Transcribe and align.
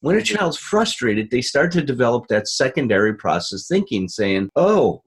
When 0.00 0.16
a 0.16 0.22
child's 0.22 0.58
frustrated, 0.58 1.30
they 1.30 1.40
start 1.40 1.72
to 1.72 1.82
develop 1.82 2.26
that 2.28 2.48
secondary 2.48 3.14
process 3.14 3.66
thinking, 3.66 4.08
saying, 4.08 4.50
oh, 4.56 5.02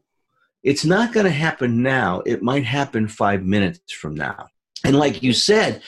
it's 0.64 0.84
not 0.84 1.14
going 1.14 1.26
to 1.26 1.32
happen 1.32 1.82
now. 1.82 2.22
It 2.26 2.42
might 2.42 2.66
happen 2.66 3.08
five 3.08 3.44
minutes 3.44 3.94
from 3.94 4.16
now. 4.16 4.48
And 4.84 4.98
like 4.98 5.22
you 5.22 5.34
said, 5.34 5.82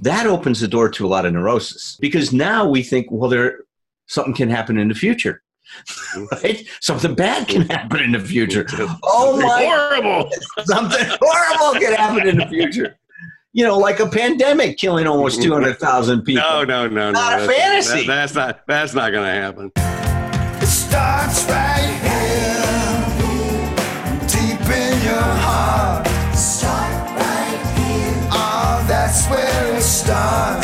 that 0.00 0.26
opens 0.26 0.60
the 0.60 0.68
door 0.68 0.88
to 0.90 1.06
a 1.06 1.08
lot 1.08 1.26
of 1.26 1.32
neurosis 1.32 1.96
because 2.00 2.32
now 2.32 2.68
we 2.68 2.82
think, 2.82 3.06
well, 3.10 3.30
there 3.30 3.64
something 4.06 4.34
can 4.34 4.50
happen 4.50 4.78
in 4.78 4.88
the 4.88 4.94
future. 4.94 5.42
right? 6.32 6.66
Something 6.80 7.14
bad 7.14 7.46
can 7.46 7.62
happen 7.62 8.00
in 8.00 8.12
the 8.12 8.20
future. 8.20 8.66
Oh 9.04 9.40
my 9.40 9.64
horrible! 9.64 10.30
Something 10.64 11.06
horrible 11.20 11.80
can 11.80 11.94
happen 11.94 12.26
in 12.26 12.38
the 12.38 12.46
future. 12.46 12.98
You 13.52 13.64
know, 13.64 13.78
like 13.78 13.98
a 13.98 14.06
pandemic 14.06 14.78
killing 14.78 15.08
almost 15.08 15.42
two 15.44 15.52
hundred 15.52 15.78
thousand 15.78 16.22
people. 16.22 16.42
No, 16.42 16.62
no, 16.62 16.86
no, 16.86 17.10
not 17.10 17.38
no. 17.38 17.44
a 17.44 17.48
fantasy. 17.48 18.06
That, 18.06 18.14
that's 18.14 18.34
not. 18.34 18.60
That's 18.68 18.94
not 18.94 19.10
going 19.10 19.26
to 19.26 19.40
happen. 19.40 19.72
It 20.62 20.66
starts 20.66 21.44
right 21.46 21.80
here, 22.06 23.08
deep 24.28 24.60
in 24.60 25.02
your 25.02 25.20
heart. 25.20 26.06
Start 26.36 27.18
right 27.18 27.60
here. 27.76 28.28
Oh, 28.30 28.84
that's 28.86 29.26
where 29.26 29.76
it 29.76 29.82
starts. 29.82 30.59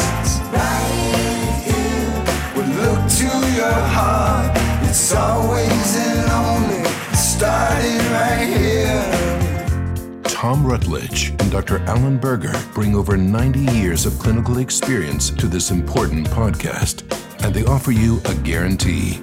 Tom 10.46 10.64
Rutledge 10.64 11.30
and 11.30 11.50
Dr. 11.50 11.80
Alan 11.86 12.18
Berger 12.18 12.52
bring 12.72 12.94
over 12.94 13.16
90 13.16 13.58
years 13.74 14.06
of 14.06 14.16
clinical 14.20 14.58
experience 14.58 15.28
to 15.30 15.48
this 15.48 15.72
important 15.72 16.24
podcast, 16.28 17.02
and 17.44 17.52
they 17.52 17.64
offer 17.64 17.90
you 17.90 18.20
a 18.26 18.34
guarantee. 18.36 19.20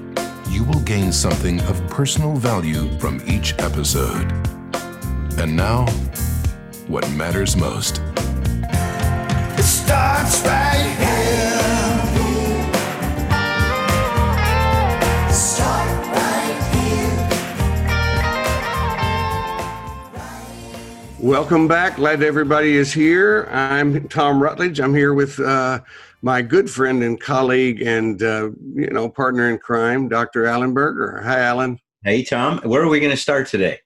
You 0.50 0.66
will 0.66 0.82
gain 0.82 1.14
something 1.14 1.62
of 1.62 1.82
personal 1.88 2.36
value 2.36 2.90
from 3.00 3.22
each 3.26 3.54
episode. 3.60 4.34
And 5.40 5.56
now, 5.56 5.86
what 6.88 7.10
matters 7.12 7.56
most. 7.56 8.02
It 9.58 9.64
starts 9.64 10.42
right 10.42 10.94
here. 11.00 11.83
Welcome 21.24 21.70
back. 21.70 21.96
Glad 21.96 22.22
everybody 22.22 22.76
is 22.76 22.92
here. 22.92 23.48
I'm 23.50 24.10
Tom 24.10 24.44
Rutledge. 24.44 24.82
I'm 24.82 24.94
here 24.94 25.14
with 25.14 25.40
uh, 25.40 25.80
my 26.22 26.42
good 26.42 26.70
friend 26.70 27.02
and 27.02 27.18
colleague 27.18 27.82
and 27.82 28.22
uh, 28.22 28.50
you 28.76 28.90
know 28.90 29.08
partner 29.08 29.50
in 29.50 29.58
crime, 29.58 30.10
Dr. 30.10 30.46
Alan 30.46 30.74
Berger. 30.74 31.22
Hi, 31.24 31.40
Alan. 31.40 31.80
Hey, 32.04 32.26
Tom, 32.26 32.60
where 32.66 32.82
are 32.82 32.90
we 32.90 33.00
going 33.00 33.10
to 33.10 33.16
start 33.16 33.48
today? 33.48 33.80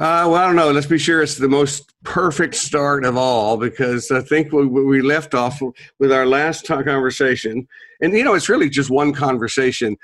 Uh, 0.00 0.26
well, 0.26 0.34
I 0.34 0.46
don't 0.46 0.56
know. 0.56 0.72
Let's 0.72 0.88
be 0.88 0.98
sure 0.98 1.22
it's 1.22 1.36
the 1.36 1.48
most 1.48 1.94
perfect 2.02 2.56
start 2.56 3.04
of 3.04 3.16
all 3.16 3.56
because 3.56 4.10
I 4.10 4.20
think 4.20 4.50
we, 4.50 4.66
we 4.66 5.02
left 5.02 5.34
off 5.34 5.62
with 6.00 6.10
our 6.10 6.26
last 6.26 6.66
talk 6.66 6.84
conversation. 6.84 7.68
And, 8.00 8.12
you 8.12 8.24
know, 8.24 8.34
it's 8.34 8.48
really 8.48 8.68
just 8.68 8.90
one 8.90 9.12
conversation 9.12 9.96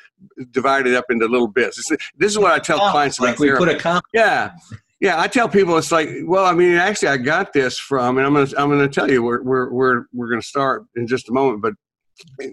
divided 0.52 0.94
up 0.94 1.06
into 1.10 1.26
little 1.26 1.48
bits. 1.48 1.78
It's, 1.78 1.88
this 2.16 2.30
is 2.30 2.38
what 2.38 2.52
I 2.52 2.60
tell 2.60 2.78
clients 2.90 3.18
like 3.18 3.30
about 3.30 3.40
we 3.40 3.46
therapy. 3.48 3.64
put 3.66 3.74
a 3.74 3.78
com- 3.78 4.02
Yeah. 4.12 4.52
Yeah, 5.05 5.20
I 5.20 5.28
tell 5.28 5.50
people 5.50 5.77
it's 5.77 5.92
like, 5.92 6.08
well, 6.24 6.47
I 6.47 6.55
mean, 6.55 6.77
actually, 6.77 7.08
I 7.08 7.19
got 7.19 7.52
this 7.52 7.78
from, 7.78 8.16
and 8.16 8.27
I'm 8.27 8.33
gonna, 8.33 8.50
I'm 8.56 8.70
gonna 8.70 8.88
tell 8.88 9.10
you, 9.10 9.22
we're, 9.22 9.42
we're, 9.42 9.70
we're, 9.70 10.05
we're 10.14 10.30
gonna 10.30 10.41
start 10.41 10.86
in 10.97 11.06
just 11.06 11.28
a 11.28 11.33
moment, 11.33 11.60
but 11.60 11.74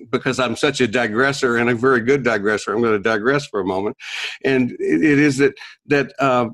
because 0.10 0.38
I'm 0.38 0.58
such 0.58 0.82
a 0.82 0.88
digressor 0.88 1.56
and 1.56 1.70
a 1.70 1.76
very 1.76 2.02
good 2.02 2.24
digressor, 2.24 2.74
I'm 2.74 2.82
going 2.82 2.92
to 2.92 3.00
digress 3.00 3.46
for 3.46 3.62
a 3.62 3.66
moment, 3.66 3.96
and 4.44 4.72
it, 4.72 5.02
it 5.02 5.20
is 5.20 5.38
that 5.38 5.54
that 5.86 6.12
uh, 6.20 6.50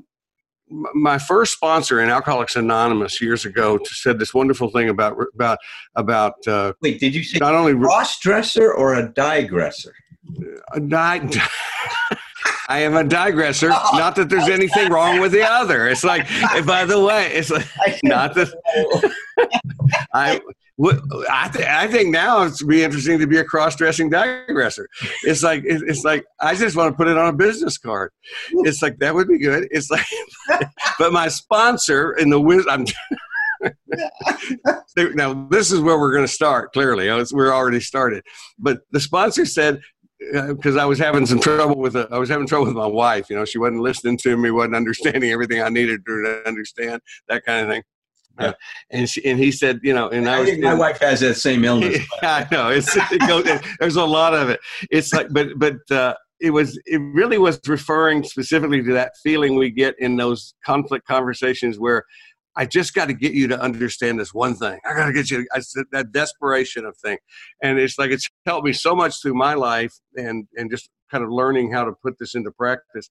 my 0.70 1.18
first 1.18 1.54
sponsor 1.54 2.00
in 2.00 2.10
Alcoholics 2.10 2.54
Anonymous 2.54 3.20
years 3.20 3.44
ago 3.44 3.80
said 3.84 4.20
this 4.20 4.32
wonderful 4.32 4.70
thing 4.70 4.90
about 4.90 5.16
about 5.34 5.58
about 5.96 6.34
uh, 6.46 6.74
Wait, 6.80 7.00
did 7.00 7.12
you 7.12 7.24
say 7.24 7.38
not 7.38 7.54
only 7.54 7.74
cross 7.74 8.20
dresser 8.20 8.72
or 8.72 8.94
a 8.94 9.08
digressor? 9.08 9.94
a 10.72 10.80
di- 10.80 11.30
I 12.68 12.80
am 12.80 12.94
a 12.94 13.02
digressor. 13.02 13.70
Not 13.70 14.14
that 14.16 14.28
there's 14.28 14.48
anything 14.48 14.92
wrong 14.92 15.20
with 15.20 15.32
the 15.32 15.42
other. 15.42 15.88
It's 15.88 16.04
like, 16.04 16.28
by 16.66 16.84
the 16.84 17.00
way, 17.02 17.32
it's 17.32 17.50
like 17.50 17.66
not 18.02 18.34
that 18.34 18.48
I. 20.14 20.40
I, 20.80 21.50
th- 21.52 21.66
I 21.66 21.88
think 21.88 22.10
now 22.10 22.44
it's 22.44 22.62
be 22.62 22.84
interesting 22.84 23.18
to 23.18 23.26
be 23.26 23.38
a 23.38 23.42
cross-dressing 23.44 24.10
digressor. 24.10 24.88
It's 25.24 25.42
like 25.42 25.64
it's 25.66 26.04
like 26.04 26.24
I 26.40 26.54
just 26.54 26.76
want 26.76 26.92
to 26.92 26.96
put 26.96 27.08
it 27.08 27.18
on 27.18 27.30
a 27.30 27.32
business 27.32 27.78
card. 27.78 28.12
It's 28.50 28.80
like 28.80 28.96
that 29.00 29.12
would 29.12 29.26
be 29.26 29.38
good. 29.38 29.66
It's 29.72 29.90
like, 29.90 30.06
but 31.00 31.12
my 31.12 31.26
sponsor 31.26 32.12
in 32.12 32.30
the 32.30 32.38
I'm 32.70 32.84
now 35.16 35.48
this 35.50 35.72
is 35.72 35.80
where 35.80 35.98
we're 35.98 36.12
going 36.12 36.24
to 36.24 36.32
start. 36.32 36.72
Clearly, 36.72 37.10
Oh, 37.10 37.24
we're 37.32 37.52
already 37.52 37.80
started. 37.80 38.22
But 38.56 38.78
the 38.92 39.00
sponsor 39.00 39.44
said 39.46 39.80
because 40.18 40.76
I 40.76 40.84
was 40.84 40.98
having 40.98 41.26
some 41.26 41.40
trouble 41.40 41.76
with 41.76 41.96
a, 41.96 42.08
I 42.10 42.18
was 42.18 42.28
having 42.28 42.46
trouble 42.46 42.66
with 42.66 42.74
my 42.74 42.86
wife. 42.86 43.30
You 43.30 43.36
know, 43.36 43.44
she 43.44 43.58
wasn't 43.58 43.80
listening 43.80 44.16
to 44.18 44.36
me, 44.36 44.50
wasn't 44.50 44.76
understanding 44.76 45.30
everything 45.30 45.62
I 45.62 45.68
needed 45.68 46.00
her 46.06 46.22
to 46.22 46.48
understand, 46.48 47.00
that 47.28 47.44
kind 47.44 47.64
of 47.64 47.72
thing. 47.72 47.82
Uh, 48.38 48.52
and 48.90 49.10
she, 49.10 49.24
and 49.24 49.38
he 49.38 49.50
said, 49.50 49.80
you 49.82 49.92
know, 49.92 50.08
and 50.10 50.28
I, 50.28 50.36
I 50.36 50.40
was 50.40 50.50
think 50.50 50.62
my 50.62 50.74
wife 50.74 51.00
has 51.00 51.20
that 51.20 51.34
same 51.34 51.64
illness. 51.64 51.98
I 52.22 52.46
know 52.52 52.68
it's 52.68 52.96
it 52.96 53.20
goes, 53.26 53.44
there's 53.80 53.96
a 53.96 54.04
lot 54.04 54.34
of 54.34 54.48
it. 54.48 54.60
It's 54.90 55.12
like, 55.12 55.28
but 55.30 55.48
but 55.56 55.78
uh, 55.90 56.14
it 56.40 56.50
was 56.50 56.80
it 56.86 56.98
really 56.98 57.38
was 57.38 57.60
referring 57.66 58.22
specifically 58.22 58.82
to 58.82 58.92
that 58.92 59.12
feeling 59.22 59.56
we 59.56 59.70
get 59.70 59.96
in 59.98 60.16
those 60.16 60.54
conflict 60.64 61.06
conversations 61.06 61.78
where 61.78 62.04
I 62.58 62.66
just 62.66 62.92
got 62.92 63.06
to 63.06 63.14
get 63.14 63.32
you 63.32 63.46
to 63.48 63.60
understand 63.60 64.18
this 64.18 64.34
one 64.34 64.56
thing. 64.56 64.80
I 64.84 64.94
got 64.94 65.06
to 65.06 65.12
get 65.12 65.30
you 65.30 65.46
I 65.54 65.60
said 65.60 65.84
that 65.92 66.10
desperation 66.12 66.84
of 66.84 66.96
thing, 66.96 67.18
and 67.62 67.78
it's 67.78 67.98
like 67.98 68.10
it's 68.10 68.28
helped 68.44 68.66
me 68.66 68.72
so 68.72 68.96
much 68.96 69.22
through 69.22 69.34
my 69.34 69.54
life 69.54 69.94
and 70.16 70.46
and 70.56 70.68
just 70.70 70.90
kind 71.10 71.22
of 71.22 71.30
learning 71.30 71.72
how 71.72 71.84
to 71.84 71.92
put 72.02 72.18
this 72.18 72.34
into 72.34 72.50
practice. 72.50 73.08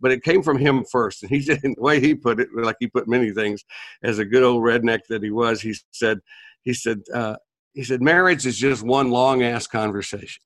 But 0.00 0.12
it 0.12 0.22
came 0.22 0.42
from 0.42 0.58
him 0.58 0.84
first, 0.84 1.22
and 1.22 1.30
he 1.30 1.40
said 1.42 1.60
the 1.62 1.74
way 1.78 1.98
he 1.98 2.14
put 2.14 2.40
it, 2.40 2.48
like 2.54 2.76
he 2.78 2.88
put 2.88 3.08
many 3.08 3.32
things, 3.32 3.64
as 4.02 4.18
a 4.18 4.24
good 4.24 4.42
old 4.42 4.62
redneck 4.62 5.00
that 5.08 5.22
he 5.22 5.30
was. 5.30 5.62
He 5.62 5.74
said, 5.92 6.20
he 6.62 6.74
said, 6.74 7.00
uh, 7.14 7.36
he 7.72 7.82
said, 7.82 8.02
marriage 8.02 8.46
is 8.46 8.58
just 8.58 8.82
one 8.82 9.10
long 9.10 9.42
ass 9.42 9.66
conversation. 9.66 10.42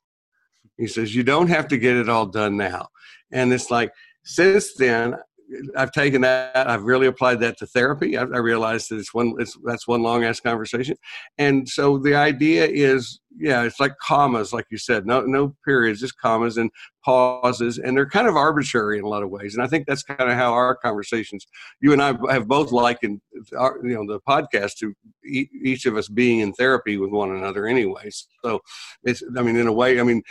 He 0.78 0.86
says, 0.86 1.14
you 1.14 1.22
don't 1.24 1.48
have 1.48 1.68
to 1.68 1.78
get 1.78 1.96
it 1.96 2.08
all 2.08 2.26
done 2.26 2.56
now. 2.56 2.88
And 3.32 3.52
it's 3.52 3.70
like, 3.70 3.92
since 4.24 4.74
then, 4.74 5.16
I've 5.76 5.92
taken 5.92 6.22
that. 6.22 6.68
I've 6.68 6.84
really 6.84 7.06
applied 7.06 7.40
that 7.40 7.58
to 7.58 7.66
therapy. 7.66 8.16
I, 8.16 8.22
I 8.22 8.38
realized 8.38 8.90
that 8.90 8.98
it's 8.98 9.12
one. 9.12 9.34
It's 9.38 9.56
that's 9.64 9.86
one 9.86 10.02
long 10.02 10.24
ass 10.24 10.40
conversation, 10.40 10.96
and 11.38 11.68
so 11.68 11.98
the 11.98 12.14
idea 12.14 12.66
is, 12.66 13.20
yeah, 13.36 13.62
it's 13.62 13.78
like 13.78 13.92
commas, 13.98 14.52
like 14.52 14.66
you 14.70 14.78
said. 14.78 15.06
No, 15.06 15.20
no 15.20 15.54
periods, 15.64 16.00
just 16.00 16.18
commas 16.18 16.56
and 16.56 16.70
pauses, 17.04 17.78
and 17.78 17.96
they're 17.96 18.08
kind 18.08 18.26
of 18.26 18.36
arbitrary 18.36 18.98
in 18.98 19.04
a 19.04 19.08
lot 19.08 19.22
of 19.22 19.30
ways. 19.30 19.54
And 19.54 19.62
I 19.62 19.66
think 19.66 19.86
that's 19.86 20.02
kind 20.02 20.30
of 20.30 20.36
how 20.36 20.52
our 20.52 20.74
conversations. 20.76 21.46
You 21.80 21.92
and 21.92 22.02
I 22.02 22.14
have 22.30 22.48
both 22.48 22.72
likened, 22.72 23.20
our, 23.56 23.78
you 23.84 23.94
know, 23.94 24.06
the 24.06 24.20
podcast 24.26 24.76
to 24.78 24.94
each 25.24 25.84
of 25.86 25.96
us 25.96 26.08
being 26.08 26.40
in 26.40 26.52
therapy 26.54 26.96
with 26.96 27.10
one 27.10 27.30
another, 27.30 27.66
anyways. 27.66 28.28
So 28.44 28.60
it's. 29.02 29.22
I 29.36 29.42
mean, 29.42 29.56
in 29.56 29.66
a 29.66 29.72
way, 29.72 30.00
I 30.00 30.02
mean, 30.04 30.22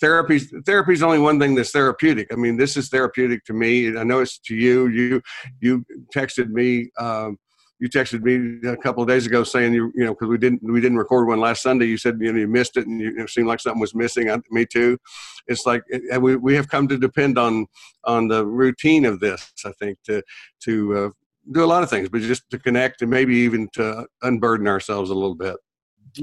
therapy 0.00 0.38
therapy 0.38 0.92
is 0.92 1.02
only 1.02 1.18
one 1.18 1.38
thing 1.38 1.54
that's 1.54 1.70
therapeutic. 1.70 2.28
I 2.32 2.36
mean 2.36 2.56
this 2.56 2.76
is 2.76 2.88
therapeutic 2.88 3.44
to 3.44 3.52
me. 3.52 3.96
I 3.96 4.04
know 4.04 4.20
it's 4.20 4.38
to 4.38 4.54
you. 4.54 4.88
You 4.88 5.22
you 5.60 5.84
texted 6.14 6.48
me 6.48 6.90
um, 6.98 7.38
you 7.78 7.88
texted 7.88 8.22
me 8.22 8.68
a 8.68 8.76
couple 8.76 9.02
of 9.02 9.08
days 9.08 9.26
ago 9.26 9.42
saying 9.42 9.72
you 9.72 9.90
you 9.94 10.04
know 10.04 10.12
because 10.12 10.28
we 10.28 10.38
didn't 10.38 10.62
we 10.62 10.80
didn't 10.80 10.98
record 10.98 11.26
one 11.26 11.40
last 11.40 11.62
sunday. 11.62 11.86
You 11.86 11.96
said 11.96 12.18
you 12.20 12.32
know 12.32 12.38
you 12.38 12.48
missed 12.48 12.76
it 12.76 12.86
and 12.86 13.00
you, 13.00 13.14
it 13.18 13.30
seemed 13.30 13.48
like 13.48 13.60
something 13.60 13.80
was 13.80 13.94
missing. 13.94 14.30
I, 14.30 14.38
me 14.50 14.66
too. 14.66 14.98
It's 15.46 15.66
like 15.66 15.82
and 16.10 16.22
we, 16.22 16.36
we 16.36 16.54
have 16.54 16.68
come 16.68 16.86
to 16.88 16.98
depend 16.98 17.38
on 17.38 17.66
on 18.04 18.28
the 18.28 18.46
routine 18.46 19.04
of 19.04 19.20
this 19.20 19.52
i 19.66 19.72
think 19.72 19.98
to 20.04 20.22
to 20.58 20.96
uh, 20.96 21.10
do 21.52 21.64
a 21.64 21.66
lot 21.66 21.82
of 21.82 21.90
things 21.90 22.08
but 22.08 22.20
just 22.20 22.48
to 22.50 22.58
connect 22.58 23.02
and 23.02 23.10
maybe 23.10 23.34
even 23.36 23.68
to 23.72 24.06
unburden 24.22 24.66
ourselves 24.66 25.10
a 25.10 25.14
little 25.14 25.34
bit. 25.34 25.56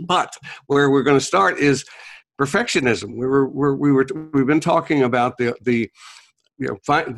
But 0.06 0.34
where 0.68 0.90
we're 0.90 1.04
going 1.04 1.20
to 1.20 1.26
start 1.26 1.60
is 1.60 1.86
perfectionism. 2.38 3.16
We 3.16 3.26
were, 3.28 3.48
we're, 3.48 3.76
we 3.76 3.92
were, 3.92 4.06
we've 4.34 4.48
been 4.48 4.60
talking 4.60 5.04
about 5.04 5.38
the, 5.38 5.56
the, 5.62 5.90
you 6.58 6.68
know, 6.68 6.78
fi- 6.86 7.14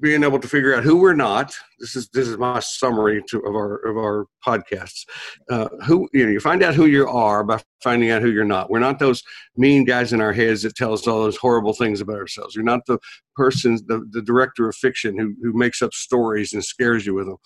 being 0.00 0.24
able 0.24 0.38
to 0.38 0.48
figure 0.48 0.74
out 0.74 0.82
who 0.82 0.96
we're 0.96 1.14
not. 1.14 1.54
This 1.78 1.96
is 1.96 2.08
this 2.08 2.28
is 2.28 2.36
my 2.38 2.60
summary 2.60 3.22
to, 3.28 3.40
of 3.40 3.54
our 3.54 3.76
of 3.86 3.96
our 3.96 4.26
podcasts. 4.46 5.04
Uh, 5.50 5.68
who 5.86 6.08
you 6.12 6.24
know, 6.24 6.32
you 6.32 6.40
find 6.40 6.62
out 6.62 6.74
who 6.74 6.86
you 6.86 7.06
are 7.06 7.44
by 7.44 7.60
finding 7.82 8.10
out 8.10 8.22
who 8.22 8.30
you're 8.30 8.44
not. 8.44 8.70
We're 8.70 8.78
not 8.78 8.98
those 8.98 9.22
mean 9.56 9.84
guys 9.84 10.12
in 10.12 10.20
our 10.20 10.32
heads 10.32 10.62
that 10.62 10.74
tell 10.74 10.92
us 10.92 11.06
all 11.06 11.22
those 11.22 11.36
horrible 11.36 11.74
things 11.74 12.00
about 12.00 12.16
ourselves. 12.16 12.54
You're 12.54 12.64
not 12.64 12.86
the 12.86 12.98
person, 13.36 13.76
the, 13.86 14.06
the 14.10 14.22
director 14.22 14.68
of 14.68 14.76
fiction 14.76 15.18
who 15.18 15.34
who 15.42 15.52
makes 15.52 15.82
up 15.82 15.92
stories 15.92 16.52
and 16.52 16.64
scares 16.64 17.06
you 17.06 17.14
with 17.14 17.26
them. 17.26 17.36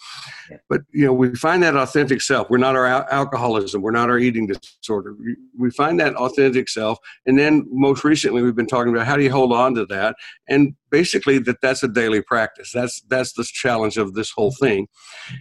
But 0.69 0.83
you 0.93 1.07
know, 1.07 1.13
we 1.13 1.35
find 1.35 1.63
that 1.63 1.77
authentic 1.77 2.21
self. 2.21 2.49
We're 2.49 2.59
not 2.59 2.77
our 2.77 2.87
al- 2.87 3.09
alcoholism. 3.11 3.83
We're 3.83 3.91
not 3.91 4.11
our 4.11 4.19
eating 4.19 4.47
disorder. 4.47 5.15
We, 5.19 5.37
we 5.59 5.71
find 5.71 5.99
that 6.01 6.15
authentic 6.15 6.69
self, 6.69 6.99
and 7.27 7.39
then 7.39 7.67
most 7.71 8.05
recently 8.05 8.43
we've 8.43 8.57
been 8.57 8.67
talking 8.67 8.95
about 8.95 9.07
how 9.07 9.17
do 9.17 9.23
you 9.23 9.33
hold 9.33 9.53
on 9.53 9.75
to 9.75 9.87
that, 9.87 10.17
and 10.49 10.75
basically 10.91 11.39
that 11.41 11.61
that's 11.61 11.83
a 11.83 11.89
daily 11.89 12.23
practice. 12.23 12.38
That's 12.73 13.01
that's 13.03 13.33
the 13.33 13.45
challenge 13.45 13.97
of 13.97 14.15
this 14.15 14.31
whole 14.31 14.53
thing, 14.53 14.89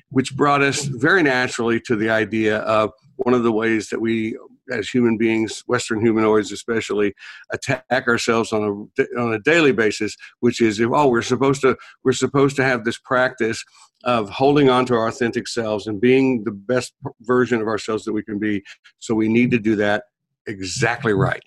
which 0.10 0.36
brought 0.36 0.62
us 0.62 0.84
very 0.86 1.24
naturally 1.24 1.80
to 1.82 1.96
the 1.96 2.10
idea 2.10 2.60
of 2.60 2.92
one 3.18 3.34
of 3.34 3.44
the 3.44 3.52
ways 3.52 3.90
that 3.90 4.02
we 4.02 4.38
as 4.72 4.90
human 4.90 5.18
beings, 5.18 5.64
Western 5.68 6.02
humanoids 6.02 6.52
especially, 6.52 7.14
attack 7.52 8.08
ourselves 8.08 8.52
on 8.52 8.90
a 9.00 9.20
on 9.20 9.34
a 9.34 9.40
daily 9.40 9.72
basis, 9.72 10.16
which 10.40 10.62
is 10.62 10.80
if 10.80 10.90
oh 10.92 11.08
we're 11.08 11.22
supposed 11.22 11.62
to 11.62 11.78
we're 12.04 12.12
supposed 12.12 12.56
to 12.58 12.64
have 12.64 12.84
this 12.84 12.98
practice 12.98 13.64
of 14.04 14.30
holding 14.30 14.70
on 14.70 14.86
to 14.86 14.96
our 14.96 15.08
authentic 15.08 15.48
selves 15.48 15.88
and 15.88 16.00
being 16.00 16.44
the 16.44 16.52
best 16.52 16.94
version 17.22 17.62
of 17.62 17.68
ourselves 17.68 18.04
that 18.06 18.14
we 18.14 18.24
can 18.24 18.40
be. 18.40 18.64
So 19.00 19.16
we 19.16 19.28
need 19.28 19.52
to 19.52 19.60
do 19.60 19.76
that 19.78 20.04
exactly 20.46 21.14
right, 21.14 21.44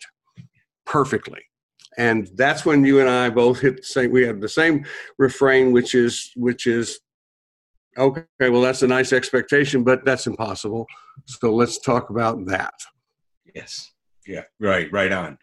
perfectly. 0.85 1.43
And 1.98 2.31
that's 2.34 2.64
when 2.64 2.84
you 2.84 3.00
and 3.00 3.08
I 3.08 3.31
both 3.31 3.60
hit 3.60 3.78
the 3.78 3.82
same. 3.82 4.12
We 4.12 4.25
have 4.26 4.40
the 4.40 4.48
same 4.48 4.84
refrain, 5.19 5.72
which 5.72 5.94
is 5.94 6.31
which 6.37 6.66
is 6.66 7.00
okay. 7.98 8.25
Well, 8.40 8.60
that's 8.60 8.82
a 8.82 8.87
nice 8.87 9.12
expectation, 9.12 9.82
but 9.82 10.04
that's 10.04 10.26
impossible. 10.26 10.87
So 11.26 11.54
let's 11.54 11.78
talk 11.78 12.10
about 12.10 12.46
that. 12.46 12.75
Yes. 13.54 13.90
Yeah. 14.26 14.44
Right. 14.60 14.90
Right 14.92 15.12
on. 15.12 15.38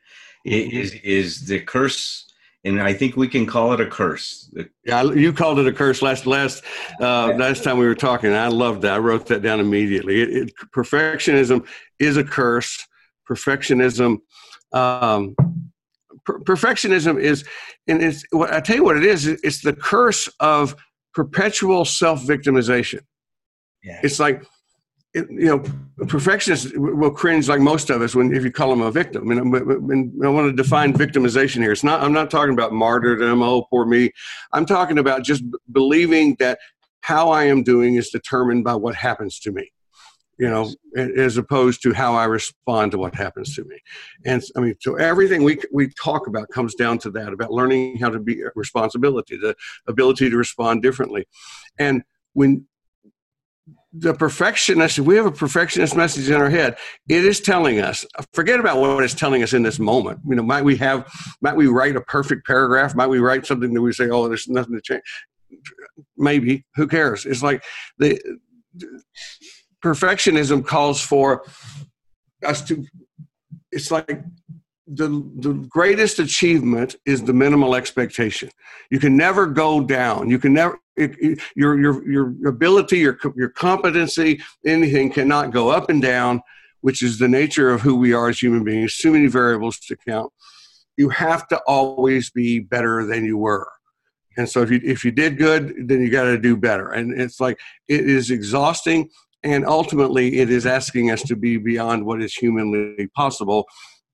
It 0.46 0.72
is 0.74 0.94
is 1.04 1.46
the 1.46 1.60
curse, 1.60 2.26
and 2.64 2.82
I 2.82 2.94
think 2.94 3.18
we 3.18 3.28
can 3.28 3.46
call 3.46 3.74
it 3.74 3.82
a 3.82 3.86
curse. 3.86 4.50
Yeah, 4.86 5.04
you 5.04 5.34
called 5.34 5.60
it 5.60 5.68
a 5.68 5.74
curse 5.74 6.02
last 6.02 6.26
last 6.26 6.64
uh, 7.02 7.34
last 7.34 7.66
time 7.66 7.78
we 7.78 7.86
were 7.86 7.96
talking. 7.96 8.34
I 8.34 8.48
loved 8.48 8.84
that. 8.84 8.94
I 8.94 8.98
wrote 9.00 9.26
that 9.28 9.42
down 9.42 9.60
immediately. 9.60 10.22
It, 10.22 10.30
it, 10.30 10.54
perfectionism 10.74 11.68
is 12.00 12.16
a 12.16 12.24
curse. 12.24 12.88
Perfectionism, 13.30 14.20
um, 14.72 15.36
per- 16.28 16.40
perfectionism 16.40 17.20
is, 17.20 17.44
and 17.88 18.04
it's. 18.04 18.24
What 18.32 18.54
I 18.54 18.60
tell 18.60 18.76
you 18.76 18.84
what 18.84 18.98
it 18.98 19.06
is. 19.06 19.26
It's 19.26 19.62
the 19.62 19.74
curse 19.74 20.30
of 20.40 20.76
perpetual 21.14 21.86
self 21.86 22.22
victimization. 22.22 23.02
Yeah. 23.84 24.02
It's 24.04 24.20
like, 24.20 24.44
it, 25.14 25.26
you 25.32 25.46
know, 25.46 25.64
perfectionists 26.08 26.72
will 26.76 27.12
cringe 27.12 27.48
like 27.48 27.62
most 27.62 27.90
of 27.90 28.02
us 28.02 28.14
when 28.14 28.36
if 28.36 28.44
you 28.44 28.52
call 28.52 28.70
them 28.70 28.82
a 28.82 28.92
victim. 28.92 29.32
And, 29.32 29.56
and 29.56 30.26
I 30.26 30.30
want 30.30 30.50
to 30.50 30.56
define 30.56 30.94
victimization 30.94 31.58
here. 31.58 31.72
It's 31.72 31.84
not. 31.84 32.04
I'm 32.04 32.14
not 32.14 32.30
talking 32.30 32.54
about 32.54 32.74
martyrdom. 32.74 33.42
Oh, 33.42 33.66
poor 33.70 33.86
me. 33.86 34.12
I'm 34.52 34.66
talking 34.66 35.00
about 35.00 35.24
just 35.24 35.50
b- 35.50 35.58
believing 35.72 36.36
that 36.40 36.60
how 37.02 37.30
I 37.30 37.46
am 37.46 37.64
doing 37.64 37.96
is 37.96 38.10
determined 38.10 38.66
by 38.66 38.76
what 38.76 38.96
happens 38.96 39.40
to 39.40 39.52
me. 39.52 39.72
You 40.40 40.50
know, 40.50 40.72
as 40.96 41.38
opposed 41.38 41.82
to 41.82 41.94
how 41.94 42.14
I 42.14 42.26
respond 42.26 42.92
to 42.92 43.00
what 43.00 43.16
happens 43.16 43.56
to 43.56 43.64
me. 43.64 43.80
And 44.24 44.44
I 44.56 44.60
mean, 44.60 44.76
so 44.80 44.96
everything 44.96 45.44
we 45.44 45.58
we 45.72 45.90
talk 45.90 46.28
about 46.28 46.50
comes 46.50 46.76
down 46.76 47.00
to 47.00 47.12
that 47.12 47.34
about 47.34 47.52
learning 47.52 47.98
how 47.98 48.10
to 48.10 48.20
be 48.20 48.44
responsibility, 48.56 49.36
the 49.38 49.56
ability 49.88 50.30
to 50.30 50.38
respond 50.38 50.84
differently, 50.84 51.28
and 51.80 52.04
when 52.34 52.68
the 53.94 54.14
perfectionist, 54.14 55.00
if 55.00 55.06
we 55.06 55.16
have 55.16 55.26
a 55.26 55.32
perfectionist 55.32 55.96
message 55.96 56.30
in 56.30 56.36
our 56.36 56.50
head, 56.50 56.78
it 57.10 57.26
is 57.26 57.40
telling 57.40 57.80
us, 57.80 58.06
forget 58.34 58.60
about 58.60 58.78
what 58.80 59.04
it's 59.04 59.16
telling 59.16 59.42
us 59.42 59.54
in 59.54 59.64
this 59.64 59.80
moment. 59.80 60.20
You 60.28 60.36
know, 60.36 60.44
might 60.44 60.64
we 60.64 60.76
have, 60.78 61.12
might 61.42 61.56
we 61.56 61.66
write 61.68 61.96
a 61.96 62.02
perfect 62.02 62.46
paragraph? 62.46 62.94
Might 62.96 63.08
we 63.08 63.20
write 63.20 63.48
something 63.48 63.74
that 63.74 63.82
we 63.82 63.92
say, 63.94 64.10
oh, 64.10 64.28
there's 64.28 64.48
nothing 64.48 64.76
to 64.76 64.82
change? 64.82 65.02
Maybe, 66.16 66.66
who 66.76 66.88
cares? 66.88 67.26
It's 67.26 67.42
like 67.42 67.64
the 67.98 68.20
perfectionism 69.94 70.66
calls 70.66 71.02
for 71.02 71.44
us 72.46 72.62
to, 72.68 72.86
it's 73.72 73.92
like 73.92 74.22
the, 74.88 75.08
the 75.38 75.54
greatest 75.70 76.20
achievement 76.20 76.96
is 77.06 77.24
the 77.24 77.34
minimal 77.34 77.76
expectation. 77.76 78.50
You 78.90 79.00
can 79.00 79.18
never 79.18 79.46
go 79.46 79.82
down. 79.82 80.30
You 80.30 80.40
can 80.40 80.54
never, 80.54 80.80
it, 80.96 81.16
it- 81.20 81.40
your, 81.56 81.80
your, 81.80 82.10
your 82.10 82.48
ability, 82.48 83.00
your, 83.00 83.18
your 83.36 83.50
competency, 83.50 84.42
anything 84.66 85.12
cannot 85.12 85.52
go 85.52 85.70
up 85.70 85.90
and 85.90 86.02
down, 86.02 86.42
which 86.82 87.02
is 87.02 87.20
the 87.20 87.28
nature 87.28 87.70
of 87.70 87.82
who 87.82 87.96
we 87.96 88.14
are 88.14 88.30
as 88.30 88.40
human 88.40 88.64
beings. 88.64 88.98
Too 88.98 89.12
many 89.12 89.28
variables 89.28 89.80
to 89.80 89.96
count. 89.96 90.32
You 90.96 91.10
have 91.10 91.48
to 91.50 91.58
always 91.68 92.30
be 92.32 92.60
better 92.60 93.06
than 93.06 93.26
you 93.26 93.38
were. 93.38 93.70
And 94.38 94.48
so 94.48 94.62
if 94.62 94.70
you, 94.72 94.80
if 94.84 95.04
you 95.04 95.12
did 95.12 95.38
good, 95.38 95.88
then 95.88 96.02
you 96.02 96.10
got 96.12 96.26
to 96.26 96.38
do 96.38 96.56
better. 96.56 96.90
And 96.92 97.20
it's 97.20 97.40
like, 97.40 97.60
it 97.88 98.08
is 98.08 98.30
exhausting. 98.32 99.10
And 99.48 99.66
ultimately, 99.66 100.40
it 100.40 100.50
is 100.50 100.66
asking 100.66 101.10
us 101.12 101.22
to 101.24 101.36
be 101.36 101.58
beyond 101.58 102.06
what 102.06 102.22
is 102.22 102.34
humanly 102.34 103.08
possible. 103.16 103.66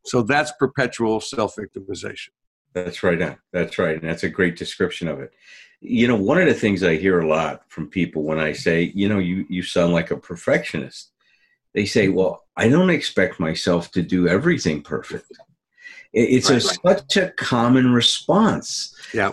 So 0.06 0.22
that's 0.22 0.52
perpetual 0.60 1.20
self 1.22 1.56
victimization. 1.56 2.30
That's 2.74 3.02
right. 3.04 3.22
on. 3.22 3.38
That's 3.52 3.80
right. 3.80 4.00
And 4.00 4.08
that's 4.10 4.24
a 4.24 4.30
great 4.30 4.56
description 4.58 5.08
of 5.08 5.20
it. 5.20 5.32
You 5.82 6.08
know, 6.08 6.16
one 6.16 6.40
of 6.40 6.48
the 6.48 6.54
things 6.54 6.84
I 6.84 6.96
hear 6.98 7.20
a 7.20 7.28
lot 7.28 7.64
from 7.70 7.90
people 7.90 8.24
when 8.24 8.40
I 8.40 8.52
say, 8.54 8.92
you 8.96 9.10
know, 9.10 9.20
you, 9.20 9.46
you 9.50 9.64
sound 9.64 9.92
like 9.94 10.12
a 10.12 10.18
perfectionist, 10.18 11.12
they 11.74 11.86
say, 11.86 12.08
well, 12.10 12.44
I 12.56 12.70
don't 12.70 12.90
expect 12.92 13.40
myself 13.40 13.92
to 13.92 14.02
do 14.04 14.28
everything 14.28 14.82
perfect. 14.84 15.32
It- 16.14 16.30
It's 16.36 16.50
a, 16.50 16.62
such 16.62 17.18
a 17.18 17.32
common 17.32 17.92
response. 17.92 18.96
Yeah. 19.14 19.32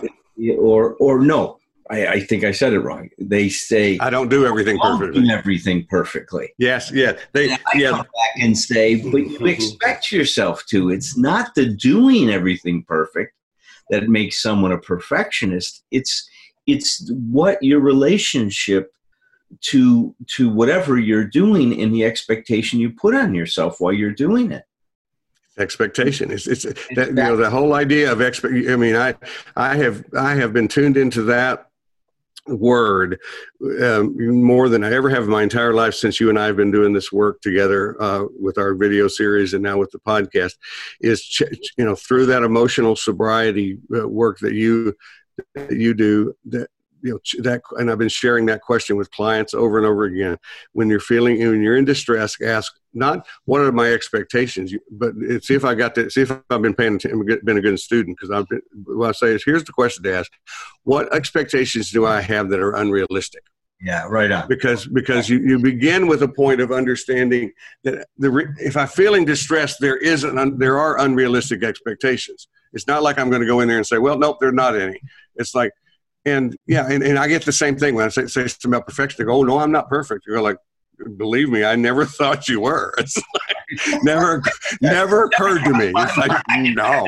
Or, 0.57 0.95
or 0.95 1.19
no, 1.21 1.59
I, 1.91 2.07
I 2.07 2.19
think 2.21 2.45
I 2.45 2.51
said 2.51 2.71
it 2.73 2.79
wrong. 2.79 3.09
They 3.19 3.49
say, 3.49 3.97
I 3.99 4.09
don't 4.09 4.29
do 4.29 4.45
everything 4.45 4.79
"I'll 4.81 4.97
perfectly. 4.97 5.23
do 5.23 5.29
everything 5.29 5.85
perfectly. 5.89 6.53
Yes, 6.57 6.89
yeah. 6.91 7.17
They 7.33 7.51
I 7.51 7.57
yeah, 7.75 7.89
come 7.89 7.99
back 7.99 8.39
and 8.39 8.57
say, 8.57 8.95
but 8.95 9.17
you 9.17 9.45
expect 9.45 10.11
yourself 10.11 10.65
to. 10.67 10.89
It's 10.89 11.17
not 11.17 11.53
the 11.53 11.65
doing 11.65 12.29
everything 12.29 12.83
perfect 12.87 13.33
that 13.89 14.07
makes 14.07 14.41
someone 14.41 14.71
a 14.71 14.77
perfectionist. 14.77 15.83
It's 15.91 16.29
it's 16.65 17.11
what 17.11 17.61
your 17.61 17.81
relationship 17.81 18.93
to 19.59 20.15
to 20.27 20.49
whatever 20.49 20.97
you're 20.97 21.25
doing 21.25 21.81
and 21.81 21.93
the 21.93 22.05
expectation 22.05 22.79
you 22.79 22.91
put 22.91 23.13
on 23.13 23.35
yourself 23.35 23.81
while 23.81 23.91
you're 23.91 24.11
doing 24.11 24.51
it. 24.51 24.63
expectation. 25.57 26.31
It's 26.31 26.47
it's 26.47 26.63
that 26.95 27.09
you 27.09 27.13
know 27.13 27.35
the 27.35 27.49
whole 27.49 27.73
idea 27.73 28.09
of 28.09 28.21
expect. 28.21 28.53
I 28.53 28.77
mean, 28.77 28.95
I 28.95 29.15
I 29.57 29.75
have 29.75 30.05
I 30.17 30.35
have 30.35 30.53
been 30.53 30.69
tuned 30.69 30.95
into 30.95 31.23
that 31.23 31.67
word 32.47 33.19
um, 33.81 34.15
more 34.43 34.67
than 34.69 34.83
I 34.83 34.93
ever 34.93 35.09
have 35.09 35.23
in 35.23 35.29
my 35.29 35.43
entire 35.43 35.73
life 35.73 35.93
since 35.93 36.19
you 36.19 36.29
and 36.29 36.39
I 36.39 36.47
have 36.47 36.55
been 36.55 36.71
doing 36.71 36.93
this 36.93 37.11
work 37.11 37.41
together 37.41 38.01
uh, 38.01 38.25
with 38.39 38.57
our 38.57 38.73
video 38.73 39.07
series 39.07 39.53
and 39.53 39.63
now 39.63 39.77
with 39.77 39.91
the 39.91 39.99
podcast. 39.99 40.53
Is 41.01 41.23
ch- 41.23 41.43
you 41.77 41.85
know 41.85 41.95
through 41.95 42.27
that 42.27 42.43
emotional 42.43 42.95
sobriety 42.95 43.77
uh, 43.95 44.07
work 44.07 44.39
that 44.39 44.53
you 44.53 44.95
that 45.55 45.71
you 45.71 45.93
do 45.93 46.33
that 46.45 46.69
you 47.03 47.11
know 47.11 47.43
that 47.43 47.61
and 47.77 47.91
I've 47.91 47.97
been 47.97 48.09
sharing 48.09 48.45
that 48.47 48.61
question 48.61 48.95
with 48.95 49.11
clients 49.11 49.53
over 49.53 49.77
and 49.77 49.85
over 49.85 50.05
again. 50.05 50.37
When 50.73 50.89
you're 50.89 50.99
feeling 50.99 51.39
when 51.39 51.61
you're 51.61 51.77
in 51.77 51.85
distress, 51.85 52.39
ask 52.41 52.73
not 52.93 53.25
what 53.45 53.61
are 53.61 53.71
my 53.71 53.91
expectations, 53.91 54.73
but 54.91 55.13
it's 55.19 55.47
see 55.47 55.55
if 55.55 55.65
I 55.65 55.75
got 55.75 55.95
to 55.95 56.09
see 56.09 56.21
if 56.21 56.31
I've 56.31 56.61
been 56.61 56.73
paying 56.73 56.95
attention, 56.95 57.25
been 57.43 57.57
a 57.57 57.61
good 57.61 57.79
student 57.79 58.17
because 58.17 58.31
I've 58.31 58.47
been. 58.47 58.61
What 58.85 59.09
I 59.09 59.11
say 59.13 59.27
is 59.27 59.43
here's 59.43 59.63
the 59.63 59.73
question 59.73 60.03
to 60.03 60.15
ask: 60.15 60.31
What 60.83 61.13
expectations 61.13 61.91
do 61.91 62.05
I 62.05 62.21
have 62.21 62.49
that 62.49 62.59
are 62.59 62.75
unrealistic? 62.75 63.43
Yeah, 63.83 64.05
right 64.07 64.31
on. 64.31 64.47
because 64.47 64.85
because 64.85 65.27
you, 65.27 65.39
you 65.39 65.57
begin 65.57 66.05
with 66.05 66.21
a 66.21 66.27
point 66.27 66.61
of 66.61 66.71
understanding 66.71 67.51
that 67.83 68.05
the 68.19 68.53
if 68.59 68.77
I'm 68.77 68.87
feeling 68.87 69.25
distressed, 69.25 69.79
there 69.79 69.97
is 69.97 70.23
an 70.23 70.37
un, 70.37 70.59
there 70.59 70.77
are 70.77 70.99
unrealistic 70.99 71.63
expectations. 71.63 72.47
It's 72.73 72.85
not 72.85 73.01
like 73.01 73.17
I'm 73.17 73.29
going 73.29 73.41
to 73.41 73.47
go 73.47 73.59
in 73.61 73.67
there 73.67 73.77
and 73.77 73.87
say, 73.87 73.97
well, 73.97 74.17
nope, 74.17 74.37
there 74.39 74.49
are 74.49 74.53
not 74.53 74.79
any. 74.79 75.01
It's 75.35 75.55
like, 75.55 75.71
and 76.25 76.55
yeah, 76.67 76.87
and, 76.87 77.03
and 77.03 77.17
I 77.17 77.27
get 77.27 77.43
the 77.43 77.51
same 77.51 77.75
thing 77.75 77.95
when 77.95 78.05
I 78.05 78.09
say, 78.09 78.27
say 78.27 78.47
something 78.47 78.69
about 78.69 78.85
perfection. 78.85 79.17
They 79.17 79.27
go, 79.27 79.37
oh 79.37 79.43
no, 79.43 79.57
I'm 79.57 79.71
not 79.71 79.89
perfect. 79.89 80.25
You're 80.27 80.41
like, 80.41 80.57
believe 81.17 81.49
me, 81.49 81.63
I 81.63 81.75
never 81.75 82.05
thought 82.17 82.47
you 82.47 82.61
were. 82.61 82.93
It's 82.97 83.17
like 83.17 84.03
never 84.03 84.41
never 84.81 85.25
occurred 85.25 85.63
to 85.63 85.73
me. 85.73 85.91
It's 85.95 86.17
like 86.17 86.31
no. 86.49 87.07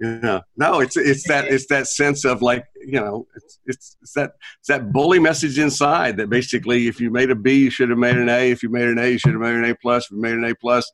yeah. 0.00 0.40
No, 0.56 0.80
it's 0.80 0.96
it's 0.96 1.26
that 1.28 1.46
it's 1.46 1.66
that 1.68 1.86
sense 1.88 2.24
of 2.24 2.42
like 2.42 2.64
you 2.84 3.00
know 3.00 3.26
it's, 3.34 3.58
it's 3.66 3.96
it's 4.02 4.12
that 4.12 4.32
it's 4.60 4.68
that 4.68 4.92
bully 4.92 5.18
message 5.18 5.58
inside 5.58 6.16
that 6.18 6.30
basically 6.30 6.86
if 6.86 7.00
you 7.00 7.10
made 7.10 7.30
a 7.30 7.34
B 7.34 7.56
you 7.56 7.70
should 7.70 7.90
have 7.90 7.98
made 7.98 8.16
an 8.16 8.28
A 8.28 8.50
if 8.50 8.62
you 8.62 8.68
made 8.68 8.88
an 8.88 8.98
A 8.98 9.08
you 9.10 9.18
should 9.18 9.32
have 9.32 9.40
made 9.40 9.54
an 9.54 9.64
A 9.64 9.74
plus 9.74 10.04
if 10.04 10.12
you 10.12 10.20
made 10.20 10.34
an 10.34 10.44
A 10.44 10.54
plus 10.54 10.90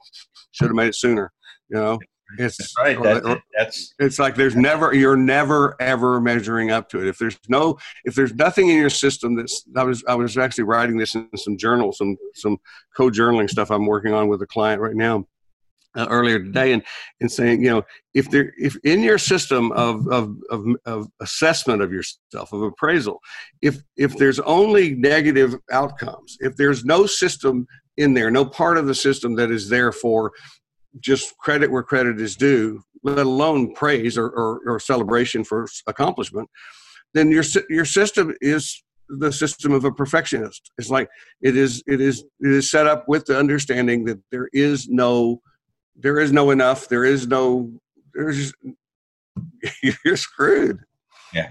should 0.52 0.68
have 0.68 0.76
made 0.76 0.88
it 0.88 0.94
sooner 0.94 1.32
you 1.68 1.76
know 1.76 1.98
It's 2.38 2.56
That's 2.56 2.74
right. 2.78 3.02
That's, 3.02 3.40
that's 3.56 3.94
it's 3.98 4.18
like 4.18 4.34
there's 4.34 4.56
never 4.56 4.94
you're 4.94 5.16
never 5.16 5.76
ever 5.80 6.20
measuring 6.20 6.70
up 6.70 6.88
to 6.90 7.00
it. 7.00 7.08
If 7.08 7.18
there's 7.18 7.38
no 7.48 7.78
if 8.04 8.14
there's 8.14 8.34
nothing 8.34 8.68
in 8.68 8.76
your 8.76 8.90
system 8.90 9.36
that's 9.36 9.64
I 9.76 9.84
was 9.84 10.04
I 10.08 10.14
was 10.14 10.36
actually 10.38 10.64
writing 10.64 10.96
this 10.96 11.14
in 11.14 11.28
some 11.36 11.56
journal, 11.56 11.92
some 11.92 12.16
some 12.34 12.58
co-journaling 12.96 13.50
stuff 13.50 13.70
I'm 13.70 13.86
working 13.86 14.12
on 14.12 14.28
with 14.28 14.42
a 14.42 14.46
client 14.46 14.80
right 14.80 14.96
now. 14.96 15.26
Uh, 15.94 16.06
earlier 16.08 16.38
today 16.38 16.72
and 16.72 16.82
and 17.20 17.30
saying 17.30 17.62
you 17.62 17.68
know 17.68 17.82
if 18.14 18.30
there 18.30 18.54
if 18.56 18.74
in 18.82 19.02
your 19.02 19.18
system 19.18 19.70
of, 19.72 20.08
of 20.08 20.34
of 20.48 20.64
of 20.86 21.06
assessment 21.20 21.82
of 21.82 21.92
yourself 21.92 22.50
of 22.50 22.62
appraisal 22.62 23.20
if 23.60 23.82
if 23.98 24.16
there's 24.16 24.40
only 24.40 24.94
negative 24.94 25.54
outcomes 25.70 26.38
if 26.40 26.56
there's 26.56 26.82
no 26.86 27.04
system 27.04 27.66
in 27.98 28.14
there 28.14 28.30
no 28.30 28.42
part 28.42 28.78
of 28.78 28.86
the 28.86 28.94
system 28.94 29.36
that 29.36 29.50
is 29.50 29.68
there 29.68 29.92
for 29.92 30.32
just 31.00 31.36
credit 31.38 31.70
where 31.70 31.82
credit 31.82 32.20
is 32.20 32.36
due 32.36 32.82
let 33.04 33.18
alone 33.18 33.74
praise 33.74 34.16
or, 34.16 34.28
or, 34.28 34.60
or 34.66 34.78
celebration 34.80 35.42
for 35.44 35.66
accomplishment 35.86 36.48
then 37.14 37.30
your 37.30 37.44
your 37.68 37.84
system 37.84 38.34
is 38.40 38.82
the 39.08 39.32
system 39.32 39.72
of 39.72 39.84
a 39.84 39.92
perfectionist 39.92 40.70
it's 40.78 40.90
like 40.90 41.08
it 41.42 41.56
is 41.56 41.82
it 41.86 42.00
is 42.00 42.24
it 42.40 42.50
is 42.50 42.70
set 42.70 42.86
up 42.86 43.04
with 43.08 43.24
the 43.26 43.38
understanding 43.38 44.04
that 44.04 44.18
there 44.30 44.48
is 44.52 44.88
no 44.88 45.40
there 45.96 46.18
is 46.18 46.32
no 46.32 46.50
enough 46.50 46.88
there 46.88 47.04
is 47.04 47.26
no 47.26 47.70
there's 48.14 48.52
you're 50.04 50.16
screwed 50.16 50.78
Yeah. 51.34 51.50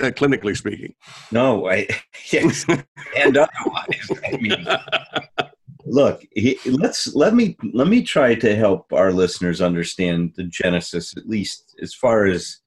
uh, 0.00 0.10
clinically 0.10 0.56
speaking 0.56 0.94
no, 1.30 1.68
I 1.68 1.86
yes, 2.32 2.66
and 2.68 3.36
otherwise. 3.36 4.10
I 4.26 4.36
mean, 4.36 4.66
look, 5.84 6.24
he, 6.32 6.58
let's 6.66 7.14
let 7.14 7.34
me 7.34 7.56
let 7.72 7.88
me 7.88 8.02
try 8.02 8.34
to 8.34 8.56
help 8.56 8.92
our 8.92 9.12
listeners 9.12 9.60
understand 9.60 10.32
the 10.36 10.44
genesis, 10.44 11.16
at 11.16 11.28
least 11.28 11.74
as 11.82 11.94
far 11.94 12.26
as 12.26 12.58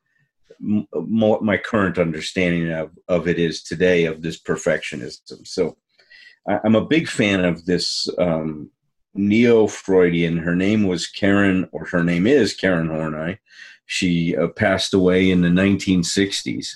m- 0.61 0.87
mo 0.93 1.39
my 1.41 1.57
current 1.57 1.97
understanding 1.97 2.71
of, 2.71 2.91
of 3.07 3.27
it 3.27 3.39
is 3.39 3.63
today 3.63 4.05
of 4.05 4.21
this 4.21 4.41
perfectionism. 4.41 5.45
So, 5.47 5.77
I, 6.47 6.59
I'm 6.63 6.75
a 6.75 6.85
big 6.85 7.07
fan 7.07 7.45
of 7.45 7.65
this 7.65 8.07
um, 8.17 8.69
neo 9.13 9.67
Freudian. 9.67 10.37
Her 10.37 10.55
name 10.55 10.83
was 10.83 11.07
Karen, 11.07 11.67
or 11.71 11.85
her 11.85 12.03
name 12.03 12.27
is 12.27 12.53
Karen 12.53 12.89
Horney. 12.89 13.39
She 13.87 14.35
uh, 14.35 14.47
passed 14.49 14.93
away 14.93 15.29
in 15.29 15.41
the 15.41 15.49
1960s, 15.49 16.67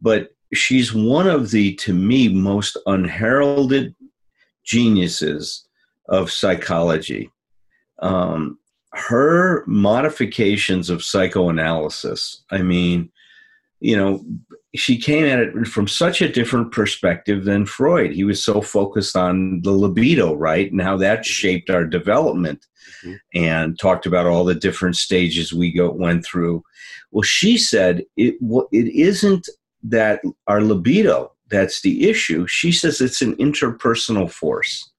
but 0.00 0.30
she's 0.54 0.94
one 0.94 1.28
of 1.28 1.50
the, 1.50 1.74
to 1.76 1.92
me, 1.92 2.28
most 2.28 2.78
unheralded 2.86 3.94
geniuses 4.64 5.66
of 6.08 6.30
psychology. 6.30 7.30
Um, 8.00 8.58
her 8.92 9.64
modifications 9.66 10.90
of 10.90 11.04
psychoanalysis, 11.04 12.42
I 12.50 12.62
mean, 12.62 13.10
you 13.80 13.96
know, 13.96 14.24
she 14.74 14.98
came 14.98 15.24
at 15.24 15.38
it 15.38 15.66
from 15.66 15.88
such 15.88 16.20
a 16.22 16.28
different 16.28 16.70
perspective 16.72 17.44
than 17.44 17.66
Freud. 17.66 18.12
He 18.12 18.24
was 18.24 18.42
so 18.42 18.60
focused 18.60 19.16
on 19.16 19.62
the 19.62 19.72
libido, 19.72 20.34
right? 20.34 20.70
And 20.70 20.80
how 20.80 20.96
that 20.98 21.24
shaped 21.24 21.70
our 21.70 21.84
development 21.84 22.66
Mhm. 23.04 23.18
and 23.34 23.78
talked 23.78 24.06
about 24.06 24.26
all 24.26 24.44
the 24.44 24.54
different 24.54 24.96
stages 24.96 25.52
we 25.52 25.72
go, 25.72 25.90
went 25.90 26.24
through. 26.24 26.62
Well, 27.10 27.22
she 27.22 27.56
said 27.56 28.04
it, 28.16 28.36
Well, 28.40 28.68
it 28.72 28.88
isn't 28.88 29.48
that 29.84 30.20
our 30.46 30.60
libido 30.60 31.32
that's 31.50 31.82
the 31.82 32.08
issue. 32.08 32.46
She 32.46 32.72
says 32.72 33.00
it's 33.00 33.22
an 33.22 33.34
interpersonal 33.36 34.30
force. 34.30 34.90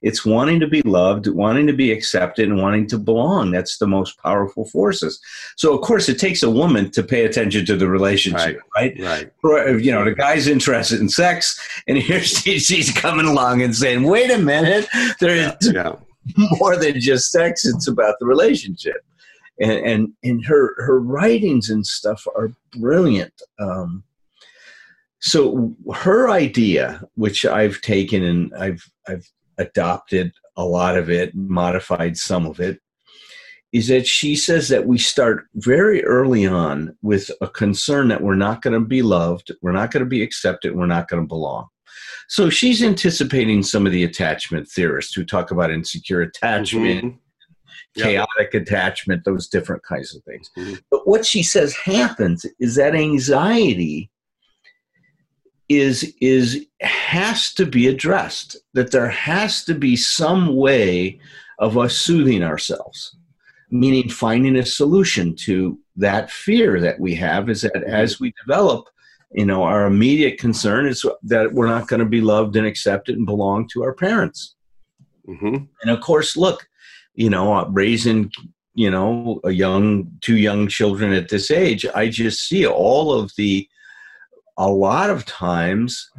It's 0.00 0.24
wanting 0.24 0.60
to 0.60 0.68
be 0.68 0.82
loved, 0.82 1.26
wanting 1.26 1.66
to 1.66 1.72
be 1.72 1.90
accepted, 1.90 2.48
and 2.48 2.62
wanting 2.62 2.86
to 2.88 2.98
belong. 2.98 3.50
That's 3.50 3.78
the 3.78 3.86
most 3.86 4.16
powerful 4.22 4.64
forces. 4.66 5.18
So, 5.56 5.74
of 5.74 5.80
course, 5.80 6.08
it 6.08 6.20
takes 6.20 6.42
a 6.42 6.50
woman 6.50 6.90
to 6.92 7.02
pay 7.02 7.24
attention 7.24 7.66
to 7.66 7.76
the 7.76 7.88
relationship, 7.88 8.60
right? 8.76 8.96
right 9.00 9.32
For- 9.40 9.78
You 9.78 9.90
know, 9.90 10.04
the 10.04 10.14
guy's 10.14 10.46
interested 10.46 11.00
in 11.00 11.08
sex, 11.08 11.58
and 11.88 11.98
here 11.98 12.20
she, 12.20 12.58
she's 12.68 12.92
coming 12.92 13.26
along 13.26 13.62
and 13.62 13.74
saying, 13.74 14.04
"Wait 14.04 14.30
a 14.30 14.38
minute, 14.38 14.86
there 15.20 15.34
is 15.34 15.72
yeah 15.74 15.94
more 16.60 16.76
than 16.76 17.00
just 17.00 17.32
sex. 17.32 17.64
It's 17.66 17.88
about 17.88 18.14
the 18.20 18.26
relationship." 18.26 19.04
And 19.60 19.72
and 19.72 20.12
and 20.22 20.44
her 20.44 20.80
her 20.84 21.00
writings 21.00 21.70
and 21.70 21.84
stuff 21.84 22.24
are 22.36 22.52
brilliant. 22.78 23.34
Um, 23.58 24.04
so 25.20 25.74
her 25.94 26.30
idea, 26.30 27.02
which 27.14 27.44
I've 27.44 27.80
taken 27.80 28.22
and 28.24 28.54
I've 28.54 28.84
I've 29.08 29.28
adopted 29.58 30.32
a 30.56 30.64
lot 30.64 30.96
of 30.96 31.10
it, 31.10 31.34
modified 31.34 32.16
some 32.16 32.46
of 32.46 32.60
it, 32.60 32.80
is 33.72 33.88
that 33.88 34.06
she 34.06 34.36
says 34.36 34.68
that 34.68 34.86
we 34.86 34.98
start 34.98 35.46
very 35.54 36.04
early 36.04 36.46
on 36.46 36.96
with 37.02 37.30
a 37.40 37.48
concern 37.48 38.08
that 38.08 38.22
we're 38.22 38.34
not 38.36 38.62
going 38.62 38.74
to 38.74 38.86
be 38.86 39.02
loved, 39.02 39.50
we're 39.62 39.72
not 39.72 39.90
going 39.90 40.04
to 40.04 40.08
be 40.08 40.22
accepted, 40.22 40.74
we're 40.76 40.86
not 40.86 41.08
going 41.08 41.22
to 41.22 41.26
belong. 41.26 41.66
So 42.28 42.50
she's 42.50 42.82
anticipating 42.82 43.62
some 43.62 43.86
of 43.86 43.92
the 43.92 44.04
attachment 44.04 44.68
theorists 44.68 45.14
who 45.14 45.24
talk 45.24 45.50
about 45.50 45.70
insecure 45.70 46.20
attachment, 46.20 47.04
Mhm. 47.04 47.18
Yeah. 47.96 48.04
chaotic 48.04 48.54
attachment, 48.54 49.24
those 49.24 49.48
different 49.48 49.82
kinds 49.82 50.14
of 50.14 50.22
things. 50.24 50.50
Mhm. 50.56 50.82
But 50.90 51.08
what 51.08 51.24
she 51.26 51.42
says 51.42 51.74
happens 51.74 52.44
is 52.60 52.76
that 52.76 52.94
anxiety 52.94 54.10
is 55.68 56.14
is 56.20 56.66
has 56.80 57.52
to 57.54 57.66
be 57.66 57.86
addressed. 57.86 58.56
That 58.74 58.90
there 58.90 59.08
has 59.08 59.64
to 59.64 59.74
be 59.74 59.96
some 59.96 60.56
way 60.56 61.20
of 61.58 61.76
us 61.76 61.96
soothing 61.96 62.42
ourselves, 62.42 63.16
meaning 63.70 64.08
finding 64.08 64.56
a 64.56 64.64
solution 64.64 65.34
to 65.36 65.78
that 65.96 66.30
fear 66.30 66.80
that 66.80 67.00
we 67.00 67.14
have. 67.16 67.50
Is 67.50 67.62
that 67.62 67.82
as 67.84 68.20
we 68.20 68.32
develop, 68.44 68.86
you 69.32 69.44
know, 69.44 69.62
our 69.62 69.86
immediate 69.86 70.38
concern 70.38 70.86
is 70.86 71.04
that 71.22 71.52
we're 71.52 71.66
not 71.66 71.88
going 71.88 72.00
to 72.00 72.06
be 72.06 72.20
loved 72.20 72.56
and 72.56 72.66
accepted 72.66 73.16
and 73.16 73.26
belong 73.26 73.68
to 73.68 73.82
our 73.82 73.92
parents. 73.92 74.54
Mhm. 75.28 75.68
And 75.82 75.90
of 75.90 76.00
course, 76.00 76.36
look, 76.36 76.68
you 77.14 77.28
know, 77.28 77.52
uh, 77.52 77.68
raising, 77.70 78.30
you 78.74 78.90
know, 78.90 79.40
a 79.44 79.50
young, 79.50 80.10
two 80.20 80.36
young 80.36 80.68
children 80.68 81.12
at 81.12 81.28
this 81.28 81.50
age, 81.50 81.84
I 81.94 82.08
just 82.08 82.48
see 82.48 82.66
all 82.66 83.12
of 83.12 83.32
the, 83.36 83.68
a 84.58 84.68
lot 84.68 85.08
of 85.08 85.24
times, 85.24 86.10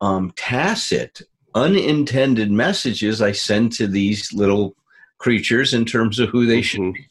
um, 0.00 0.32
tacit, 0.36 1.20
unintended 1.54 2.50
messages 2.50 3.20
I 3.20 3.32
send 3.32 3.72
to 3.72 3.86
these 3.86 4.32
little 4.32 4.76
creatures 5.18 5.74
in 5.74 5.84
terms 5.84 6.18
of 6.20 6.28
who 6.30 6.46
they 6.46 6.62
should 6.62 6.80
Mhm. 6.80 6.94
be. 6.94 7.06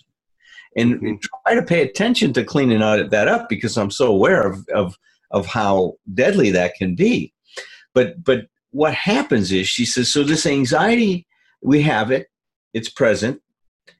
And 0.77 1.01
Mhm. 1.01 1.21
try 1.21 1.55
to 1.55 1.63
pay 1.63 1.81
attention 1.81 2.31
to 2.33 2.43
cleaning 2.43 2.81
out 2.81 3.09
that 3.09 3.27
up 3.27 3.49
because 3.49 3.77
I'm 3.77 3.91
so 3.91 4.07
aware 4.07 4.41
of, 4.41 4.65
of, 4.69 4.97
of 5.31 5.45
how 5.45 5.95
deadly 6.13 6.51
that 6.51 6.75
can 6.75 6.95
be. 6.95 7.33
But, 7.93 8.23
but 8.23 8.47
what 8.71 8.93
happens 8.93 9.51
is 9.51 9.67
she 9.67 9.85
says, 9.85 10.11
so 10.11 10.23
this 10.23 10.45
anxiety, 10.45 11.27
we 11.61 11.81
have 11.81 12.11
it, 12.11 12.27
it's 12.73 12.89
present. 12.89 13.41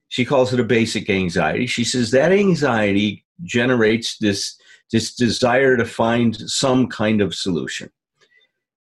She 0.08 0.24
calls 0.24 0.54
it 0.54 0.60
a 0.60 0.64
basic 0.64 1.10
anxiety. 1.10 1.68
She 1.68 1.84
says 1.84 2.12
that 2.12 2.32
anxiety 2.32 3.26
generates 3.44 4.18
this, 4.20 4.58
this 4.92 5.14
desire 5.14 5.78
to 5.78 5.86
find 5.86 6.36
some 6.50 6.88
kind 6.88 7.22
of 7.22 7.36
solution. 7.36 7.90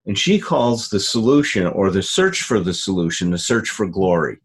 And 0.05 0.17
she 0.17 0.39
calls 0.39 0.89
the 0.89 0.99
solution 0.99 1.67
or 1.67 1.91
the 1.91 2.01
search 2.01 2.43
for 2.43 2.59
the 2.59 2.73
solution 2.73 3.31
the 3.31 3.37
search 3.37 3.69
for 3.69 3.85
glory. 3.85 4.37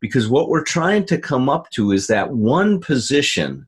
Because 0.00 0.28
what 0.28 0.48
we're 0.48 0.64
trying 0.64 1.06
to 1.06 1.18
come 1.18 1.48
up 1.48 1.70
to 1.70 1.92
is 1.92 2.08
that 2.08 2.32
one 2.32 2.80
position 2.80 3.66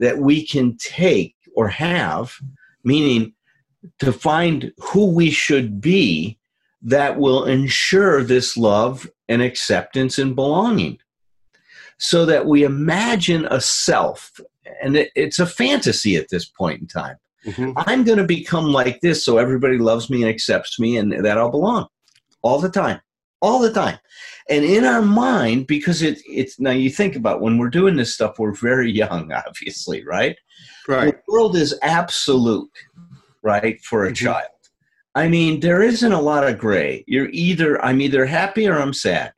that 0.00 0.18
we 0.18 0.44
can 0.44 0.76
take 0.78 1.36
or 1.54 1.68
have, 1.68 2.34
meaning 2.84 3.32
to 4.00 4.12
find 4.12 4.72
who 4.78 5.06
we 5.06 5.30
should 5.30 5.80
be 5.80 6.38
that 6.82 7.18
will 7.18 7.44
ensure 7.44 8.22
this 8.22 8.56
love 8.56 9.08
and 9.28 9.42
acceptance 9.42 10.18
and 10.18 10.34
belonging. 10.34 10.98
So 11.98 12.24
that 12.26 12.46
we 12.46 12.64
imagine 12.64 13.46
a 13.46 13.60
self, 13.60 14.40
and 14.82 14.96
it, 14.96 15.10
it's 15.14 15.38
a 15.38 15.46
fantasy 15.46 16.16
at 16.16 16.28
this 16.30 16.44
point 16.46 16.80
in 16.80 16.86
time. 16.86 17.16
Mhm. 17.46 17.72
I'm 17.86 18.04
going 18.04 18.18
to 18.18 18.24
become 18.24 18.66
like 18.66 19.00
this 19.00 19.24
so 19.24 19.38
everybody 19.38 19.78
loves 19.78 20.10
me 20.10 20.22
and 20.22 20.30
accepts 20.30 20.78
me 20.78 20.96
and 20.98 21.24
that 21.24 21.38
I'll 21.38 21.50
belong 21.50 21.86
all 22.42 22.58
the 22.60 22.68
time. 22.68 23.00
All 23.42 23.58
the 23.58 23.72
time. 23.72 23.98
And 24.50 24.62
in 24.64 24.84
our 24.84 25.00
mind, 25.00 25.66
because 25.66 26.02
it, 26.02 26.20
it's 26.26 26.60
now 26.60 26.72
you 26.72 26.90
think 26.90 27.16
about 27.16 27.40
when 27.40 27.56
we're 27.56 27.70
doing 27.70 27.96
this 27.96 28.12
stuff, 28.14 28.38
we're 28.38 28.52
very 28.54 28.90
young, 29.04 29.32
obviously, 29.32 30.04
right? 30.04 30.36
right 30.86 31.14
The 31.26 31.32
world 31.32 31.56
is 31.56 31.78
absolute, 31.82 32.68
right, 33.42 33.80
for 33.82 34.04
a 34.04 34.10
Mhm. 34.10 34.16
child. 34.16 34.48
I 35.14 35.26
mean, 35.28 35.60
there 35.60 35.82
isn't 35.82 36.12
a 36.12 36.20
lot 36.20 36.46
of 36.46 36.58
gray. 36.58 37.02
You're 37.08 37.30
either, 37.32 37.82
I'm 37.84 38.00
either 38.02 38.26
happy 38.26 38.68
or 38.68 38.78
I'm 38.78 38.92
sad. 38.92 39.32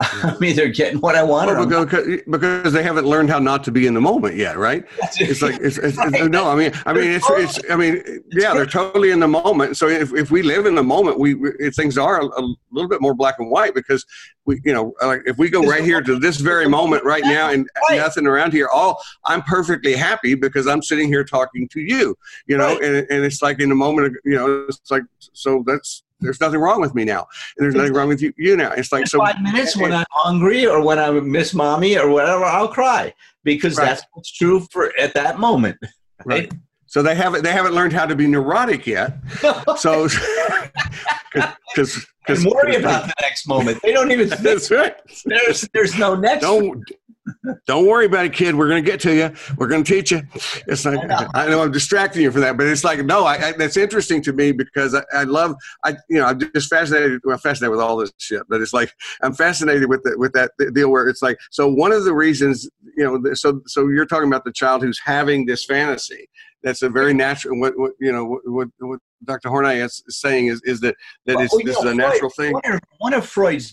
I'm 0.22 0.42
either 0.44 0.68
getting 0.68 1.00
what 1.00 1.16
I 1.16 1.24
want 1.24 1.50
Well, 1.50 1.84
because, 1.84 2.22
because 2.28 2.72
they 2.72 2.84
haven't 2.84 3.04
learned 3.04 3.30
how 3.30 3.40
not 3.40 3.64
to 3.64 3.72
be 3.72 3.88
in 3.88 3.94
the 3.94 4.00
moment 4.00 4.36
yet, 4.36 4.56
right? 4.56 4.84
It's 5.18 5.42
like 5.42 5.56
it's, 5.60 5.76
it's, 5.76 5.96
Right. 6.12 6.30
no. 6.30 6.48
I 6.48 6.54
mean, 6.54 6.72
I 6.86 6.92
mean, 6.92 7.10
it's, 7.10 7.28
it's 7.30 7.58
I 7.68 7.74
mean, 7.74 8.22
yeah, 8.30 8.54
they're 8.54 8.64
totally 8.64 9.10
in 9.10 9.18
the 9.18 9.26
moment. 9.26 9.76
So 9.76 9.88
if, 9.88 10.14
if 10.14 10.30
we 10.30 10.42
live 10.42 10.66
in 10.66 10.76
the 10.76 10.84
moment, 10.84 11.18
we, 11.18 11.34
we 11.34 11.50
things 11.72 11.98
are 11.98 12.20
a, 12.20 12.26
a 12.26 12.54
little 12.70 12.88
bit 12.88 13.00
more 13.00 13.12
black 13.12 13.40
and 13.40 13.50
white 13.50 13.74
because 13.74 14.06
we, 14.44 14.60
you 14.64 14.72
know, 14.72 14.94
like 15.02 15.22
if 15.26 15.36
we 15.36 15.50
go 15.50 15.62
right 15.62 15.82
here 15.82 16.00
to 16.00 16.16
this 16.20 16.36
very 16.36 16.68
moment 16.68 17.02
right 17.04 17.24
now 17.24 17.50
and 17.50 17.68
Right. 17.90 17.96
nothing 17.98 18.26
around 18.26 18.52
here, 18.52 18.68
all 18.72 19.02
I'm 19.24 19.42
perfectly 19.42 19.94
happy 19.96 20.34
because 20.36 20.68
I'm 20.68 20.82
sitting 20.82 21.08
here 21.08 21.24
talking 21.24 21.66
to 21.70 21.80
you, 21.80 22.16
you 22.46 22.56
know, 22.56 22.74
Right. 22.74 22.84
and 22.84 22.96
and 23.10 23.24
it's 23.24 23.42
like 23.42 23.58
in 23.58 23.68
the 23.68 23.74
moment, 23.74 24.16
you 24.24 24.36
know, 24.36 24.66
it's 24.68 24.90
like 24.92 25.02
so 25.32 25.64
that's 25.66 26.04
there's 26.20 26.40
nothing 26.40 26.60
wrong 26.60 26.80
with 26.80 26.94
me 26.94 27.04
now, 27.04 27.26
and 27.56 27.64
there's 27.64 27.74
nothing 27.74 27.92
wrong 27.92 28.08
with 28.08 28.20
you, 28.20 28.32
you 28.36 28.56
now. 28.56 28.72
It's 28.72 28.92
like 28.92 29.06
so. 29.06 29.18
five 29.18 29.40
minutes 29.40 29.76
when 29.76 29.92
I'm 29.92 30.06
hungry 30.10 30.66
or 30.66 30.82
when 30.82 30.98
I 30.98 31.10
miss 31.10 31.54
mommy 31.54 31.96
or 31.98 32.08
whatever, 32.10 32.44
I'll 32.44 32.68
cry 32.68 33.14
because 33.44 33.76
Right. 33.78 33.86
that's 33.86 34.02
what's 34.12 34.32
true 34.32 34.66
for 34.72 34.92
at 34.98 35.14
that 35.14 35.38
moment. 35.38 35.76
Right. 36.24 36.52
So 36.86 37.02
they 37.02 37.14
haven't 37.14 37.44
they 37.44 37.52
haven't 37.52 37.74
learned 37.74 37.92
how 37.92 38.06
to 38.06 38.16
be 38.16 38.26
neurotic 38.26 38.86
yet. 38.86 39.18
So 39.76 40.08
because 41.76 42.44
worry 42.44 42.76
about 42.76 43.06
the 43.06 43.14
next 43.20 43.46
moment. 43.46 43.80
They 43.82 43.92
don't 43.92 44.10
even 44.10 44.28
that's 44.40 44.70
right. 44.70 44.96
there's 45.24 45.68
there's 45.72 45.96
no 45.98 46.14
next. 46.14 46.42
Don't 46.42 46.82
don't 47.66 47.86
worry 47.86 48.06
about 48.06 48.26
it, 48.26 48.32
kid. 48.32 48.54
We're 48.54 48.68
gonna 48.68 48.80
get 48.80 49.00
to 49.00 49.14
you. 49.14 49.32
We're 49.56 49.68
gonna 49.68 49.84
teach 49.84 50.10
you. 50.10 50.22
It's 50.66 50.84
like 50.84 50.98
I 50.98 51.06
know. 51.06 51.28
I 51.34 51.48
know 51.48 51.62
I'm 51.62 51.72
distracting 51.72 52.22
you 52.22 52.30
from 52.30 52.42
that, 52.42 52.56
but 52.56 52.66
it's 52.66 52.84
like 52.84 53.04
no. 53.04 53.24
I, 53.24 53.48
I 53.48 53.52
that's 53.52 53.76
interesting 53.76 54.22
to 54.22 54.32
me 54.32 54.52
because 54.52 54.94
I, 54.94 55.02
I 55.12 55.24
love 55.24 55.56
I 55.84 55.96
you 56.08 56.18
know 56.18 56.26
I'm 56.26 56.38
just 56.38 56.70
fascinated. 56.70 57.20
Well, 57.24 57.38
fascinated 57.38 57.70
with 57.70 57.80
all 57.80 57.96
this 57.96 58.12
shit, 58.18 58.42
but 58.48 58.60
it's 58.60 58.72
like 58.72 58.92
I'm 59.22 59.34
fascinated 59.34 59.88
with 59.88 60.02
the, 60.02 60.16
with 60.18 60.32
that 60.32 60.52
deal 60.74 60.90
where 60.90 61.08
it's 61.08 61.22
like 61.22 61.38
so 61.50 61.68
one 61.68 61.92
of 61.92 62.04
the 62.04 62.14
reasons 62.14 62.68
you 62.96 63.04
know 63.04 63.34
so 63.34 63.60
so 63.66 63.88
you're 63.88 64.06
talking 64.06 64.28
about 64.28 64.44
the 64.44 64.52
child 64.52 64.82
who's 64.82 65.00
having 65.04 65.46
this 65.46 65.64
fantasy. 65.64 66.28
That's 66.62 66.82
a 66.82 66.88
very 66.88 67.14
natural. 67.14 67.58
What, 67.60 67.78
what 67.78 67.92
you 68.00 68.10
know 68.10 68.24
what, 68.24 68.40
what, 68.44 68.68
what 68.78 69.00
Dr. 69.24 69.48
Horney 69.48 69.76
is 69.76 70.02
saying 70.08 70.48
is 70.48 70.60
is 70.64 70.80
that 70.80 70.96
that 71.26 71.36
Well, 71.36 71.44
it's, 71.44 71.52
you 71.54 71.64
this 71.64 71.82
know, 71.82 71.90
is 71.90 71.92
a 71.92 71.96
natural 71.96 72.30
thing. 72.30 72.52
One 72.52 72.72
of, 72.72 72.80
one 72.98 73.14
of 73.14 73.26
Freud's, 73.26 73.72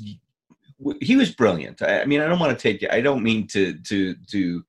he 1.02 1.16
was 1.16 1.34
brilliant. 1.34 1.82
I, 1.82 2.02
I 2.02 2.06
mean, 2.06 2.22
I 2.22 2.28
don't 2.28 2.40
want 2.40 2.58
to 2.58 2.62
take 2.62 2.84
it. 2.84 2.92
I 2.92 3.02
don't 3.02 3.24
mean 3.24 3.48
to 3.48 3.74
to 3.88 4.16
to 4.32 4.64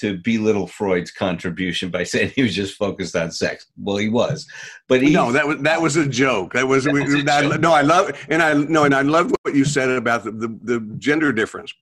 to 0.00 0.18
belittle 0.18 0.66
Freud's 0.66 1.12
contribution 1.12 1.88
by 1.90 2.02
saying 2.12 2.32
he 2.34 2.42
was 2.42 2.54
just 2.54 2.76
focused 2.76 3.14
on 3.14 3.30
sex. 3.30 3.66
Well, 3.78 3.96
he 3.96 4.08
was, 4.08 4.46
but 4.88 5.00
he 5.02 5.12
No, 5.12 5.30
that 5.32 5.46
was 5.46 5.58
that 5.62 5.80
was 5.80 5.96
a 5.96 6.06
joke. 6.06 6.52
That 6.54 6.66
was, 6.66 6.84
That 6.84 6.92
we, 6.94 7.02
was 7.02 7.14
I- 7.26 7.42
joke. 7.42 7.60
no. 7.60 7.72
I 7.72 7.82
love 7.82 8.10
and 8.28 8.42
I 8.42 8.54
no, 8.54 8.84
and 8.84 8.94
I 8.94 9.02
love 9.02 9.32
what 9.42 9.54
you 9.54 9.64
said 9.64 9.88
about 9.90 10.24
the, 10.24 10.32
the, 10.32 10.58
the 10.62 10.80
gender 10.98 11.32
difference. 11.32 11.72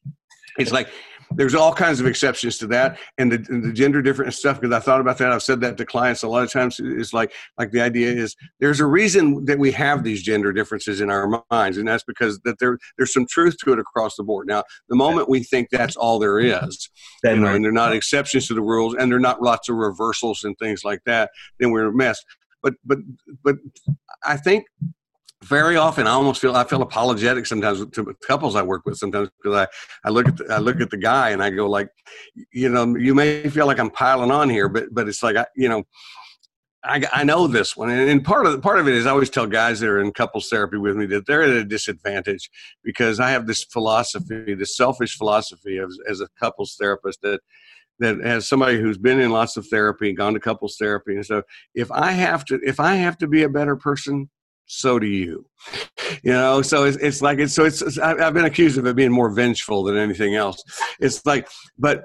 It's 0.58 0.72
like 0.72 0.88
there's 1.36 1.54
all 1.54 1.72
kinds 1.72 2.00
of 2.00 2.06
exceptions 2.06 2.58
to 2.58 2.66
that, 2.68 2.98
and 3.18 3.32
the, 3.32 3.44
and 3.48 3.64
the 3.64 3.72
gender 3.72 4.02
difference 4.02 4.36
stuff. 4.36 4.60
Because 4.60 4.74
I 4.74 4.80
thought 4.80 5.00
about 5.00 5.18
that, 5.18 5.32
I've 5.32 5.42
said 5.42 5.60
that 5.60 5.76
to 5.78 5.84
clients 5.84 6.22
a 6.22 6.28
lot 6.28 6.42
of 6.42 6.52
times. 6.52 6.80
It's 6.82 7.12
like 7.12 7.32
like 7.58 7.70
the 7.70 7.80
idea 7.80 8.10
is 8.12 8.36
there's 8.60 8.80
a 8.80 8.86
reason 8.86 9.44
that 9.46 9.58
we 9.58 9.72
have 9.72 10.04
these 10.04 10.22
gender 10.22 10.52
differences 10.52 11.00
in 11.00 11.10
our 11.10 11.42
minds, 11.50 11.78
and 11.78 11.86
that's 11.86 12.04
because 12.04 12.40
that 12.44 12.58
there 12.58 12.78
there's 12.96 13.12
some 13.12 13.26
truth 13.28 13.56
to 13.64 13.72
it 13.72 13.78
across 13.78 14.16
the 14.16 14.24
board. 14.24 14.46
Now, 14.46 14.64
the 14.88 14.96
moment 14.96 15.28
we 15.28 15.42
think 15.42 15.68
that's 15.70 15.96
all 15.96 16.18
there 16.18 16.38
is, 16.38 16.90
then 17.22 17.36
you 17.36 17.42
know, 17.42 17.54
and 17.54 17.64
they're 17.64 17.72
not 17.72 17.94
exceptions 17.94 18.48
to 18.48 18.54
the 18.54 18.62
rules, 18.62 18.94
and 18.94 19.10
they're 19.10 19.18
not 19.18 19.42
lots 19.42 19.68
of 19.68 19.76
reversals 19.76 20.44
and 20.44 20.56
things 20.58 20.84
like 20.84 21.00
that, 21.06 21.30
then 21.58 21.70
we're 21.70 21.86
a 21.86 21.92
mess. 21.92 22.22
But 22.62 22.74
but 22.84 22.98
but 23.42 23.56
I 24.24 24.36
think 24.36 24.64
very 25.42 25.76
often 25.76 26.06
I 26.06 26.11
almost 26.11 26.40
feel 26.40 26.54
I 26.54 26.64
feel 26.64 26.82
apologetic 26.82 27.46
sometimes 27.46 27.84
to 27.84 28.16
couples 28.26 28.54
I 28.54 28.62
work 28.62 28.87
with 28.87 28.96
sometimes 28.96 29.28
because 29.42 29.66
I, 29.66 30.08
I 30.08 30.11
look 30.11 30.28
at 30.28 30.37
the, 30.37 30.52
I 30.52 30.58
look 30.58 30.80
at 30.80 30.90
the 30.90 30.96
guy 30.96 31.30
and 31.30 31.42
I 31.42 31.50
go 31.50 31.68
like, 31.68 31.88
you 32.52 32.68
know, 32.68 32.96
you 32.96 33.14
may 33.14 33.49
feel 33.49 33.66
like 33.66 33.78
I'm 33.78 33.90
piling 33.90 34.30
on 34.30 34.49
here, 34.49 34.68
but 34.68 34.84
but 34.92 35.08
it's 35.08 35.22
like 35.22 35.37
I, 35.37 35.46
you 35.56 35.68
know. 35.68 35.84
I, 36.84 37.00
I 37.12 37.22
know 37.22 37.46
this 37.46 37.76
one, 37.76 37.90
and, 37.90 38.11
and 38.11 38.25
part 38.25 38.44
of 38.44 38.61
part 38.61 38.80
of 38.80 38.88
it 38.88 38.94
is 38.94 39.06
I 39.06 39.11
always 39.11 39.30
tell 39.30 39.46
guys 39.46 39.78
that 39.78 39.88
are 39.88 40.00
in 40.00 40.11
couples 40.11 40.49
therapy 40.49 40.78
with 40.78 40.96
me 40.96 41.06
that 41.06 41.28
they're 41.28 41.44
at 41.44 41.50
a 41.50 41.64
disadvantage 41.64 42.50
because 42.82 43.20
I 43.20 43.30
have 43.30 43.46
this 43.46 43.62
philosophy, 43.62 44.54
this 44.54 44.76
selfish 44.76 45.16
philosophy 45.16 45.76
of, 45.76 45.92
as 46.11 46.20
a 46.20 46.26
couples 46.40 46.75
therapist 46.80 47.22
that 47.22 47.40
that 48.00 48.20
as 48.20 48.49
somebody 48.49 48.80
who's 48.80 48.99
been 48.99 49.20
in 49.20 49.30
lots 49.30 49.56
of 49.56 49.68
therapy, 49.68 50.08
and 50.08 50.18
gone 50.18 50.34
to 50.34 50.40
couples 50.40 50.76
therapy, 50.76 51.14
and 51.14 51.25
so 51.25 51.44
if 51.72 51.88
I 51.92 52.11
have 52.11 52.44
to 52.46 52.58
if 52.64 52.80
I 52.80 52.96
have 52.96 53.16
to 53.18 53.28
be 53.28 53.44
a 53.44 53.49
better 53.49 53.76
person, 53.76 54.28
so 54.66 54.99
do 54.99 55.07
you. 55.07 55.47
You 56.23 56.33
know, 56.33 56.62
so 56.62 56.85
it's, 56.85 56.97
it's 56.99 57.23
like 57.23 57.38
it's 57.38 57.54
so 57.54 57.64
it's, 57.64 57.83
it's 57.83 57.99
I've 57.99 58.35
been 58.35 58.45
accused 58.45 58.78
of 58.78 58.87
it 58.87 58.97
being 58.97 59.12
more 59.12 59.31
vengeful 59.31 59.85
than 59.85 59.97
anything 59.97 60.35
else. 60.35 60.62
It's 61.00 61.25
like, 61.25 61.49
but 61.78 62.04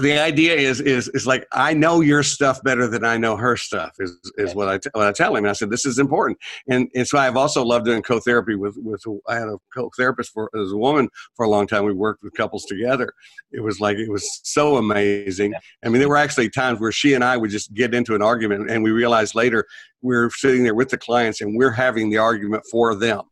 the 0.00 0.16
idea 0.18 0.54
is 0.54 0.80
is 0.80 1.08
is 1.08 1.26
like 1.26 1.46
I 1.52 1.74
know 1.74 2.00
your 2.00 2.22
stuff 2.22 2.62
better 2.62 2.86
than 2.86 3.04
I 3.04 3.16
know 3.16 3.36
her 3.36 3.56
stuff 3.56 3.92
is 3.98 4.16
is 4.36 4.54
what 4.54 4.68
I 4.68 4.78
t- 4.78 4.90
what 4.92 5.06
I 5.06 5.12
tell 5.12 5.34
him. 5.34 5.44
And 5.44 5.50
I 5.50 5.54
said 5.54 5.70
this 5.70 5.84
is 5.84 5.98
important, 5.98 6.38
and 6.68 6.88
and 6.94 7.06
so 7.06 7.18
I've 7.18 7.36
also 7.36 7.64
loved 7.64 7.86
doing 7.86 8.02
co-therapy 8.02 8.54
with 8.54 8.76
with 8.78 9.02
I 9.26 9.34
had 9.34 9.48
a 9.48 9.56
co-therapist 9.74 10.32
for 10.32 10.50
as 10.54 10.70
a 10.70 10.76
woman 10.76 11.08
for 11.34 11.44
a 11.44 11.50
long 11.50 11.66
time. 11.66 11.84
We 11.84 11.92
worked 11.92 12.22
with 12.22 12.34
couples 12.34 12.64
together. 12.64 13.12
It 13.50 13.60
was 13.60 13.80
like 13.80 13.96
it 13.96 14.10
was 14.10 14.40
so 14.44 14.76
amazing. 14.76 15.54
I 15.84 15.88
mean, 15.88 15.98
there 15.98 16.08
were 16.08 16.16
actually 16.16 16.50
times 16.50 16.78
where 16.78 16.92
she 16.92 17.14
and 17.14 17.24
I 17.24 17.36
would 17.36 17.50
just 17.50 17.74
get 17.74 17.92
into 17.92 18.14
an 18.14 18.22
argument, 18.22 18.70
and 18.70 18.84
we 18.84 18.92
realized 18.92 19.34
later 19.34 19.66
we're 20.00 20.30
sitting 20.30 20.62
there 20.62 20.76
with 20.76 20.90
the 20.90 20.98
clients 20.98 21.40
and 21.40 21.56
we're 21.56 21.72
having 21.72 22.08
the 22.10 22.18
argument 22.18 22.62
for 22.70 22.94
them 22.94 23.22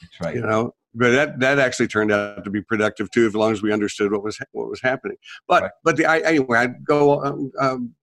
That's 0.00 0.20
right. 0.20 0.34
you 0.34 0.40
know 0.40 0.74
but 0.94 1.10
that 1.10 1.40
that 1.40 1.58
actually 1.58 1.88
turned 1.88 2.12
out 2.12 2.44
to 2.44 2.50
be 2.50 2.62
productive 2.62 3.10
too 3.10 3.26
as 3.26 3.34
long 3.34 3.52
as 3.52 3.62
we 3.62 3.72
understood 3.72 4.12
what 4.12 4.22
was 4.22 4.38
what 4.52 4.68
was 4.68 4.80
happening. 4.82 5.16
But 5.46 5.62
Right. 5.62 5.70
but 5.84 5.96
the 5.96 6.06
I, 6.06 6.18
anyway 6.20 6.58
i 6.58 6.66
go 6.66 7.22
um, 7.22 7.50
um, 7.60 7.94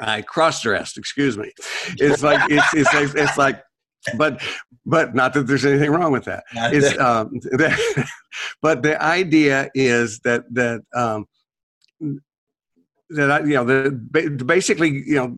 i 0.00 0.22
cross 0.22 0.62
dressed 0.62 0.98
excuse 0.98 1.38
me. 1.38 1.50
It's 1.98 2.22
like 2.22 2.50
it's 2.50 2.74
it's 2.74 2.92
like, 2.92 3.14
it's 3.14 3.38
like 3.38 3.62
but 4.16 4.42
but 4.86 5.14
not 5.14 5.34
that 5.34 5.46
there's 5.46 5.64
anything 5.64 5.90
wrong 5.90 6.12
with 6.12 6.24
that. 6.24 6.44
It's 6.54 6.98
um 6.98 7.30
that, 7.52 8.08
but 8.62 8.82
the 8.82 9.02
idea 9.02 9.70
is 9.74 10.20
that 10.20 10.44
that 10.52 10.82
um 10.94 11.26
that 13.10 13.30
I, 13.30 13.40
you 13.40 13.54
know 13.54 13.64
the 13.64 14.44
basically 14.44 14.90
you 14.90 15.16
know 15.16 15.36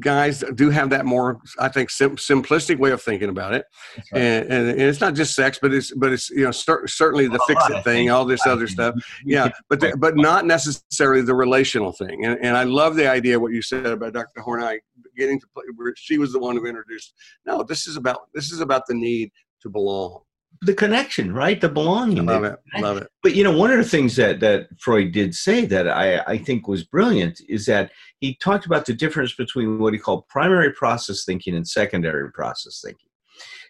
guys 0.00 0.44
do 0.54 0.70
have 0.70 0.90
that 0.90 1.04
more 1.04 1.38
i 1.58 1.68
think 1.68 1.90
sim- 1.90 2.16
simplistic 2.16 2.78
way 2.78 2.90
of 2.90 3.02
thinking 3.02 3.28
about 3.28 3.54
it. 3.54 3.64
Right. 4.12 4.20
and, 4.20 4.52
and, 4.52 4.68
and 4.70 4.80
it's 4.80 5.00
not 5.00 5.14
just 5.14 5.34
sex 5.34 5.58
but 5.60 5.72
it's 5.72 5.92
but 5.94 6.12
it's 6.12 6.30
you 6.30 6.44
know 6.44 6.50
cer- 6.50 6.86
certainly 6.86 7.28
the 7.28 7.40
fix 7.46 7.62
it 7.68 7.84
thing 7.84 8.10
all 8.10 8.24
this 8.24 8.46
I 8.46 8.50
other 8.50 8.66
stuff. 8.76 8.94
Yeah 9.24 9.50
but 9.68 9.80
the, 9.80 9.96
but 9.96 10.16
not 10.16 10.46
necessarily 10.46 11.22
the 11.22 11.34
relational 11.34 11.92
thing. 11.92 12.24
And, 12.24 12.38
and 12.42 12.56
i 12.56 12.64
love 12.64 12.96
the 12.96 13.08
idea 13.08 13.38
what 13.38 13.52
you 13.52 13.62
said 13.62 13.86
about 13.86 14.12
dr 14.12 14.40
horney 14.40 14.80
getting 15.16 15.40
to 15.40 15.46
play 15.54 15.64
where 15.76 15.92
she 15.96 16.18
was 16.18 16.32
the 16.32 16.38
one 16.38 16.56
who 16.56 16.66
introduced 16.66 17.14
no 17.46 17.62
this 17.62 17.86
is 17.86 17.96
about 17.96 18.28
this 18.34 18.52
is 18.52 18.60
about 18.60 18.86
the 18.86 18.94
need 18.94 19.30
to 19.62 19.68
belong 19.68 20.22
the 20.62 20.74
connection, 20.74 21.32
right? 21.32 21.60
The 21.60 21.68
belonging. 21.68 22.26
love 22.26 22.44
it 22.44 22.58
love 22.78 22.96
it 22.98 23.08
But 23.22 23.34
you 23.34 23.44
know, 23.44 23.56
one 23.56 23.70
of 23.70 23.78
the 23.78 23.84
things 23.88 24.16
that 24.16 24.40
that 24.40 24.68
Freud 24.80 25.12
did 25.12 25.34
say 25.34 25.64
that 25.66 25.88
I, 25.88 26.18
I 26.20 26.38
think 26.38 26.66
was 26.66 26.84
brilliant 26.84 27.40
is 27.48 27.66
that 27.66 27.92
he 28.18 28.34
talked 28.36 28.66
about 28.66 28.86
the 28.86 28.94
difference 28.94 29.34
between 29.34 29.78
what 29.78 29.92
he 29.92 29.98
called 29.98 30.26
primary 30.28 30.72
process 30.72 31.24
thinking 31.24 31.54
and 31.54 31.66
secondary 31.66 32.30
process 32.32 32.80
thinking. 32.84 33.08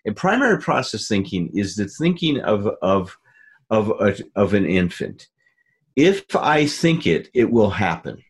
And 0.05 0.16
primary 0.16 0.59
process 0.61 1.09
thinking 1.09 1.51
is 1.55 1.77
the 1.77 1.88
thinking 1.88 2.40
of 2.40 2.66
of 2.83 3.16
of 3.70 3.90
a, 4.01 4.16
of 4.35 4.55
an 4.55 4.64
infant. 4.64 5.29
If 5.96 6.35
I 6.37 6.66
think 6.66 7.07
it, 7.07 7.29
it 7.35 7.51
will 7.51 7.70
happen, 7.70 8.22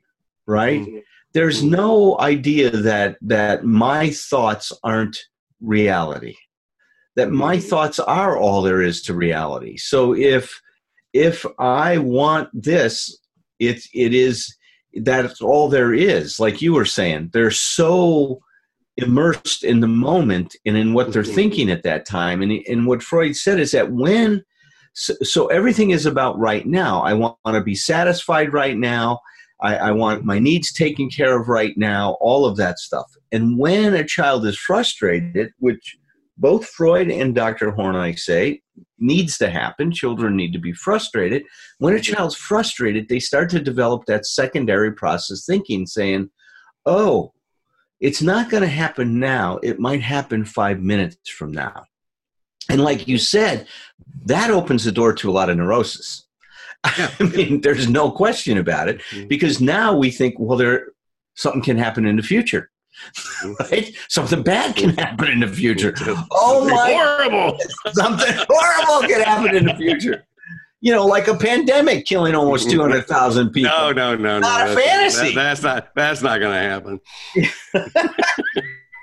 right? 0.46 0.80
Mhm. 0.80 1.02
There's 1.34 1.62
no 1.62 2.18
idea 2.18 2.70
that 2.70 3.18
that 3.20 3.64
my 3.64 4.10
thoughts 4.10 4.72
aren't 4.82 5.18
reality. 5.60 6.34
That 7.18 7.30
my 7.32 7.58
thoughts 7.58 7.98
are 7.98 8.36
all 8.38 8.62
there 8.62 8.80
is 8.80 9.02
to 9.02 9.14
reality. 9.14 9.76
So 9.76 10.14
if 10.14 10.60
if 11.12 11.44
I 11.58 11.98
want 11.98 12.48
this, 12.54 13.18
it 13.58 13.78
it 13.92 14.14
is 14.14 14.56
that's 14.94 15.40
all 15.40 15.68
there 15.68 15.92
is. 15.92 16.38
Like 16.40 16.62
you 16.62 16.72
were 16.74 16.84
saying, 16.84 17.30
they're 17.32 17.50
so 17.50 18.40
immersed 18.96 19.64
in 19.64 19.80
the 19.80 19.88
moment 19.88 20.56
and 20.66 20.76
in 20.76 20.94
what 20.94 21.12
they're 21.12 21.22
Mhm. 21.22 21.34
thinking 21.34 21.70
at 21.70 21.82
that 21.82 22.06
time. 22.06 22.40
And 22.42 22.52
and 22.68 22.86
what 22.86 23.02
Freud 23.02 23.36
said 23.36 23.58
is 23.60 23.72
that 23.72 23.92
when 23.92 24.44
so, 24.94 25.14
so 25.22 25.46
everything 25.48 25.90
is 25.90 26.06
about 26.06 26.38
right 26.38 26.66
now. 26.66 27.02
I 27.02 27.14
want, 27.14 27.36
to 27.46 27.60
be 27.62 27.76
satisfied 27.76 28.52
right 28.52 28.76
now. 28.76 29.20
I, 29.60 29.76
I 29.76 29.90
want 29.92 30.24
my 30.24 30.38
needs 30.38 30.72
taken 30.72 31.08
care 31.10 31.40
of 31.40 31.48
right 31.48 31.76
now. 31.76 32.16
All 32.20 32.46
of 32.46 32.56
that 32.56 32.78
stuff. 32.78 33.06
And 33.30 33.58
when 33.58 33.94
a 33.94 34.04
child 34.04 34.46
is 34.46 34.58
frustrated, 34.58 35.50
which 35.58 35.97
both 36.38 36.66
Freud 36.66 37.10
and 37.10 37.34
Dr. 37.34 37.72
Horney 37.72 38.16
say 38.16 38.62
needs 38.98 39.36
to 39.38 39.50
happen. 39.50 39.90
Children 39.92 40.36
need 40.36 40.52
to 40.52 40.58
be 40.58 40.72
frustrated. 40.72 41.42
When 41.78 41.94
a 41.94 42.00
child's 42.00 42.36
frustrated, 42.36 43.08
they 43.08 43.18
start 43.20 43.50
to 43.50 43.60
develop 43.60 44.04
that 44.06 44.24
secondary 44.24 44.92
process 44.92 45.44
thinking, 45.44 45.86
saying, 45.86 46.30
oh, 46.86 47.32
it's 48.00 48.22
not 48.22 48.50
going 48.50 48.62
to 48.62 48.68
happen 48.68 49.18
now. 49.18 49.58
It 49.62 49.80
might 49.80 50.00
happen 50.00 50.44
five 50.44 50.80
minutes 50.80 51.28
from 51.30 51.50
now. 51.50 51.84
And 52.70 52.80
like 52.82 53.08
you 53.08 53.18
said, 53.18 53.66
that 54.26 54.50
opens 54.50 54.84
the 54.84 54.92
door 54.92 55.12
to 55.14 55.30
a 55.30 55.32
lot 55.32 55.50
of 55.50 55.56
neurosis. 55.56 56.24
Yeah. 56.96 57.10
I 57.18 57.24
mean, 57.24 57.60
there's 57.62 57.88
no 57.88 58.08
question 58.08 58.56
about 58.56 58.88
it 58.88 59.00
Mhm. 59.10 59.28
because 59.28 59.60
now 59.60 59.96
we 59.96 60.12
think, 60.12 60.36
well, 60.38 60.56
there 60.56 60.92
something 61.34 61.60
can 61.60 61.76
happen 61.76 62.06
in 62.06 62.14
the 62.14 62.22
future. 62.22 62.70
Mm-hmm. 63.42 63.52
right? 63.72 63.96
Something 64.08 64.42
bad 64.42 64.76
can 64.76 64.90
mm-hmm. 64.90 64.98
happen 64.98 65.28
in 65.28 65.40
the 65.40 65.48
future. 65.48 65.92
Mm-hmm. 65.92 66.22
Oh 66.30 66.60
Something 66.60 66.76
my 66.76 66.92
horrible! 66.92 67.58
something 67.92 68.34
horrible 68.48 69.08
can 69.08 69.22
happen 69.22 69.56
in 69.56 69.64
the 69.66 69.74
future. 69.74 70.24
You 70.80 70.92
know, 70.92 71.06
like 71.06 71.26
a 71.26 71.34
pandemic 71.34 72.06
killing 72.06 72.36
almost 72.36 72.70
200,000 72.70 73.50
people. 73.50 73.70
No, 73.70 73.90
no, 73.90 74.14
no, 74.14 74.38
no. 74.38 74.38
Not 74.38 74.68
a 74.68 74.74
That's- 74.74 74.86
fantasy. 74.86 75.34
that- 75.34 75.42
that's 75.42 75.62
not. 75.62 75.88
That's 75.96 76.22
not 76.22 76.38
going 76.38 76.54
to 76.54 76.68
happen. 76.68 77.00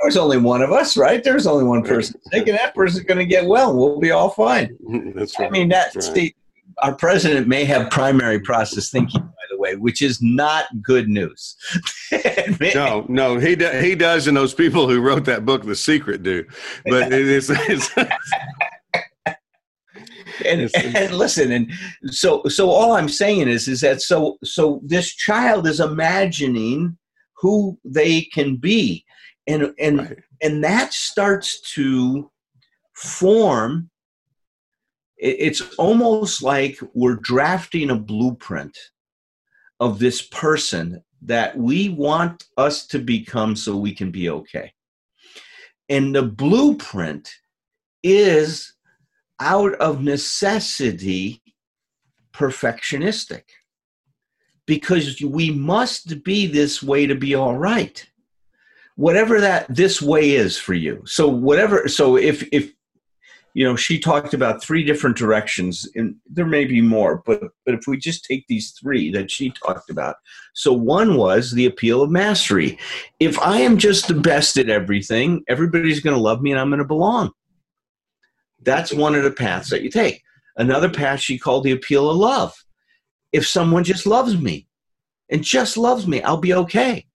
There's 0.02 0.18
only 0.18 0.38
one 0.38 0.62
of 0.62 0.72
us, 0.72 0.98
right? 0.98 1.24
There's 1.24 1.48
only 1.48 1.64
one 1.64 1.84
person 1.84 2.20
sick, 2.32 2.48
and 2.48 2.58
that 2.58 2.76
person's 2.76 3.06
going 3.06 3.18
to 3.18 3.26
get 3.26 3.46
well. 3.46 3.76
We'll 3.76 4.00
be 4.00 4.12
all 4.12 4.30
fine. 4.30 4.78
That's 5.16 5.38
right. 5.40 5.48
I 5.48 5.50
mean, 5.50 5.68
that's 5.68 5.96
That's 5.96 6.08
right. 6.10 6.16
the, 6.16 6.36
our 6.84 6.96
president 6.96 7.48
may 7.48 7.66
have 7.66 7.90
primary 7.90 8.40
process 8.40 8.90
thinking, 8.90 9.28
way, 9.66 9.76
which 9.76 10.02
is 10.02 10.22
not 10.22 10.66
good 10.82 11.10
news. 11.10 11.56
No, 12.74 13.06
no, 13.10 13.38
he 13.38 13.56
do, 13.56 13.70
he 13.70 13.96
does, 13.96 14.28
and 14.28 14.38
those 14.38 14.54
people 14.54 14.88
who 14.88 15.02
wrote 15.02 15.26
that 15.26 15.46
book, 15.46 15.66
The 15.66 15.76
Secret, 15.76 16.24
do. 16.24 16.46
But 16.86 17.12
it 17.12 17.28
is, 17.28 17.50
it's, 17.50 17.90
and, 20.46 20.70
and 20.76 21.16
listen, 21.16 21.52
and 21.52 21.72
so 22.08 22.44
so 22.48 22.70
all 22.70 22.94
I'm 22.94 23.10
saying 23.10 23.48
is 23.48 23.68
is 23.68 23.82
that 23.82 24.02
so 24.02 24.38
so 24.44 24.82
this 24.84 25.14
child 25.16 25.68
is 25.68 25.80
imagining 25.80 26.98
who 27.38 27.78
they 27.84 28.22
can 28.22 28.58
be, 28.58 29.06
and 29.48 29.74
and 29.80 30.00
right. 30.00 30.18
and 30.42 30.64
that 30.64 30.94
starts 30.94 31.62
to 31.74 32.30
form 32.94 33.90
it's 35.18 35.62
almost 35.76 36.44
like 36.44 36.78
we're 36.94 37.16
drafting 37.16 37.90
a 37.90 37.96
blueprint 37.96 38.78
of 39.80 40.00
this 40.00 40.22
person 40.22 41.04
that 41.22 41.58
we 41.58 41.90
want 41.90 42.46
us 42.58 42.88
to 42.88 43.00
become 43.00 43.56
so 43.56 43.76
we 43.76 43.94
can 43.94 44.12
be 44.12 44.30
okay. 44.30 44.72
And 45.90 46.16
the 46.16 46.24
blueprint 46.24 47.30
is 48.04 48.74
out 49.40 49.74
of 49.76 50.02
necessity 50.02 51.42
perfectionistic. 52.34 53.44
Because 54.68 55.22
we 55.22 55.52
must 55.52 56.24
be 56.24 56.48
this 56.48 56.82
way 56.82 57.06
to 57.06 57.16
be 57.16 57.36
all 57.36 57.56
right. 57.56 58.04
Whatever 58.96 59.42
that 59.42 59.68
this 59.70 60.02
way 60.02 60.32
is 60.32 60.58
for 60.58 60.74
you. 60.74 61.04
So 61.06 61.28
whatever 61.28 61.88
so 61.88 62.18
if 62.18 62.48
if 62.52 62.75
you 63.56 63.64
know 63.64 63.76
she 63.76 63.98
talked 63.98 64.34
about 64.34 64.62
three 64.62 64.84
different 64.84 65.16
directions 65.16 65.90
and 65.96 66.16
there 66.30 66.46
may 66.46 66.66
be 66.66 66.82
more 66.82 67.24
but 67.26 67.42
but 67.66 67.74
if 67.74 67.88
we 67.88 67.98
just 67.98 68.26
take 68.26 68.46
these 68.48 68.72
three 68.72 69.10
that 69.10 69.32
she 69.32 69.50
talked 69.50 69.90
about. 69.90 70.18
So 70.54 70.72
one 70.74 71.16
was 71.16 71.52
the 71.52 71.66
appeal 71.66 72.04
of 72.04 72.12
mastery. 72.12 72.78
If 73.20 73.40
i 73.40 73.58
am 73.58 73.78
just 73.78 74.08
the 74.08 74.14
best 74.14 74.58
at 74.58 74.70
everything 74.70 75.44
everybody's 75.48 76.02
going 76.02 76.16
to 76.16 76.22
love 76.22 76.42
me 76.42 76.52
and 76.52 76.60
i'm 76.60 76.70
going 76.70 76.80
to 76.80 76.86
belong. 76.86 77.32
That's 78.62 78.94
one 78.94 79.16
of 79.16 79.24
the 79.24 79.32
paths 79.32 79.70
that 79.70 79.84
you 79.84 79.90
take. 79.90 80.22
Another 80.58 80.90
path 80.90 81.22
she 81.22 81.40
called 81.40 81.64
the 81.64 81.72
appeal 81.72 82.10
of 82.10 82.18
love. 82.18 82.54
If 83.32 83.48
someone 83.48 83.84
just 83.84 84.06
loves 84.06 84.38
me 84.38 84.68
and 85.30 85.42
just 85.42 85.78
loves 85.78 86.06
me 86.06 86.22
i'll 86.22 86.38
be 86.38 86.54
okay. 86.54 87.06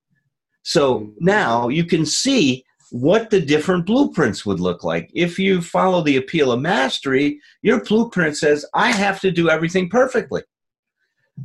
So 0.62 1.12
now 1.18 1.68
you 1.68 1.84
can 1.84 2.06
see 2.06 2.64
what 2.90 3.30
the 3.30 3.40
different 3.40 3.86
blueprints 3.86 4.44
would 4.44 4.60
look 4.60 4.84
like. 4.84 5.10
If 5.14 5.38
you 5.38 5.62
follow 5.62 6.02
the 6.02 6.16
appeal 6.16 6.52
of 6.52 6.60
mastery, 6.60 7.40
your 7.62 7.84
blueprint 7.84 8.36
says, 8.36 8.66
I 8.74 8.90
have 8.90 9.20
to 9.20 9.30
do 9.30 9.48
everything 9.48 9.88
perfectly. 9.88 10.42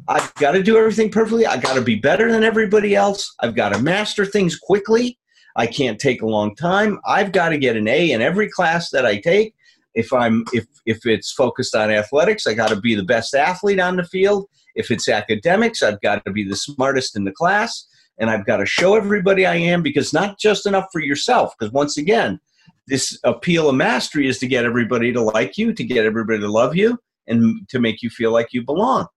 I've 0.08 0.34
got 0.36 0.52
to 0.52 0.64
do 0.64 0.78
everything 0.78 1.10
perfectly. 1.12 1.46
I've 1.46 1.62
got 1.62 1.76
to 1.76 1.82
be 1.82 1.96
better 1.96 2.32
than 2.32 2.44
everybody 2.44 2.96
else. 2.96 3.34
I've 3.40 3.56
got 3.56 3.70
to 3.70 3.82
master 3.82 4.26
things 4.26 4.58
quickly. 4.58 5.18
I 5.56 5.68
can't 5.68 6.00
take 6.00 6.22
a 6.22 6.28
long 6.28 6.56
time. 6.56 7.00
I've 7.06 7.32
got 7.32 7.50
to 7.50 7.58
get 7.58 7.78
an 7.78 7.88
A 7.88 8.12
in 8.12 8.22
every 8.22 8.50
class 8.50 8.90
that 8.90 9.06
I 9.06 9.20
take. 9.20 9.54
If 9.94 10.12
I'm 10.12 10.44
if 10.52 10.66
if 10.86 11.06
it's 11.06 11.32
focused 11.32 11.74
on 11.74 11.90
athletics, 11.90 12.46
I 12.46 12.54
got 12.54 12.68
to 12.70 12.76
be 12.76 12.96
the 12.96 13.04
best 13.04 13.34
athlete 13.34 13.80
on 13.80 13.96
the 13.96 14.04
field. 14.04 14.50
If 14.76 14.92
it's 14.92 15.08
academics, 15.08 15.82
I've 15.82 16.02
got 16.02 16.26
to 16.26 16.32
be 16.32 16.44
the 16.44 16.58
smartest 16.58 17.16
in 17.16 17.24
the 17.24 17.32
class 17.32 17.88
and 18.20 18.30
I've 18.30 18.46
got 18.46 18.58
to 18.58 18.66
show 18.66 18.96
everybody 18.96 19.46
I 19.46 19.56
am 19.56 19.82
because 19.82 20.14
not 20.14 20.40
just 20.40 20.66
enough 20.66 20.86
for 20.92 21.02
yourself. 21.02 21.54
Because 21.58 21.72
once 21.74 21.98
again, 21.98 22.40
this 22.88 23.20
appeal 23.24 23.70
of 23.70 23.76
mastery 23.76 24.28
is 24.28 24.40
to 24.40 24.48
get 24.48 24.64
everybody 24.66 25.12
to 25.14 25.22
like 25.22 25.58
you, 25.58 25.74
to 25.74 25.84
get 25.84 26.06
everybody 26.06 26.40
to 26.40 26.48
love 26.52 26.76
you, 26.76 26.98
and 27.28 27.68
to 27.70 27.80
make 27.80 28.02
you 28.02 28.10
feel 28.10 28.32
like 28.32 28.48
you 28.52 28.64
belong. 28.64 29.08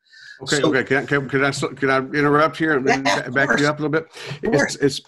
Okay, 0.43 0.57
So- 0.61 0.69
okay. 0.69 0.85
Can, 0.85 0.97
I- 0.99 1.07
can, 1.07 1.29
can 1.29 1.45
I 1.45 1.51
can 1.51 1.91
I 1.91 1.99
interrupt 1.99 2.57
here 2.57 2.77
and 2.77 2.87
Yeah, 2.89 3.29
back 3.31 3.49
course. 3.49 3.61
you 3.61 3.67
up 3.69 3.79
a 3.79 3.83
little 3.83 3.91
bit? 3.91 4.07
It's, 4.43 4.77
it's 4.77 5.01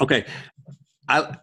okay. 0.00 0.24
I 1.08 1.36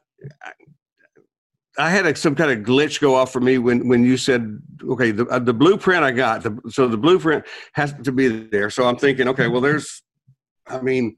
I 1.78 1.90
had 1.90 2.06
a, 2.06 2.16
some 2.16 2.36
kind 2.36 2.52
of 2.52 2.66
glitch 2.66 3.00
go 3.00 3.16
off 3.16 3.32
for 3.32 3.40
me 3.40 3.58
when 3.58 3.88
when 3.88 4.04
you 4.04 4.18
said 4.18 4.60
okay 4.90 5.12
the 5.12 5.26
uh, 5.28 5.40
the 5.40 5.54
blueprint 5.54 6.04
I 6.04 6.12
got 6.12 6.44
the, 6.44 6.60
so 6.70 6.88
the 6.88 6.98
blueprint 6.98 7.46
has 7.74 7.94
to 8.04 8.12
be 8.12 8.28
there. 8.28 8.70
So 8.70 8.86
I'm 8.86 8.98
thinking 8.98 9.28
okay 9.30 9.48
well 9.48 9.62
there's 9.62 10.04
I 10.68 10.82
mean 10.82 11.16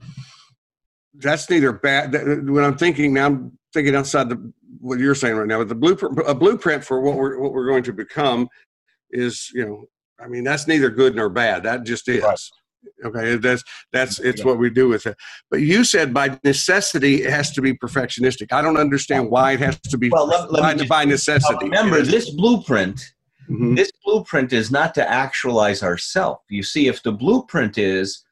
that's 1.16 1.50
neither 1.50 1.72
bad. 1.72 2.12
that- 2.14 2.44
When 2.46 2.64
I'm 2.64 2.78
thinking 2.78 3.14
now, 3.14 3.28
I'm 3.28 3.58
thinking 3.74 3.96
outside 3.96 4.30
the 4.30 4.52
what 4.80 5.00
you're 5.00 5.16
saying 5.16 5.36
right 5.36 5.48
now. 5.48 5.60
But 5.60 5.70
the 5.70 5.76
blueprint, 5.76 6.20
a 6.28 6.36
blueprint 6.36 6.84
for 6.84 7.00
what 7.02 7.16
we're 7.16 7.40
what 7.40 7.54
we're 7.54 7.68
going 7.68 7.84
to 7.84 7.94
become, 7.94 8.48
is 9.12 9.50
you 9.54 9.66
know, 9.66 9.86
I 10.24 10.28
mean, 10.28 10.44
that's 10.44 10.68
neither 10.68 10.90
good 10.90 11.16
nor 11.16 11.30
bad. 11.30 11.64
That 11.64 11.84
just 11.84 12.08
is. 12.10 12.24
Right. 12.24 12.40
Okay, 13.06 13.36
that's 13.38 13.64
that's 13.94 14.20
it's 14.20 14.40
Yeah. 14.42 14.46
what 14.48 14.58
we 14.60 14.70
do 14.70 14.90
with 14.90 15.06
it. 15.08 15.16
But 15.50 15.62
you 15.62 15.84
said 15.86 16.14
by 16.14 16.38
necessity 16.44 17.24
it 17.24 17.30
has 17.32 17.52
to 17.52 17.62
be 17.62 17.74
perfectionistic. 17.74 18.52
I 18.52 18.62
don't 18.62 18.76
understand 18.78 19.30
why 19.30 19.54
it 19.54 19.62
has 19.62 19.80
to 19.80 19.98
be 19.98 20.10
Well, 20.10 20.28
let- 20.28 20.52
let 20.52 20.62
me 20.62 20.62
by, 20.62 20.74
just- 20.76 20.90
by 20.90 21.06
necessity. 21.06 21.66
remember, 21.66 22.02
this 22.02 22.30
blueprint, 22.32 23.14
Mhm. 23.50 23.78
this 23.78 23.90
blueprint 24.04 24.52
is 24.52 24.70
not 24.70 24.94
to 24.96 25.10
actualize 25.10 25.82
ourself. 25.82 26.40
You 26.50 26.64
see, 26.64 26.88
if 26.88 27.02
the 27.04 27.14
blueprint 27.14 27.78
is 27.78 28.24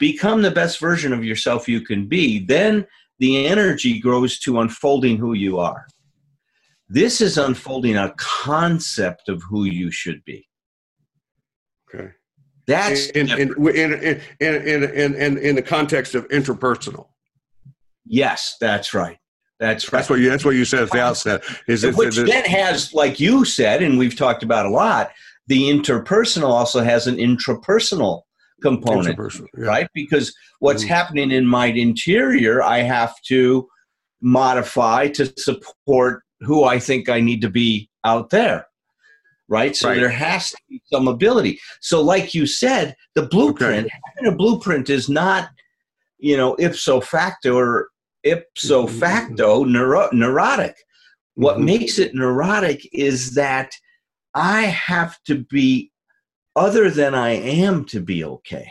become 0.00 0.42
the 0.42 0.50
best 0.50 0.80
version 0.80 1.12
of 1.12 1.24
yourself 1.24 1.68
you 1.68 1.82
can 1.82 2.06
be, 2.06 2.44
then 2.44 2.86
the 3.20 3.46
energy 3.46 4.00
grows 4.00 4.40
to 4.40 4.58
unfolding 4.58 5.18
who 5.18 5.34
you 5.34 5.60
are. 5.60 5.86
This 6.88 7.20
is 7.20 7.38
unfolding 7.38 7.96
a 7.96 8.12
concept 8.16 9.28
of 9.28 9.40
who 9.48 9.64
you 9.64 9.92
should 9.92 10.24
be. 10.24 10.48
Okay. 11.94 12.08
That's 12.66 13.08
in, 13.10 13.30
in, 13.30 13.52
in, 13.68 13.92
in, 13.92 14.20
in, 14.40 14.82
in, 14.84 15.14
in, 15.14 15.38
in, 15.38 15.54
the 15.54 15.62
context 15.62 16.14
of 16.14 16.26
interpersonal. 16.28 17.08
yes, 18.06 18.56
that's 18.60 18.94
right. 18.94 19.18
That's 19.58 19.92
right. 19.92 19.98
That's 19.98 20.10
what 20.10 20.20
you. 20.20 20.30
That's 20.30 20.44
what 20.44 20.54
you 20.54 20.64
said 20.64 20.84
at 20.84 20.90
the 20.90 21.00
outset. 21.00 21.44
Is 21.68 21.84
it, 21.84 21.94
which 21.94 22.16
then 22.16 22.44
has, 22.44 22.94
like 22.94 23.20
you 23.20 23.44
said, 23.44 23.82
and 23.82 23.98
we've 23.98 24.16
talked 24.16 24.42
about 24.42 24.66
a 24.66 24.70
lot, 24.70 25.10
the 25.48 25.64
interpersonal 25.64 26.48
also 26.48 26.80
has 26.80 27.06
an 27.06 27.16
intrapersonal 27.16 28.22
component, 28.60 29.18
yeah. 29.18 29.64
right? 29.66 29.88
Because 29.94 30.34
what's 30.60 30.84
Mhm. 30.84 30.88
happening 30.88 31.30
in 31.30 31.46
my 31.46 31.66
interior, 31.66 32.62
I 32.62 32.78
have 32.78 33.14
to 33.28 33.68
modify 34.20 35.08
to 35.08 35.32
support 35.38 36.22
who 36.40 36.64
I 36.64 36.78
think 36.78 37.08
I 37.08 37.20
need 37.20 37.40
to 37.42 37.50
be 37.50 37.90
out 38.04 38.30
there. 38.30 38.66
Right. 39.48 39.74
So 39.74 39.88
Right. 39.88 39.98
there 39.98 40.08
has 40.10 40.50
to 40.50 40.56
be 40.68 40.80
some 40.92 41.08
ability. 41.08 41.58
So, 41.80 42.00
like 42.00 42.34
you 42.34 42.46
said, 42.46 42.94
the 43.14 43.22
blueprint, 43.26 43.88
having 44.16 44.32
a 44.32 44.36
blueprint 44.36 44.88
is 44.88 45.08
not, 45.08 45.50
you 46.18 46.36
know, 46.36 46.54
ipso 46.60 47.00
facto 47.00 47.56
or 47.56 47.88
ipso 48.22 48.86
Mhm. 48.86 49.00
facto 49.00 49.64
neuro- 49.64 50.08
neurotic. 50.12 50.76
What 51.34 51.56
Mhm. 51.58 51.64
makes 51.64 51.98
it 51.98 52.14
neurotic 52.14 52.88
is 52.92 53.34
that 53.34 53.72
I 54.34 54.62
have 54.62 55.18
to 55.26 55.44
be 55.50 55.89
other 56.60 56.90
than 56.90 57.14
I 57.14 57.30
am 57.30 57.84
to 57.86 58.00
be 58.00 58.18
okay. 58.24 58.66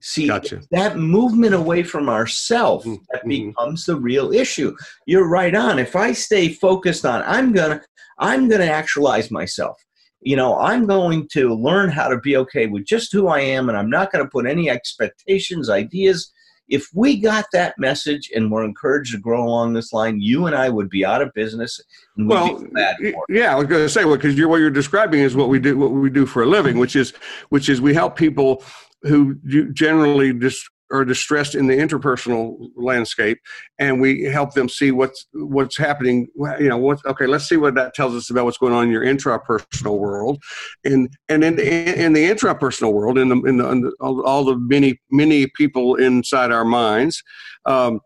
See, 0.00 0.26
Gotcha. 0.28 0.60
that 0.70 0.96
movement 0.98 1.54
away 1.54 1.82
from 1.82 2.08
ourself 2.08 2.84
Mhm. 2.84 3.00
that 3.10 3.26
becomes 3.26 3.86
the 3.86 3.96
real 3.96 4.32
issue. 4.32 4.70
You're 5.06 5.28
right 5.28 5.54
on. 5.54 5.78
If 5.78 5.96
I 5.96 6.12
stay 6.12 6.46
focused 6.66 7.04
on 7.12 7.22
I'm 7.26 7.52
gonna 7.52 7.80
I'm 8.18 8.48
gonna 8.48 8.66
actualize 8.82 9.30
myself. 9.30 9.76
You 10.20 10.36
know, 10.36 10.50
I'm 10.58 10.86
going 10.86 11.28
to 11.36 11.44
learn 11.68 11.90
how 11.90 12.08
to 12.08 12.18
be 12.28 12.36
okay 12.42 12.66
with 12.66 12.84
just 12.86 13.12
who 13.12 13.26
I 13.28 13.40
am, 13.40 13.68
and 13.68 13.76
I'm 13.76 13.90
not 13.90 14.10
going 14.12 14.24
to 14.24 14.30
put 14.30 14.46
any 14.46 14.70
expectations, 14.70 15.68
ideas. 15.68 16.32
If 16.68 16.88
we 16.94 17.18
got 17.18 17.46
that 17.52 17.74
message 17.78 18.30
and 18.34 18.50
were 18.50 18.64
encouraged 18.64 19.12
to 19.12 19.18
grow 19.18 19.44
along 19.44 19.74
this 19.74 19.92
line, 19.92 20.20
you 20.20 20.46
and 20.46 20.54
I 20.54 20.68
would 20.70 20.88
be 20.88 21.04
out 21.04 21.22
of 21.22 21.32
business 21.34 21.80
and 22.16 22.28
Well, 22.28 22.60
be 22.60 22.68
bad 22.68 22.96
for 22.96 23.24
yeah, 23.28 23.52
I 23.52 23.56
was 23.56 23.66
going 23.66 23.82
to 23.82 23.88
say, 23.88 24.04
well, 24.04 24.16
because 24.16 24.36
you're 24.36 24.48
what 24.48 24.60
you're 24.60 24.70
describing 24.70 25.20
is 25.20 25.36
what 25.36 25.48
we 25.48 25.58
do, 25.58 25.76
what 25.76 25.92
we 25.92 26.10
do 26.10 26.26
for 26.26 26.42
a 26.42 26.46
living, 26.46 26.78
which 26.78 26.96
is, 26.96 27.12
which 27.50 27.68
is 27.68 27.80
we 27.80 27.94
help 27.94 28.16
people 28.16 28.62
who 29.02 29.34
generally 29.72 30.32
just 30.32 30.68
are 30.94 31.04
distressed 31.04 31.54
in 31.54 31.66
the 31.66 31.74
interpersonal 31.74 32.70
landscape, 32.76 33.38
and 33.78 34.00
we 34.00 34.22
help 34.22 34.54
them 34.54 34.68
see 34.68 34.92
what's 34.92 35.26
what's 35.32 35.76
happening. 35.76 36.28
You 36.58 36.68
know, 36.68 36.78
what 36.78 37.04
okay, 37.04 37.26
let's 37.26 37.48
see 37.48 37.56
what 37.56 37.74
that 37.74 37.94
tells 37.94 38.14
us 38.14 38.30
about 38.30 38.44
what's 38.44 38.58
going 38.58 38.72
on 38.72 38.84
in 38.84 38.90
your 38.90 39.04
intrapersonal 39.04 39.98
world, 39.98 40.42
and 40.84 41.08
and 41.28 41.42
in 41.42 41.58
in 41.58 42.12
the 42.12 42.30
intrapersonal 42.30 42.92
world, 42.92 43.18
in 43.18 43.28
the 43.28 43.42
in 43.42 43.56
the, 43.56 43.70
in 43.70 43.80
the 43.82 43.92
all, 44.00 44.44
the 44.44 44.56
many 44.56 45.00
many 45.10 45.48
people 45.48 45.96
inside 45.96 46.52
our 46.52 46.64
minds. 46.64 47.22
Um, 47.66 48.00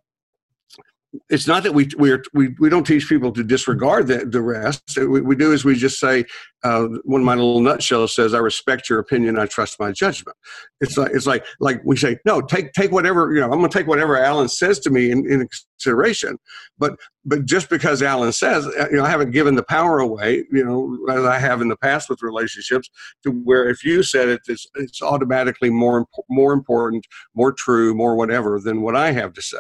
it's 1.31 1.46
not 1.46 1.62
that 1.62 1.72
we 1.72 1.88
we, 1.98 2.11
are, 2.11 2.22
we 2.35 2.55
we 2.59 2.68
don't 2.68 2.87
teach 2.87 3.09
people 3.09 3.33
to 3.33 3.42
disregard 3.42 4.07
the, 4.07 4.24
the 4.27 4.42
rest. 4.42 4.83
What 4.96 5.24
we 5.24 5.37
do 5.37 5.53
is 5.53 5.64
we 5.64 5.74
just 5.74 5.98
say 5.98 6.24
uh, 6.64 6.88
one 7.05 7.21
of 7.21 7.25
my 7.25 7.35
little 7.35 7.61
nutshells 7.61 8.14
says, 8.14 8.35
"I 8.35 8.38
respect 8.38 8.90
your 8.90 8.99
opinion. 8.99 9.38
I 9.38 9.47
trust 9.47 9.79
my 9.79 9.92
judgment." 9.92 10.37
It's 10.81 10.97
like 10.97 11.12
it's 11.12 11.27
like 11.27 11.44
like 11.61 11.81
we 11.85 11.97
say, 11.97 12.18
"No, 12.25 12.40
take 12.40 12.73
take 12.73 12.90
whatever 12.90 13.33
you 13.33 13.40
know. 13.40 13.47
I'm 13.47 13.59
going 13.59 13.71
to 13.71 13.79
take 13.79 13.87
whatever 13.87 14.16
Alan 14.16 14.49
says 14.49 14.81
to 14.81 14.90
me 14.90 15.11
in, 15.11 15.31
in 15.31 15.49
consideration." 15.79 16.37
But 16.77 16.99
but 17.25 17.44
just 17.44 17.71
because 17.71 18.03
Alan 18.03 18.33
says, 18.33 18.66
uh, 18.66 18.88
you 18.90 18.97
know, 18.97 19.05
I 19.05 19.09
haven't 19.09 19.31
given 19.31 19.55
the 19.55 19.62
power 19.62 20.01
away, 20.01 20.44
you 20.51 20.64
know, 20.64 20.99
as 21.12 21.25
I 21.25 21.38
have 21.38 21.61
in 21.61 21.68
the 21.68 21.77
past 21.77 22.09
with 22.09 22.23
relationships, 22.23 22.90
to 23.23 23.31
where 23.31 23.68
if 23.68 23.85
you 23.85 24.03
said 24.03 24.29
it, 24.29 24.40
it's 24.49 24.66
it's 24.75 25.01
automatically 25.01 25.71
more 25.71 26.07
more 26.29 26.53
important, 26.53 27.07
more 27.35 27.53
true, 27.53 27.94
more 27.94 28.16
whatever 28.16 28.59
than 28.59 28.83
what 28.83 28.97
I 28.97 29.12
have 29.12 29.33
to 29.35 29.42
say. 29.42 29.59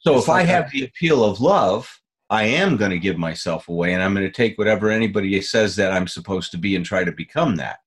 So 0.00 0.16
if 0.16 0.28
I 0.28 0.42
have 0.42 0.70
the 0.70 0.84
appeal 0.84 1.24
of 1.24 1.40
love, 1.40 2.00
I 2.30 2.44
am 2.44 2.76
going 2.76 2.90
to 2.90 2.98
give 2.98 3.16
myself 3.16 3.68
away 3.68 3.94
and 3.94 4.02
I'm 4.02 4.14
going 4.14 4.26
to 4.26 4.32
take 4.32 4.58
whatever 4.58 4.90
anybody 4.90 5.40
says 5.40 5.76
that 5.76 5.92
I'm 5.92 6.06
supposed 6.06 6.50
to 6.52 6.58
be 6.58 6.76
and 6.76 6.84
try 6.84 7.04
to 7.04 7.12
become 7.12 7.56
that. 7.56 7.78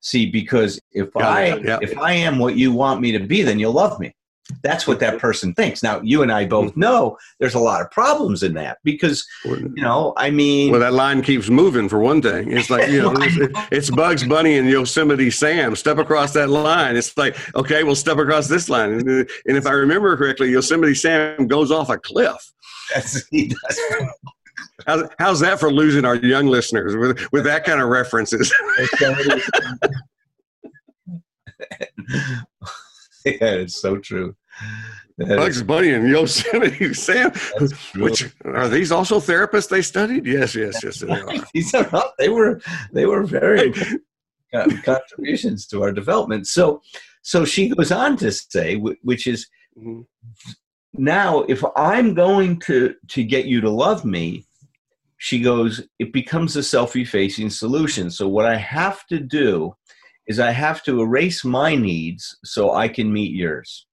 See, 0.00 0.30
because 0.30 0.80
if 0.92 1.08
yeah, 1.16 1.28
I 1.28 1.56
yeah. 1.56 1.78
if 1.80 1.96
I 1.96 2.12
am 2.12 2.38
what 2.38 2.56
you 2.56 2.72
want 2.72 3.00
me 3.00 3.12
to 3.12 3.20
be, 3.20 3.42
then 3.42 3.58
you'll 3.58 3.72
love 3.72 3.98
me. 3.98 4.14
That's 4.62 4.86
what 4.86 5.00
that 5.00 5.18
person 5.18 5.54
thinks. 5.54 5.82
Now, 5.82 6.02
you 6.02 6.20
and 6.22 6.30
I 6.30 6.44
both 6.44 6.72
mm-hmm. 6.72 6.80
know 6.80 7.16
there's 7.40 7.54
a 7.54 7.58
lot 7.58 7.80
of 7.80 7.90
problems 7.90 8.42
in 8.42 8.52
that 8.54 8.76
because, 8.84 9.26
you 9.44 9.72
know, 9.76 10.12
I 10.18 10.30
mean. 10.30 10.70
Well, 10.70 10.80
that 10.80 10.92
line 10.92 11.22
keeps 11.22 11.48
moving 11.48 11.88
for 11.88 11.98
one 12.00 12.20
thing. 12.20 12.52
It's 12.52 12.68
like, 12.68 12.90
you 12.90 13.00
know, 13.14 13.14
it's, 13.16 13.68
it's, 13.72 13.90
Bugs 13.90 14.26
Bunny 14.26 14.58
and 14.58 14.68
Yosemite 14.68 15.30
Sam. 15.30 15.74
Step 15.74 15.96
across 15.96 16.34
that 16.34 16.50
line. 16.50 16.96
It's 16.96 17.16
like, 17.16 17.38
okay, 17.56 17.84
we'll 17.84 17.96
step 17.96 18.18
across 18.18 18.46
this 18.46 18.68
line. 18.68 18.92
And 18.92 19.28
if 19.46 19.66
I 19.66 19.72
remember 19.72 20.14
correctly, 20.18 20.50
Yosemite 20.50 20.94
Sam 20.94 21.46
goes 21.46 21.70
off 21.70 21.88
a 21.88 21.96
cliff. 21.96 22.52
Yes, 22.90 23.24
he 23.30 23.48
does. 23.48 23.80
How's, 24.86 25.08
how's 25.18 25.40
that 25.40 25.60
for 25.60 25.72
losing 25.72 26.04
our 26.04 26.16
young 26.16 26.46
listeners 26.46 26.96
with, 26.96 27.32
with 27.32 27.44
that 27.44 27.64
kind 27.64 27.80
of 27.80 27.88
references? 27.88 28.52
yeah, 33.24 33.50
it's 33.50 33.80
so 33.80 33.98
true. 33.98 34.36
That 35.18 35.36
Bugs 35.36 35.58
is, 35.58 35.62
Bunny 35.62 35.90
and 35.90 36.08
Yosemite 36.08 36.92
Sam. 36.94 37.32
Which 37.96 38.34
are 38.44 38.68
these 38.68 38.90
also 38.90 39.20
therapists 39.20 39.68
they 39.68 39.82
studied? 39.82 40.26
Yes, 40.26 40.54
yes, 40.54 40.82
yes. 40.82 40.98
They, 41.00 41.08
are. 41.08 41.44
these 41.54 41.72
are 41.74 41.88
not, 41.92 42.12
they 42.18 42.28
were 42.28 42.60
they 42.92 43.06
were 43.06 43.22
very 43.22 43.72
contributions 44.82 45.66
to 45.68 45.82
our 45.82 45.92
development. 45.92 46.48
So 46.48 46.82
so 47.22 47.44
she 47.44 47.68
goes 47.68 47.92
on 47.92 48.16
to 48.18 48.32
say, 48.32 48.76
which 48.76 49.26
is 49.26 49.46
mm-hmm. 49.78 50.02
Now 50.94 51.42
if 51.42 51.62
I'm 51.76 52.14
going 52.14 52.60
to 52.60 52.94
to 53.08 53.24
get 53.24 53.46
you 53.46 53.60
to 53.60 53.70
love 53.70 54.04
me, 54.04 54.46
she 55.18 55.40
goes, 55.40 55.82
it 55.98 56.12
becomes 56.12 56.56
a 56.56 56.62
self-effacing 56.62 57.50
solution. 57.50 58.10
So 58.10 58.28
what 58.28 58.46
I 58.46 58.56
have 58.56 59.06
to 59.06 59.18
do 59.18 59.74
is 60.26 60.40
I 60.40 60.50
have 60.50 60.82
to 60.84 61.00
erase 61.00 61.44
my 61.44 61.74
needs 61.74 62.36
so 62.44 62.72
I 62.72 62.88
can 62.88 63.12
meet 63.12 63.32
yours. 63.32 63.86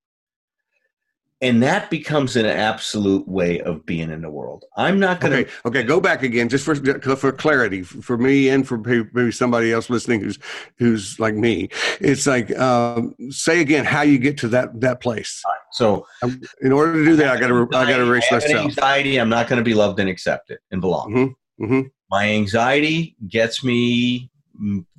And 1.42 1.64
that 1.64 1.90
becomes 1.90 2.36
an 2.36 2.46
absolute 2.46 3.28
way 3.28 3.62
of 3.62 3.84
being 3.86 4.12
in 4.12 4.22
the 4.22 4.30
world. 4.30 4.64
I'm 4.78 5.00
not 5.00 5.20
going 5.20 5.32
to. 5.34 5.40
Okay, 5.40 5.52
okay, 5.66 5.84
go 5.84 6.00
back 6.00 6.22
again, 6.22 6.50
just 6.50 6.64
for 6.64 6.76
for 6.76 7.32
clarity, 7.32 7.82
for 7.82 8.18
me 8.18 8.50
and 8.50 8.68
for 8.68 8.78
maybe 8.78 9.32
somebody 9.32 9.74
else 9.74 9.90
listening 9.90 10.22
who's 10.22 10.38
who's 10.78 11.20
like 11.20 11.34
me. 11.34 11.70
It's 12.00 12.28
like 12.28 12.56
um, 12.60 13.16
say 13.32 13.60
again 13.60 13.86
how 13.86 14.04
you 14.04 14.20
get 14.20 14.38
to 14.40 14.48
that 14.50 14.80
that 14.82 15.02
place. 15.02 15.42
Right, 15.44 15.58
so, 15.72 16.06
um, 16.22 16.42
in 16.62 16.72
order 16.72 16.94
to 16.94 17.04
do 17.04 17.16
that, 17.16 17.36
I 17.36 17.40
got 17.40 17.48
to 17.48 17.68
I 17.76 17.90
got 17.90 17.98
to 17.98 18.04
erase 18.04 18.32
myself. 18.32 18.66
Anxiety. 18.66 19.18
I'm 19.18 19.30
not 19.30 19.48
going 19.48 19.58
to 19.58 19.64
be 19.66 19.74
loved 19.74 20.00
and 20.00 20.10
accepted 20.10 20.60
and 20.70 20.80
belong. 20.80 21.12
Mm-hmm, 21.12 21.64
mm-hmm. 21.66 21.88
My 22.12 22.30
anxiety 22.30 23.16
gets 23.28 23.64
me 23.64 24.30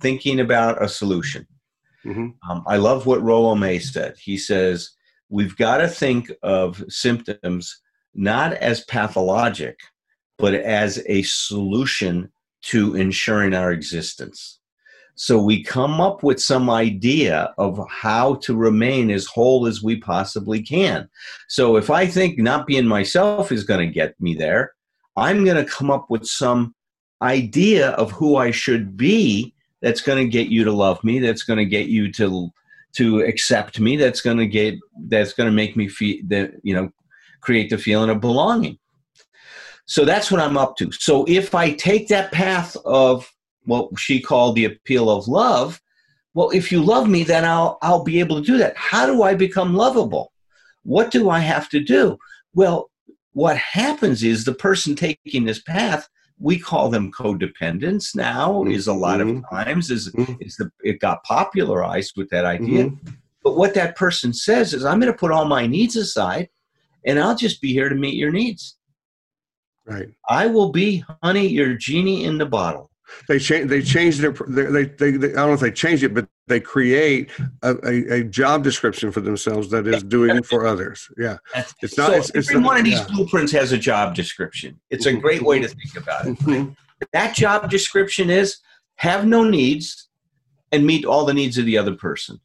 thinking 0.00 0.40
about 0.40 0.82
a 0.82 0.88
solution. 0.88 1.46
Mm-hmm. 2.04 2.50
Um, 2.50 2.64
I 2.66 2.78
love 2.78 3.06
what 3.06 3.22
Rollo 3.22 3.54
May 3.54 3.78
said. 3.78 4.16
He 4.18 4.36
says, 4.36 4.90
We've 5.32 5.56
got 5.56 5.78
to 5.78 5.88
think 5.88 6.30
of 6.42 6.84
symptoms 6.90 7.80
not 8.14 8.52
as 8.52 8.84
pathologic, 8.84 9.78
but 10.36 10.52
as 10.52 11.02
a 11.06 11.22
solution 11.22 12.30
to 12.64 12.94
ensuring 12.96 13.54
our 13.54 13.72
existence. 13.72 14.60
So 15.14 15.42
we 15.42 15.64
come 15.64 16.02
up 16.02 16.22
with 16.22 16.38
some 16.38 16.68
idea 16.68 17.54
of 17.56 17.80
how 17.88 18.34
to 18.42 18.54
remain 18.54 19.10
as 19.10 19.24
whole 19.24 19.66
as 19.66 19.82
we 19.82 19.96
possibly 19.96 20.62
can. 20.62 21.08
So 21.48 21.76
if 21.76 21.88
I 21.88 22.06
think 22.06 22.38
not 22.38 22.66
being 22.66 22.86
myself 22.86 23.50
is 23.50 23.64
going 23.64 23.80
to 23.80 23.94
get 23.94 24.20
me 24.20 24.34
there, 24.34 24.74
I'm 25.16 25.46
going 25.46 25.56
to 25.56 25.70
come 25.70 25.90
up 25.90 26.10
with 26.10 26.26
some 26.26 26.74
idea 27.22 27.92
of 27.92 28.10
who 28.12 28.36
I 28.36 28.50
should 28.50 28.98
be 28.98 29.54
that's 29.80 30.02
going 30.02 30.22
to 30.22 30.30
get 30.30 30.48
you 30.48 30.62
to 30.64 30.72
love 30.72 31.02
me 31.02 31.20
that's 31.20 31.42
going 31.42 31.58
to 31.58 31.64
get 31.64 31.86
you 31.86 32.12
to 32.12 32.52
to 32.96 33.20
accept 33.20 33.80
me 33.80 33.96
that's 33.96 34.20
going 34.20 34.36
to 34.36 34.46
get 34.46 34.74
that's 35.08 35.32
going 35.32 35.48
to 35.48 35.54
make 35.54 35.76
me 35.76 35.88
feel 35.88 36.18
that 36.26 36.52
you 36.62 36.74
know 36.74 36.90
create 37.40 37.70
the 37.70 37.78
feeling 37.78 38.10
of 38.10 38.20
belonging. 38.20 38.78
So 39.86 40.04
that's 40.04 40.30
what 40.30 40.40
i'm 40.40 40.56
up 40.56 40.76
to. 40.76 40.92
So 40.92 41.24
if 41.28 41.54
i 41.54 41.72
take 41.72 42.08
that 42.08 42.32
path 42.32 42.76
of 42.84 43.30
what 43.64 43.98
she 43.98 44.20
called 44.20 44.56
the 44.56 44.64
appeal 44.64 45.08
of 45.08 45.28
love 45.28 45.80
well 46.34 46.50
if 46.50 46.72
you 46.72 46.82
love 46.82 47.08
me 47.08 47.22
then 47.22 47.44
i'll 47.44 47.78
i'll 47.80 48.02
be 48.04 48.20
able 48.20 48.36
to 48.36 48.46
do 48.46 48.58
that. 48.58 48.76
How 48.76 49.06
do 49.06 49.22
i 49.22 49.34
become 49.34 49.74
lovable? 49.74 50.32
What 50.84 51.10
do 51.10 51.30
i 51.30 51.38
have 51.38 51.68
to 51.70 51.80
do? 51.80 52.18
Well 52.54 52.90
what 53.32 53.56
happens 53.56 54.22
is 54.22 54.44
the 54.44 54.54
person 54.54 54.94
taking 54.94 55.44
this 55.44 55.62
path 55.62 56.08
we 56.42 56.58
call 56.58 56.90
them 56.90 57.12
codependents 57.12 58.16
now 58.16 58.52
mm-hmm. 58.52 58.72
is 58.72 58.88
a 58.88 58.92
lot 58.92 59.20
mm-hmm. 59.20 59.38
of 59.38 59.50
times 59.50 59.90
is 59.90 60.10
mm-hmm. 60.10 60.34
is 60.40 60.56
the 60.56 60.70
it 60.82 61.00
got 61.00 61.22
popularized 61.24 62.14
with 62.16 62.28
that 62.30 62.44
idea 62.44 62.86
mm-hmm. 62.86 63.10
but 63.44 63.56
what 63.56 63.74
that 63.74 63.96
person 63.96 64.32
says 64.32 64.74
is 64.74 64.84
i'm 64.84 65.00
going 65.00 65.12
to 65.12 65.18
put 65.18 65.30
all 65.30 65.44
my 65.44 65.66
needs 65.66 65.96
aside 65.96 66.48
and 67.06 67.18
i'll 67.18 67.36
just 67.36 67.62
be 67.62 67.72
here 67.72 67.88
to 67.88 67.94
meet 67.94 68.16
your 68.16 68.32
needs 68.32 68.76
right 69.86 70.08
i 70.28 70.46
will 70.46 70.70
be 70.70 71.04
honey 71.22 71.46
your 71.46 71.74
genie 71.74 72.24
in 72.24 72.38
the 72.38 72.46
bottle 72.46 72.90
they 73.28 73.38
change 73.38 73.68
they 73.68 73.82
change 73.82 74.18
their 74.18 74.32
they, 74.32 74.84
they, 74.84 75.10
they, 75.10 75.28
i 75.30 75.34
don't 75.34 75.48
know 75.48 75.52
if 75.52 75.60
they 75.60 75.70
change 75.70 76.02
it 76.02 76.14
but 76.14 76.26
they 76.48 76.60
create 76.60 77.30
a, 77.62 77.76
a, 77.84 78.14
a, 78.18 78.24
job 78.24 78.62
description 78.62 79.12
for 79.12 79.20
themselves 79.20 79.70
that 79.70 79.86
is 79.86 80.02
doing 80.02 80.42
for 80.42 80.66
others. 80.66 81.08
Yeah. 81.16 81.38
It's 81.80 81.96
not 81.96 82.10
so 82.10 82.16
it's, 82.16 82.30
it's 82.30 82.50
every 82.50 82.60
not, 82.60 82.68
one 82.68 82.78
of 82.78 82.84
these 82.84 82.98
yeah. 82.98 83.06
blueprints 83.10 83.52
has 83.52 83.72
a 83.72 83.78
job 83.78 84.14
description. 84.14 84.80
It's 84.90 85.06
a 85.06 85.12
great 85.12 85.42
way 85.42 85.60
to 85.60 85.68
think 85.68 85.96
about 85.96 86.26
it. 86.26 86.38
Mm-hmm. 86.38 86.72
that 87.12 87.34
job 87.34 87.70
description 87.70 88.28
is 88.28 88.58
have 88.96 89.26
no 89.26 89.44
needs 89.44 90.08
and 90.72 90.86
meet 90.86 91.04
all 91.04 91.24
the 91.24 91.34
needs 91.34 91.58
of 91.58 91.66
the 91.66 91.78
other 91.78 91.94
person. 91.94 92.40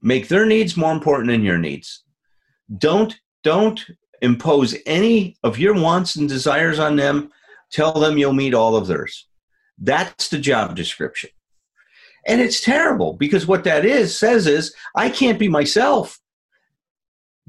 Make 0.00 0.28
their 0.28 0.46
needs 0.46 0.76
more 0.76 0.92
important 0.92 1.28
than 1.28 1.44
your 1.44 1.58
needs. 1.58 2.04
Don't 2.78 3.14
don't 3.44 3.84
impose 4.22 4.74
any 4.86 5.36
of 5.42 5.58
your 5.58 5.74
wants 5.74 6.16
and 6.16 6.28
desires 6.28 6.78
on 6.78 6.96
them. 6.96 7.30
Tell 7.70 7.92
them 7.92 8.18
you'll 8.18 8.32
meet 8.32 8.54
all 8.54 8.76
of 8.76 8.86
theirs 8.86 9.28
that's 9.82 10.28
the 10.28 10.38
job 10.38 10.76
description. 10.76 11.30
And 12.26 12.40
it's 12.40 12.60
terrible 12.60 13.14
because 13.14 13.46
what 13.46 13.64
that 13.64 13.84
is 13.84 14.16
says 14.16 14.46
is 14.46 14.74
I 14.94 15.10
can't 15.10 15.38
be 15.38 15.48
myself 15.48 16.20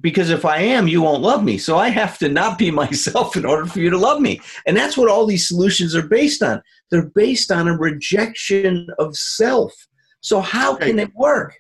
because 0.02 0.32
if 0.32 0.44
I 0.44 0.58
am, 0.58 0.88
you 0.88 1.04
won't 1.04 1.22
love 1.22 1.44
me. 1.44 1.60
So 1.60 1.78
I 1.78 1.90
have 1.90 2.18
to 2.20 2.30
not 2.30 2.58
be 2.58 2.72
myself 2.84 3.38
in 3.38 3.46
order 3.46 3.66
for 3.66 3.80
you 3.80 3.90
to 3.90 3.98
love 3.98 4.20
me. 4.20 4.42
And 4.66 4.76
that's 4.76 4.98
what 4.98 5.10
all 5.10 5.26
these 5.26 5.48
solutions 5.48 5.96
are 5.96 6.08
based 6.08 6.42
on. 6.42 6.62
They're 6.90 7.10
based 7.10 7.52
on 7.52 7.68
a 7.68 7.78
rejection 7.78 8.88
of 8.98 9.16
self. 9.16 9.74
So 10.22 10.42
how 10.42 10.76
can 10.76 11.00
it 11.00 11.14
work? 11.16 11.56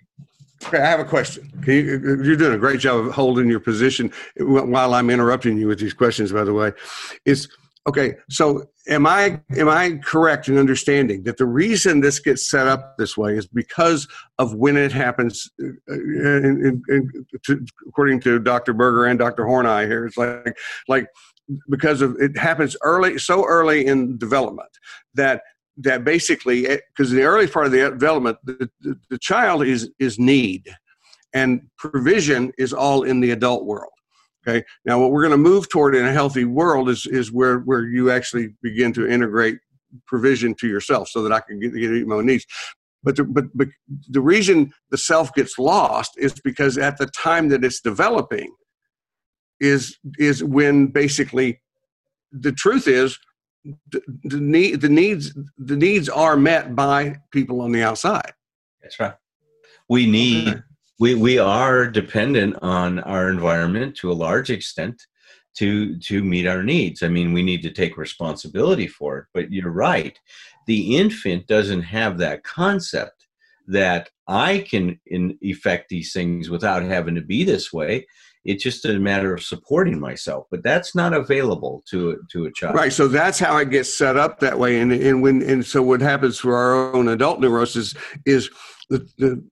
Okay, 0.66 0.78
I 0.78 0.86
have 0.86 1.02
a 1.02 1.06
question. 1.06 1.52
You, 1.68 1.96
are 1.96 2.36
doing 2.38 2.54
a 2.54 2.58
great 2.58 2.80
job 2.80 3.06
of 3.06 3.14
holding 3.14 3.50
your 3.50 3.60
position 3.60 4.12
while 4.38 4.94
I'm 4.94 5.10
interrupting 5.10 5.58
you 5.58 5.68
with 5.68 5.80
these 5.80 5.94
questions. 5.94 6.32
By 6.32 6.46
the 6.46 6.54
way, 6.54 6.72
is 7.26 7.50
Okay, 7.86 8.14
so 8.30 8.64
am 8.88 9.06
I 9.06 9.42
am 9.58 9.68
I 9.68 10.00
correct 10.04 10.48
in 10.48 10.58
understanding 10.58 11.24
that 11.24 11.38
the 11.38 11.46
reason 11.46 12.00
this 12.00 12.18
gets 12.20 12.50
set 12.50 12.66
up 12.66 12.98
this 12.98 13.18
way 13.18 13.36
is 13.36 13.46
because 13.46 14.08
of 14.40 14.56
when 14.56 14.78
it 14.78 14.94
happens? 14.94 15.52
Uh, 15.62 15.74
in, 15.90 16.66
in, 16.66 16.84
in, 16.88 17.26
to, 17.44 17.66
according 17.88 18.22
to 18.22 18.40
Dr. 18.40 18.74
Berger 18.74 19.06
and 19.06 19.20
Dr. 19.20 19.46
Horney 19.46 19.86
here, 19.86 20.06
it's 20.06 20.18
like 20.18 20.58
like 20.88 21.08
because 21.70 22.02
of 22.02 22.16
it 22.22 22.38
happens 22.38 22.78
early, 22.84 23.18
so 23.18 23.46
early 23.46 23.86
in 23.86 24.18
development 24.18 24.70
that 25.14 25.42
that 25.78 26.06
basically 26.06 26.62
because 26.96 27.12
the 27.12 27.24
early 27.24 27.48
part 27.48 27.66
of 27.66 27.74
the 27.74 27.90
development, 27.90 28.38
the, 28.46 28.70
the, 28.80 28.98
the 29.10 29.18
child 29.18 29.66
is 29.66 29.90
is 30.00 30.18
need 30.18 30.74
and 31.34 31.62
provision 31.78 32.52
is 32.58 32.72
all 32.74 33.04
in 33.04 33.20
the 33.20 33.32
adult 33.32 33.66
world. 33.66 33.92
Okay. 34.46 34.66
Now, 34.86 35.00
what 35.00 35.12
we're 35.12 35.22
going 35.22 35.32
to 35.32 35.38
move 35.38 35.70
toward 35.70 35.96
in 35.96 36.06
a 36.06 36.12
healthy 36.12 36.46
world 36.46 36.90
is 36.90 37.06
is 37.06 37.32
where 37.32 37.60
where 37.60 37.86
you 37.86 38.12
actually 38.12 38.56
begin 38.62 38.94
to 38.94 39.08
integrate 39.08 39.60
provision 40.08 40.54
to 40.56 40.68
yourself, 40.68 41.08
so 41.08 41.22
that 41.24 41.32
I 41.32 41.40
can 41.40 41.60
get, 41.60 41.74
get 41.74 42.08
my 42.08 42.22
needs. 42.22 42.46
But 43.04 43.16
the, 43.16 43.24
but 43.24 43.46
but 43.56 43.68
the 44.10 44.22
reason 44.22 44.74
the 44.92 44.98
self 44.98 45.34
gets 45.34 45.58
lost 45.58 46.12
is 46.18 46.34
because 46.44 46.78
at 46.78 46.98
the 46.98 47.08
time 47.08 47.50
that 47.50 47.64
it's 47.64 47.80
developing, 47.80 48.54
is 49.60 49.98
is 50.18 50.44
when 50.44 50.88
basically 50.88 51.62
the 52.32 52.52
truth 52.52 52.88
is 52.88 53.18
the, 53.64 54.02
the 54.24 54.42
need 54.42 54.82
the 54.82 54.90
needs 54.90 55.34
the 55.58 55.78
needs 55.78 56.10
are 56.10 56.36
met 56.36 56.76
by 56.76 57.16
people 57.32 57.62
on 57.62 57.72
the 57.72 57.84
outside. 57.84 58.34
That's 58.82 59.00
right. 59.00 59.14
We 59.88 60.06
need 60.06 60.50
okay 60.50 60.62
we 61.00 61.16
we 61.16 61.38
are 61.40 61.88
dependent 61.88 62.56
on 62.62 63.00
our 63.00 63.30
environment 63.30 63.96
to 63.98 64.12
a 64.12 64.14
large 64.14 64.50
extent 64.50 65.02
to 65.56 65.98
to 66.00 66.24
meet 66.24 66.48
our 66.48 66.64
needs. 66.64 67.04
I 67.04 67.08
mean, 67.08 67.34
we 67.34 67.44
need 67.44 67.62
to 67.64 67.72
take 67.72 67.98
responsibility 67.98 68.88
for 68.88 69.18
it. 69.20 69.26
But 69.34 69.52
you're 69.52 69.72
right. 69.72 70.18
The 70.68 70.98
infant 70.98 71.48
doesn't 71.48 71.84
have 71.84 72.18
that 72.20 72.44
concept 72.44 73.28
that 73.68 74.10
I 74.28 74.66
can 74.70 75.00
in 75.06 75.38
effect 75.42 75.90
these 75.90 76.14
things 76.14 76.50
without 76.50 76.84
having 76.84 77.16
to 77.16 77.22
be 77.22 77.44
this 77.44 77.72
way. 77.72 78.06
It's 78.46 78.64
just 78.64 78.84
a 78.84 79.00
matter 79.00 79.34
of 79.34 79.42
supporting 79.42 80.02
myself, 80.02 80.48
but 80.52 80.64
that's 80.64 80.96
not 80.96 81.14
available 81.14 81.82
to 81.90 82.22
to 82.32 82.46
a 82.46 82.52
child. 82.52 82.76
Right. 82.76 82.92
So 82.92 83.08
that's 83.08 83.40
how 83.40 83.58
it 83.58 83.70
gets 83.70 83.94
set 83.94 84.18
up 84.18 84.40
that 84.40 84.60
way. 84.60 84.80
And 84.80 84.92
and 84.92 85.22
when 85.22 85.42
and 85.42 85.66
so 85.66 85.82
what 85.82 86.02
happens 86.02 86.40
for 86.40 86.56
our 86.56 86.94
own 86.94 87.08
adult 87.08 87.40
neurosis 87.40 87.94
is 88.26 88.50
the, 88.90 89.08
the 89.18 89.44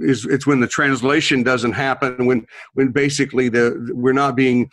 is 0.00 0.24
it's 0.26 0.46
when 0.46 0.60
the 0.60 0.66
translation 0.66 1.42
doesn't 1.42 1.72
happen 1.72 2.26
when 2.26 2.46
when 2.74 2.88
basically 2.88 3.48
the 3.48 3.90
we're 3.94 4.12
not 4.12 4.36
being 4.36 4.70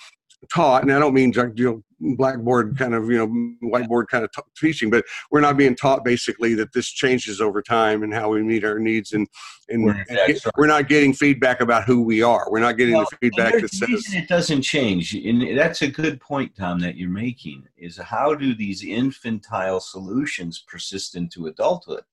taught 0.53 0.83
and 0.83 0.91
i 0.91 0.99
don't 0.99 1.13
mean 1.13 1.33
you 1.55 1.65
know 1.65 1.83
blackboard 2.15 2.77
kind 2.77 2.93
of 2.93 3.09
you 3.09 3.17
know 3.17 3.69
whiteboard 3.69 4.07
kind 4.07 4.23
of 4.23 4.31
t- 4.31 4.41
teaching 4.57 4.89
but 4.89 5.03
we're 5.31 5.41
not 5.41 5.57
being 5.57 5.75
taught 5.75 6.03
basically 6.03 6.53
that 6.53 6.71
this 6.73 6.87
changes 6.87 7.39
over 7.39 7.61
time 7.61 8.03
and 8.03 8.13
how 8.13 8.29
we 8.29 8.43
meet 8.43 8.63
our 8.63 8.79
needs 8.79 9.13
and 9.13 9.27
and, 9.69 9.83
we're, 9.83 10.05
and 10.09 10.19
get, 10.27 10.39
we're 10.57 10.67
not 10.67 10.87
getting 10.87 11.11
feedback 11.11 11.59
about 11.59 11.85
who 11.85 12.03
we 12.03 12.21
are. 12.21 12.45
We're 12.51 12.59
not 12.59 12.77
getting 12.77 12.93
well, 12.93 13.07
the 13.09 13.17
feedback 13.17 13.53
that 13.53 13.73
says 13.73 14.13
it 14.13 14.27
doesn't 14.27 14.61
change 14.61 15.15
and 15.15 15.57
that's 15.57 15.81
a 15.81 15.87
good 15.87 16.19
point 16.19 16.55
tom 16.55 16.79
that 16.79 16.95
you're 16.95 17.09
making 17.09 17.63
is 17.77 17.97
how 17.97 18.35
do 18.35 18.53
these 18.53 18.83
infantile 18.83 19.79
solutions 19.79 20.63
persist 20.67 21.15
into 21.15 21.47
adulthood 21.47 22.03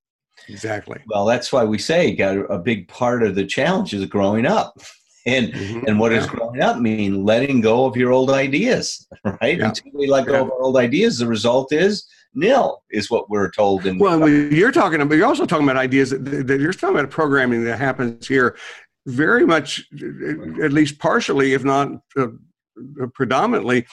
Exactly. 0.48 1.00
Well, 1.07 1.24
that's 1.24 1.52
why 1.52 1.64
we 1.64 1.78
say 1.78 2.14
got 2.14 2.37
a 2.50 2.59
big 2.59 2.88
part 2.88 3.22
of 3.22 3.35
the 3.35 3.46
challenge 3.46 3.94
is 3.94 4.05
growing 4.07 4.46
up. 4.46 4.81
And 5.24 5.52
mm-hmm. 5.52 5.87
and 5.87 6.00
what 6.00 6.11
yeah. 6.11 6.18
does 6.18 6.26
growing 6.26 6.61
up 6.61 6.78
mean? 6.78 7.24
Letting 7.24 7.61
go 7.61 7.85
of 7.85 7.96
your 7.96 8.11
old 8.11 8.28
ideas, 8.28 9.07
right? 9.24 9.57
Yeah. 9.57 9.68
Until 9.68 9.92
we 9.94 10.09
let 10.09 10.26
go 10.26 10.33
yeah. 10.33 10.40
of 10.40 10.50
our 10.50 10.61
old 10.61 10.76
ideas, 10.76 11.18
the 11.18 11.28
result 11.28 11.72
is 11.72 12.09
nil, 12.35 12.83
is 12.90 13.09
what 13.09 13.31
we're 13.31 13.48
told. 13.52 13.87
In 13.87 13.98
well, 13.98 14.28
you're 14.28 14.72
talking 14.72 15.00
about. 15.00 15.14
You're 15.14 15.28
also 15.28 15.46
talking 15.46 15.64
about 15.64 15.76
ideas 15.76 16.11
that, 16.11 16.48
that 16.48 16.61
you're 16.61 16.72
talking 16.72 16.98
about 16.98 17.11
programming 17.11 17.62
that 17.64 17.78
happens 17.78 18.26
here, 18.26 18.57
very 19.07 19.46
much, 19.46 19.87
at 20.62 20.72
least 20.72 20.98
partially, 20.98 21.52
if 21.52 21.64
not 21.64 21.92
uh, 22.16 22.26
predominantly, 23.14 23.87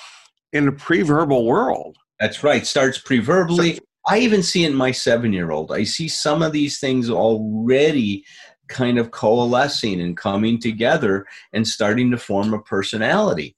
in 0.53 0.67
a 0.67 0.71
pre-verbal 0.71 1.45
world. 1.45 1.97
That's 2.19 2.43
right. 2.43 2.65
Starts 2.65 2.97
pre-verbally. 2.97 3.79
I 4.07 4.19
even 4.19 4.43
see 4.43 4.65
in 4.65 4.75
my 4.75 4.91
seven 4.91 5.33
year 5.33 5.51
old, 5.51 5.71
I 5.71 5.83
see 5.83 6.07
some 6.07 6.41
of 6.41 6.51
these 6.51 6.79
things 6.79 7.09
already 7.09 8.23
kind 8.67 8.97
of 8.97 9.11
coalescing 9.11 9.99
and 9.99 10.15
coming 10.15 10.59
together 10.59 11.25
and 11.53 11.67
starting 11.67 12.11
to 12.11 12.17
form 12.17 12.53
a 12.53 12.61
personality. 12.61 13.55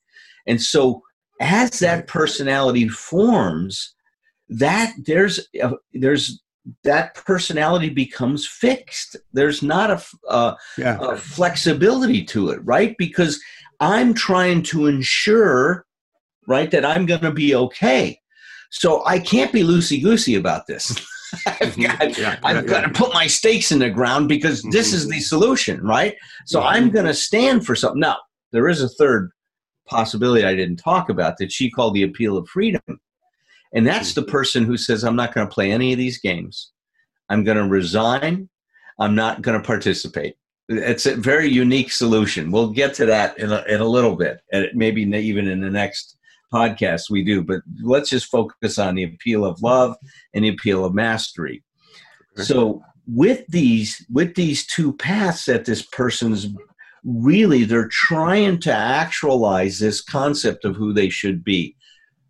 And 0.48 0.62
so 0.62 1.04
as 1.40 1.80
that 1.80 2.08
personality 2.08 2.88
forms, 2.88 3.94
that 4.50 4.94
there's 5.06 5.48
a, 5.62 5.74
there's 5.94 6.42
that 6.84 7.16
personality 7.16 7.90
becomes 7.90 8.46
fixed. 8.46 9.16
There's 9.34 9.64
not 9.64 9.90
a, 9.90 10.04
a, 10.34 10.56
yeah. 10.78 10.98
a 11.02 11.16
flexibility 11.18 12.24
to 12.26 12.50
it, 12.50 12.60
right? 12.64 12.96
Because 12.98 13.42
I'm 13.80 14.14
trying 14.14 14.62
to 14.64 14.86
ensure, 14.86 15.86
right, 16.48 16.70
that 16.72 16.86
I'm 16.86 17.06
going 17.06 17.22
to 17.22 17.32
be 17.32 17.56
okay. 17.56 18.21
So 18.72 19.06
I 19.06 19.20
can't 19.20 19.52
be 19.52 19.62
loosey 19.62 20.02
goosey 20.02 20.36
about 20.36 20.66
this. 20.66 20.92
I've 21.46 21.76
mm-hmm. 21.76 21.82
got, 21.84 22.18
yeah, 22.18 22.40
I've 22.44 22.66
got 22.66 22.82
to 22.82 22.90
put 22.90 23.14
my 23.14 23.28
stakes 23.28 23.72
in 23.72 23.80
the 23.80 23.90
ground 23.90 24.28
because 24.28 24.62
mm-hmm. 24.62 24.72
this 24.72 24.94
is 24.94 25.08
the 25.08 25.20
solution, 25.20 25.86
right? 25.86 26.16
So 26.46 26.62
I'm 26.62 26.90
going 26.90 27.06
to 27.06 27.14
stand 27.14 27.66
for 27.66 27.76
something. 27.76 28.00
Now, 28.00 28.18
there 28.52 28.68
is 28.68 28.82
a 28.82 28.90
third 28.90 29.32
possibility 29.88 30.46
I 30.46 30.56
didn't 30.56 30.78
talk 30.78 31.10
about 31.10 31.38
that 31.38 31.52
she 31.52 31.70
called 31.70 31.94
the 31.94 32.04
appeal 32.04 32.38
of 32.38 32.48
freedom. 32.48 32.82
And 33.74 33.86
that's 33.88 34.14
the 34.14 34.22
mm-hmm. 34.22 34.32
person 34.32 34.66
who 34.66 34.78
says, 34.78 35.04
I'm 35.04 35.16
not 35.16 35.34
going 35.34 35.48
to 35.48 35.54
play 35.54 35.72
any 35.72 35.92
of 35.92 35.98
these 35.98 36.20
games. 36.20 36.72
I'm 37.30 37.44
going 37.44 37.58
to 37.58 37.68
resign. 37.68 38.50
I'm 39.00 39.16
not 39.16 39.42
going 39.42 39.60
to 39.60 39.66
participate. 39.66 40.36
It's 40.68 41.06
a 41.06 41.16
very 41.16 41.50
unique 41.50 41.92
solution. 41.92 42.52
We'll 42.52 42.72
get 42.72 42.94
to 42.96 43.06
that 43.06 43.38
in 43.38 43.52
a, 43.52 43.64
in 43.68 43.82
a 43.82 43.86
little 43.86 44.16
bit, 44.16 44.42
and 44.54 44.68
maybe 44.74 45.02
even 45.02 45.48
in 45.48 45.60
the 45.60 45.70
next 45.70 46.18
podcasts 46.54 47.10
we 47.10 47.24
do, 47.24 47.42
but 47.44 47.62
let's 47.82 48.10
just 48.10 48.28
focus 48.28 48.78
on 48.78 48.96
the 48.96 49.04
appeal 49.04 49.46
of 49.46 49.62
love 49.62 49.96
and 50.34 50.46
the 50.46 50.50
appeal 50.50 50.86
of 50.86 50.94
mastery. 50.94 51.64
So 52.36 52.82
with 53.08 53.46
these 53.48 54.06
with 54.10 54.36
these 54.36 54.66
two 54.66 54.94
paths 54.94 55.46
that 55.46 55.66
this 55.66 55.82
person's 55.82 56.48
really 57.04 57.64
they're 57.64 57.88
trying 57.90 58.60
to 58.60 58.72
actualize 58.72 59.80
this 59.80 60.02
concept 60.02 60.66
of 60.66 60.76
who 60.76 60.94
they 60.94 61.10
should 61.10 61.44
be. 61.44 61.76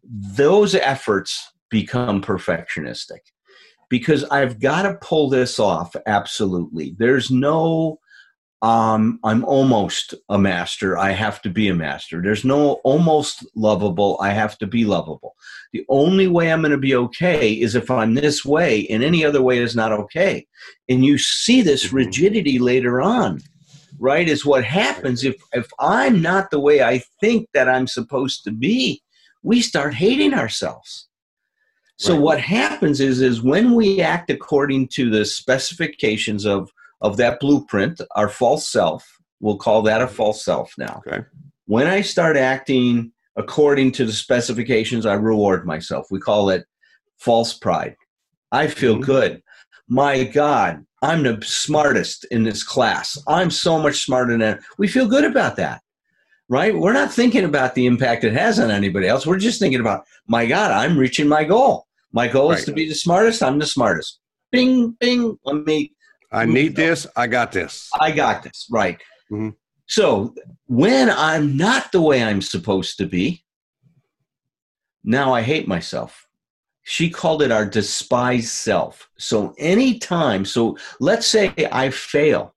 Those 0.04 0.76
efforts 0.76 1.52
become 1.70 2.22
perfectionistic 2.22 3.20
because 3.90 4.24
I've 4.26 4.60
got 4.60 4.84
to 4.84 4.96
pull 4.96 5.30
this 5.30 5.60
off 5.60 5.96
absolutely. 6.06 6.96
There's 6.98 7.30
no 7.30 8.00
um, 8.62 9.20
I'm 9.24 9.44
almost 9.46 10.14
a 10.30 10.38
master. 10.38 10.98
I 10.98 11.12
have 11.12 11.42
to 11.42 11.50
be 11.50 11.68
a 11.68 11.74
master. 11.74 12.22
There's 12.22 12.46
no 12.46 12.74
almost 12.84 13.46
lovable. 13.56 14.20
I 14.22 14.30
have 14.30 14.58
to 14.60 14.68
be 14.68 14.86
lovable. 14.86 15.36
The 15.74 15.84
only 15.90 16.28
way 16.28 16.52
I'm 16.52 16.62
going 16.62 16.72
to 16.72 16.78
be 16.78 16.96
okay 16.96 17.54
is 17.54 17.74
if 17.74 17.90
I'm 17.90 18.14
this 18.14 18.46
way, 18.46 18.86
and 18.88 19.04
any 19.04 19.26
other 19.26 19.42
way 19.42 19.58
is 19.58 19.76
not 19.76 19.92
okay. 19.92 20.46
And 20.90 21.04
you 21.04 21.18
see 21.18 21.62
this 21.62 21.88
mm-hmm. 21.88 21.96
rigidity 21.96 22.60
later 22.60 23.02
on, 23.02 23.42
right? 24.00 24.30
Is 24.30 24.46
what 24.46 24.64
happens 24.64 25.24
if 25.24 25.42
if 25.54 25.68
I'm 25.80 26.22
not 26.22 26.52
the 26.52 26.60
way 26.60 26.84
I 26.84 27.02
think 27.20 27.48
that 27.56 27.68
I'm 27.68 27.88
supposed 27.88 28.44
to 28.44 28.52
be. 28.52 29.02
We 29.44 29.62
start 29.62 29.96
hating 29.96 30.36
ourselves. 30.36 31.08
So 31.98 32.14
right. 32.14 32.22
what 32.22 32.40
happens 32.40 33.00
is 33.00 33.22
is 33.22 33.42
when 33.42 33.74
we 33.74 34.02
act 34.02 34.30
according 34.30 34.90
to 34.90 35.10
the 35.10 35.26
specifications 35.26 36.46
of 36.46 36.70
of 37.02 37.18
that 37.18 37.40
blueprint, 37.40 38.02
our 38.16 38.30
false 38.30 38.70
self. 38.70 39.08
We'll 39.40 39.58
call 39.58 39.82
that 39.84 40.02
a 40.02 40.08
false 40.08 40.46
self 40.46 40.74
now. 40.78 41.02
Okay. 41.08 41.24
When 41.66 41.88
I 41.88 42.02
start 42.02 42.38
acting 42.38 43.12
according 43.36 43.94
to 43.94 44.06
the 44.06 44.14
specifications, 44.14 45.06
I 45.06 45.14
reward 45.14 45.66
myself. 45.66 46.08
We 46.12 46.20
call 46.20 46.50
it 46.50 46.66
false 47.18 47.54
pride. 47.54 47.96
I 48.52 48.68
feel 48.68 48.96
mm-hmm. 48.96 49.04
good. 49.04 49.44
My 49.88 50.24
God, 50.24 50.86
I'm 51.02 51.24
the 51.24 51.42
smartest 51.44 52.26
in 52.26 52.44
this 52.44 52.64
class. 52.64 53.18
I'm 53.28 53.50
so 53.50 53.80
much 53.80 54.04
smarter 54.04 54.38
than 54.38 54.60
we 54.78 54.88
feel 54.88 55.08
good 55.08 55.24
about 55.24 55.56
that. 55.58 55.82
Right? 56.50 56.76
We're 56.76 56.92
not 56.92 57.14
thinking 57.14 57.46
about 57.46 57.76
the 57.76 57.86
impact 57.86 58.26
it 58.26 58.34
has 58.34 58.60
on 58.60 58.72
anybody 58.72 59.08
else. 59.08 59.26
We're 59.26 59.40
just 59.40 59.60
thinking 59.60 59.80
about, 59.80 60.04
my 60.28 60.46
God, 60.46 60.72
I'm 60.72 60.98
reaching 60.98 61.30
my 61.30 61.46
goal. 61.46 61.88
My 62.12 62.28
goal 62.28 62.50
right. 62.50 62.60
is 62.60 62.66
to 62.66 62.74
be 62.74 62.90
the 62.90 62.96
smartest. 62.96 63.42
I'm 63.42 63.58
the 63.58 63.66
smartest. 63.66 64.20
Bing, 64.52 64.98
bing. 65.00 65.38
Let 65.46 65.66
me 65.66 65.94
I 66.32 66.46
need 66.46 66.76
this. 66.76 67.06
I 67.16 67.28
got 67.28 67.52
this. 67.52 67.90
I 68.00 68.12
got 68.12 68.44
this. 68.44 68.68
Right. 68.72 69.02
Mm-hmm. 69.32 69.50
So 69.88 70.34
when 70.68 71.10
I'm 71.10 71.58
not 71.58 71.92
the 71.92 72.02
way 72.02 72.24
I'm 72.24 72.42
supposed 72.42 72.98
to 72.98 73.06
be, 73.06 73.44
now 75.04 75.34
I 75.34 75.42
hate 75.42 75.68
myself. 75.68 76.28
She 76.84 77.10
called 77.10 77.42
it 77.42 77.52
our 77.52 77.66
despised 77.66 78.48
self. 78.48 79.10
So 79.18 79.54
anytime, 79.58 80.46
so 80.46 80.78
let's 81.00 81.28
say 81.28 81.54
I 81.72 81.90
fail. 81.90 82.56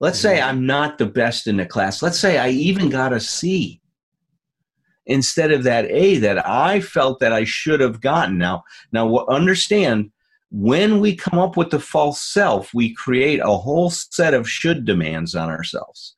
Let's 0.00 0.18
mm-hmm. 0.18 0.36
say 0.36 0.40
I'm 0.40 0.66
not 0.66 0.98
the 0.98 1.06
best 1.06 1.46
in 1.46 1.58
the 1.58 1.66
class. 1.66 2.02
Let's 2.02 2.18
say 2.18 2.38
I 2.38 2.48
even 2.48 2.88
got 2.88 3.12
a 3.12 3.20
C 3.20 3.80
instead 5.06 5.52
of 5.52 5.64
that 5.64 5.84
A 5.90 6.16
that 6.18 6.46
I 6.48 6.80
felt 6.80 7.20
that 7.20 7.32
I 7.32 7.44
should 7.44 7.80
have 7.80 8.00
gotten. 8.00 8.38
Now, 8.38 8.64
now 8.90 9.26
understand 9.26 10.10
when 10.56 11.00
we 11.00 11.16
come 11.16 11.36
up 11.36 11.56
with 11.56 11.70
the 11.70 11.80
false 11.80 12.20
self, 12.20 12.72
we 12.72 12.94
create 12.94 13.40
a 13.40 13.56
whole 13.56 13.90
set 13.90 14.34
of 14.34 14.48
should 14.48 14.84
demands 14.84 15.34
on 15.34 15.50
ourselves. 15.50 16.14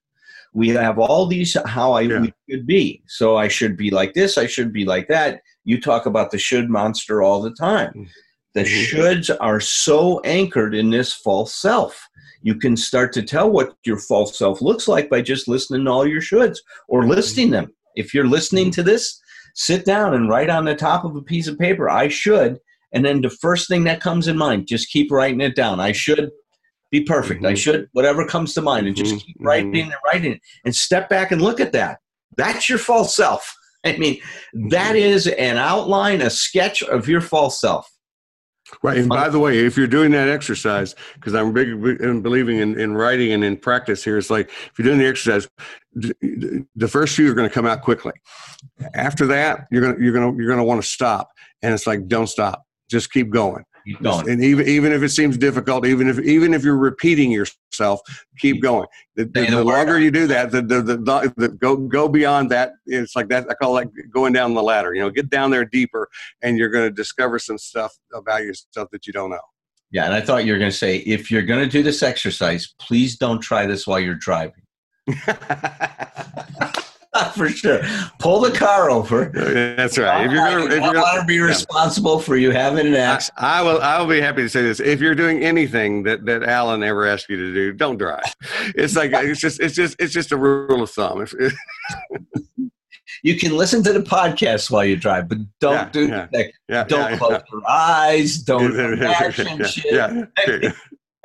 We 0.52 0.68
have 0.70 0.98
all 0.98 1.24
these 1.24 1.56
how 1.64 1.92
I 1.92 2.02
yeah. 2.02 2.26
should 2.50 2.66
be. 2.66 3.02
So 3.06 3.38
I 3.38 3.48
should 3.48 3.78
be 3.78 3.90
like 3.90 4.12
this, 4.12 4.36
I 4.36 4.46
should 4.46 4.74
be 4.74 4.84
like 4.84 5.08
that. 5.08 5.40
You 5.64 5.80
talk 5.80 6.04
about 6.04 6.30
the 6.30 6.38
should 6.38 6.68
monster 6.68 7.22
all 7.22 7.40
the 7.40 7.52
time. 7.52 7.88
Mm-hmm. 7.88 8.04
The 8.52 8.64
mm-hmm. 8.64 8.96
shoulds 8.96 9.34
are 9.40 9.60
so 9.60 10.20
anchored 10.20 10.74
in 10.74 10.90
this 10.90 11.14
false 11.14 11.54
self. 11.54 12.06
You 12.42 12.56
can 12.56 12.76
start 12.76 13.14
to 13.14 13.22
tell 13.22 13.50
what 13.50 13.74
your 13.86 13.98
false 13.98 14.36
self 14.36 14.60
looks 14.60 14.86
like 14.86 15.08
by 15.08 15.22
just 15.22 15.48
listening 15.48 15.86
to 15.86 15.90
all 15.90 16.06
your 16.06 16.20
shoulds 16.20 16.58
or 16.88 17.06
listing 17.06 17.50
them. 17.50 17.72
If 17.94 18.12
you're 18.12 18.28
listening 18.28 18.70
to 18.72 18.82
this, 18.82 19.18
sit 19.54 19.86
down 19.86 20.12
and 20.12 20.28
write 20.28 20.50
on 20.50 20.66
the 20.66 20.74
top 20.74 21.06
of 21.06 21.16
a 21.16 21.22
piece 21.22 21.48
of 21.48 21.58
paper, 21.58 21.88
I 21.88 22.08
should. 22.08 22.60
And 22.92 23.04
then 23.04 23.20
the 23.20 23.30
first 23.30 23.68
thing 23.68 23.84
that 23.84 24.00
comes 24.00 24.28
in 24.28 24.36
mind, 24.38 24.68
just 24.68 24.90
keep 24.90 25.10
writing 25.10 25.40
it 25.40 25.54
down. 25.56 25.80
I 25.80 25.92
should 25.92 26.30
be 26.90 27.02
perfect. 27.02 27.44
I 27.44 27.52
Mhm. 27.52 27.56
should, 27.58 27.88
whatever 27.92 28.24
comes 28.26 28.54
to 28.54 28.62
mind, 28.62 28.86
and 28.86 28.96
just 28.96 29.14
Mhm. 29.14 29.20
keep 29.24 29.36
writing 29.40 29.72
Mhm. 29.72 29.82
and 29.82 29.94
writing 30.06 30.32
it 30.32 30.40
and 30.64 30.74
step 30.74 31.08
back 31.08 31.32
and 31.32 31.42
look 31.42 31.58
at 31.60 31.72
that. 31.72 31.98
That's 32.36 32.68
your 32.68 32.78
false 32.78 33.14
self. 33.16 33.54
I 33.84 33.96
mean, 33.98 34.20
that 34.70 34.96
is 34.96 35.26
an 35.26 35.56
outline, 35.58 36.20
a 36.20 36.30
sketch 36.30 36.82
of 36.82 37.08
your 37.08 37.20
false 37.20 37.60
self. 37.60 37.88
Right. 38.82 38.98
And 38.98 39.08
by 39.08 39.28
the 39.28 39.38
way, 39.38 39.58
if 39.64 39.76
you're 39.76 39.86
doing 39.86 40.10
that 40.10 40.28
exercise, 40.28 40.96
because 41.14 41.34
I'm 41.34 41.52
big 41.52 41.68
in 41.68 42.20
believing 42.20 42.58
in, 42.58 42.78
in 42.80 42.94
writing 42.94 43.30
and 43.32 43.44
in 43.44 43.56
practice 43.58 44.02
here, 44.02 44.18
it's 44.18 44.28
like 44.28 44.48
if 44.48 44.72
you're 44.76 44.86
doing 44.86 44.98
the 44.98 45.06
exercise, 45.06 45.48
the 45.94 46.88
first 46.88 47.14
few 47.14 47.30
are 47.30 47.34
going 47.34 47.48
to 47.48 47.54
come 47.54 47.64
out 47.64 47.82
quickly. 47.82 48.12
After 48.94 49.24
that, 49.28 49.68
you're 49.70 49.82
going 49.82 49.96
to 49.96 50.02
you're 50.02 50.12
going 50.12 50.32
to 50.32 50.36
you're 50.36 50.48
going 50.48 50.58
to 50.58 50.64
want 50.64 50.82
to 50.82 50.88
stop, 50.88 51.30
and 51.62 51.72
it's 51.74 51.86
like 51.86 52.08
don't 52.08 52.26
stop, 52.26 52.65
just 52.90 53.12
keep 53.12 53.30
going. 53.30 53.64
Keep 53.86 54.02
going. 54.02 54.28
And 54.28 54.42
even 54.42 54.66
even 54.66 54.92
if 54.92 55.02
it 55.02 55.10
seems 55.10 55.38
difficult, 55.38 55.86
even 55.86 56.08
if 56.08 56.18
even 56.20 56.52
if 56.54 56.64
you're 56.64 56.76
repeating 56.76 57.30
yourself, 57.30 58.00
keep 58.38 58.60
going. 58.60 58.88
The, 59.14 59.26
the, 59.26 59.46
the 59.46 59.64
longer 59.64 59.98
you 59.98 60.10
do 60.10 60.26
that, 60.26 60.50
the, 60.50 60.60
the, 60.60 60.82
the, 60.82 60.96
the, 60.96 61.34
the 61.36 61.48
go 61.50 61.76
go 61.76 62.08
beyond 62.08 62.50
that. 62.50 62.72
It's 62.86 63.14
like 63.14 63.28
that. 63.28 63.46
I 63.48 63.54
call 63.54 63.78
it 63.78 63.88
going 64.12 64.32
down 64.32 64.54
the 64.54 64.62
ladder. 64.62 64.92
You 64.92 65.02
know, 65.02 65.10
get 65.10 65.30
down 65.30 65.50
there 65.50 65.64
deeper, 65.64 66.08
and 66.42 66.58
you're 66.58 66.68
going 66.68 66.88
to 66.88 66.90
discover 66.90 67.38
some 67.38 67.58
stuff 67.58 67.96
about 68.12 68.42
yourself 68.42 68.88
that 68.90 69.06
you 69.06 69.12
don't 69.12 69.30
know. 69.30 69.38
Yeah, 69.92 70.06
and 70.06 70.14
I 70.14 70.20
thought 70.20 70.44
you 70.44 70.52
were 70.52 70.58
going 70.58 70.72
to 70.72 70.76
say, 70.76 70.96
if 70.98 71.30
you're 71.30 71.42
going 71.42 71.60
to 71.60 71.70
do 71.70 71.84
this 71.84 72.02
exercise, 72.02 72.74
please 72.80 73.16
don't 73.16 73.38
try 73.40 73.66
this 73.66 73.86
while 73.86 74.00
you're 74.00 74.16
driving. 74.16 74.62
For 77.34 77.48
sure. 77.48 77.80
Pull 78.18 78.40
the 78.40 78.50
car 78.50 78.90
over. 78.90 79.30
That's 79.34 79.98
right. 79.98 80.26
If 80.26 80.32
you're 80.32 80.44
going 80.44 80.68
to, 80.68 80.76
if 80.76 80.82
you're 80.82 80.94
to 80.94 81.24
be 81.26 81.40
responsible 81.40 82.18
for 82.18 82.36
you 82.36 82.50
having 82.50 82.86
an 82.86 82.94
accident. 82.94 83.42
I 83.42 83.62
will. 83.62 83.80
I 83.80 84.00
will 84.00 84.08
be 84.08 84.20
happy 84.20 84.42
to 84.42 84.48
say 84.48 84.62
this. 84.62 84.80
If 84.80 85.00
you're 85.00 85.14
doing 85.14 85.42
anything 85.42 86.02
that 86.04 86.24
that 86.26 86.42
Allen 86.42 86.82
ever 86.82 87.06
asked 87.06 87.28
you 87.28 87.36
to 87.36 87.54
do, 87.54 87.72
don't 87.72 87.98
drive. 87.98 88.34
It's 88.74 88.96
like 88.96 89.10
it's 89.14 89.40
just 89.40 89.60
it's 89.60 89.74
just 89.74 89.96
it's 89.98 90.12
just 90.12 90.32
a 90.32 90.36
rule 90.36 90.82
of 90.82 90.90
thumb. 90.90 91.26
You 93.22 93.36
can 93.36 93.56
listen 93.56 93.82
to 93.82 93.92
the 93.92 94.00
podcast 94.00 94.70
while 94.70 94.84
you 94.84 94.94
drive, 94.96 95.28
but 95.28 95.38
don't 95.58 95.72
Yeah, 95.74 95.88
do 95.90 96.06
yeah, 96.06 96.26
like, 96.32 96.54
yeah, 96.68 96.84
don't 96.84 97.10
yeah, 97.12 97.16
close 97.16 97.42
your 97.50 97.62
eyes. 97.68 98.38
Don't 98.38 98.98
yeah, 98.98 99.10
action 99.10 99.64
shit. 99.64 100.74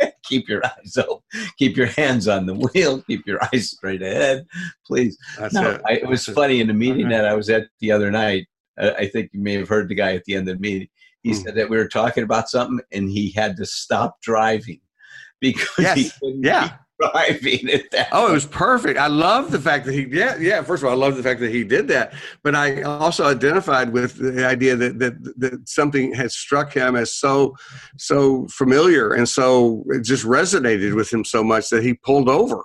Yeah, 0.02 0.06
yeah. 0.08 0.12
Keep 0.24 0.50
your 0.50 0.62
eyes 0.66 0.98
open. 0.98 1.22
Keep 1.58 1.78
your 1.78 1.88
hands 1.88 2.28
on 2.28 2.46
the 2.46 2.54
wheel. 2.54 3.02
Keep 3.04 3.26
your 3.28 3.40
eyes 3.54 3.72
straight 3.72 4.02
ahead, 4.02 4.46
please. 4.86 5.18
That's 5.38 5.54
No, 5.54 5.72
it. 5.72 5.82
I, 5.86 5.94
it 5.94 6.08
was 6.08 6.26
That's 6.26 6.30
it. 6.30 6.42
funny 6.42 6.62
in 6.62 6.68
the 6.68 6.74
meeting 6.74 7.08
Okay. 7.08 7.16
that 7.16 7.26
I 7.26 7.34
was 7.34 7.50
at 7.50 7.68
the 7.80 7.92
other 7.92 8.12
night. 8.12 8.48
Uh, 8.80 8.92
I 8.98 9.08
think 9.08 9.32
you 9.34 9.42
may 9.42 9.54
have 9.54 9.68
heard 9.70 9.90
the 9.90 9.96
guy 9.96 10.16
at 10.16 10.24
the 10.26 10.36
end 10.36 10.48
of 10.50 10.56
the 10.56 10.62
meeting. 10.62 10.88
He 11.24 11.32
Hmm. 11.34 11.42
said 11.42 11.56
that 11.56 11.70
we 11.70 11.78
were 11.78 11.88
talking 11.88 12.24
about 12.24 12.50
something 12.50 12.80
and 12.92 13.10
he 13.10 13.32
had 13.32 13.56
to 13.58 13.66
stop 13.66 14.22
driving 14.22 14.80
because 15.42 15.94
he 15.94 16.10
couldn't 16.20 16.44
Yeah. 16.44 16.78
Driving 17.02 17.70
at 17.70 17.90
that. 17.92 18.10
Oh, 18.12 18.30
it 18.30 18.34
was 18.34 18.46
perfect. 18.46 19.00
I 19.00 19.08
love 19.08 19.52
the 19.52 19.60
fact 19.60 19.86
that 19.86 19.94
he, 19.94 20.08
yeah, 20.10 20.38
yeah. 20.38 20.62
First 20.62 20.84
of 20.84 20.88
all, 20.88 20.94
I 20.94 20.98
love 20.98 21.18
the 21.18 21.24
fact 21.24 21.40
that 21.42 21.52
he 21.52 21.64
did 21.64 21.88
that. 21.90 22.14
But 22.44 22.56
I 22.56 22.82
also 22.84 23.26
identified 23.26 23.92
with 23.92 24.18
the 24.18 24.46
idea 24.46 24.76
that 24.76 25.00
that, 25.00 25.40
that 25.40 25.70
something 25.70 26.14
had 26.14 26.32
struck 26.32 26.74
him 26.74 26.96
as 26.96 27.14
so 27.14 27.56
so 27.98 28.48
familiar 28.48 29.14
and 29.14 29.28
so 29.28 29.84
it 29.90 30.04
just 30.04 30.26
resonated 30.26 30.96
with 30.96 31.12
him 31.12 31.26
so 31.26 31.44
much 31.44 31.70
that 31.70 31.84
he 31.84 31.94
pulled 31.94 32.30
over. 32.30 32.64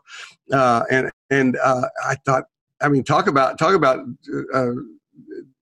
Uh, 0.53 0.85
and 0.91 1.11
and 1.31 1.57
uh, 1.63 1.89
I 2.05 2.17
thought, 2.25 2.45
I 2.81 2.89
mean, 2.89 3.05
talk 3.05 3.27
about 3.27 3.59
talk 3.59 3.75
about. 3.75 4.01
Uh, 4.53 4.73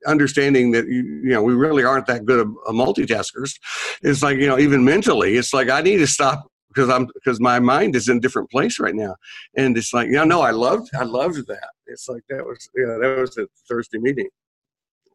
understanding 0.06 0.72
that 0.72 0.86
you, 0.86 1.02
you 1.02 1.30
know 1.30 1.42
we 1.42 1.54
really 1.54 1.82
aren't 1.82 2.06
that 2.06 2.26
good 2.26 2.40
of 2.40 2.48
multitaskers 2.74 3.58
it's 4.02 4.22
like 4.22 4.36
you 4.36 4.46
know 4.46 4.58
even 4.58 4.84
mentally 4.84 5.36
it's 5.36 5.54
like 5.54 5.70
i 5.70 5.80
need 5.80 5.96
to 5.96 6.06
stop 6.06 6.50
because 6.74 6.90
i'm 6.90 7.06
because 7.14 7.40
my 7.40 7.60
mind 7.60 7.94
is 7.94 8.08
in 8.08 8.16
a 8.16 8.20
different 8.20 8.50
place 8.50 8.80
right 8.80 8.94
now 8.94 9.14
and 9.56 9.76
it's 9.76 9.92
like, 9.92 10.08
yeah, 10.10 10.24
no, 10.24 10.40
I 10.40 10.50
loved, 10.50 10.90
I 10.94 11.04
loved 11.04 11.46
that. 11.46 11.68
It's 11.86 12.08
like 12.08 12.22
that 12.28 12.44
was, 12.44 12.68
yeah, 12.74 12.96
that 13.00 13.18
was 13.20 13.36
a 13.38 13.46
Thursday 13.68 13.98
meeting. 13.98 14.28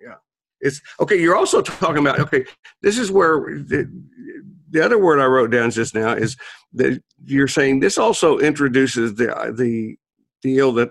Yeah, 0.02 0.16
it's 0.62 0.82
okay. 1.00 1.20
You're 1.20 1.36
also 1.36 1.62
talking 1.62 2.00
about 2.00 2.20
okay. 2.20 2.46
This 2.82 2.98
is 2.98 3.12
where 3.12 3.40
the, 3.40 3.92
the 4.70 4.84
other 4.84 4.98
word 4.98 5.20
I 5.20 5.26
wrote 5.26 5.52
down 5.52 5.72
just 5.72 5.94
now 5.94 6.14
is 6.14 6.38
that 6.74 7.02
you're 7.26 7.48
saying 7.48 7.80
this 7.80 7.98
also 7.98 8.38
introduces 8.38 9.16
the 9.16 9.54
the 9.56 9.98
deal 10.42 10.72
that 10.74 10.90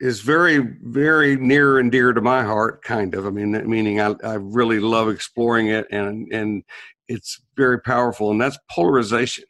is 0.00 0.20
very 0.20 0.58
very 0.82 1.36
near 1.36 1.78
and 1.78 1.90
dear 1.90 2.12
to 2.12 2.20
my 2.20 2.44
heart 2.44 2.84
kind 2.84 3.16
of 3.16 3.26
i 3.26 3.30
mean 3.30 3.50
meaning 3.68 4.00
i, 4.00 4.14
I 4.22 4.34
really 4.34 4.78
love 4.78 5.08
exploring 5.08 5.68
it 5.68 5.88
and 5.90 6.32
and 6.32 6.62
it's 7.08 7.40
very 7.56 7.80
powerful 7.80 8.30
and 8.30 8.40
that's 8.40 8.58
polarization 8.70 9.44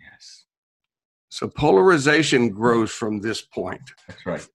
Yes, 0.00 0.44
so 1.28 1.48
polarization 1.48 2.48
grows 2.50 2.90
from 2.90 3.20
this 3.20 3.42
point. 3.42 3.80
that's 4.08 4.24
right. 4.26 4.46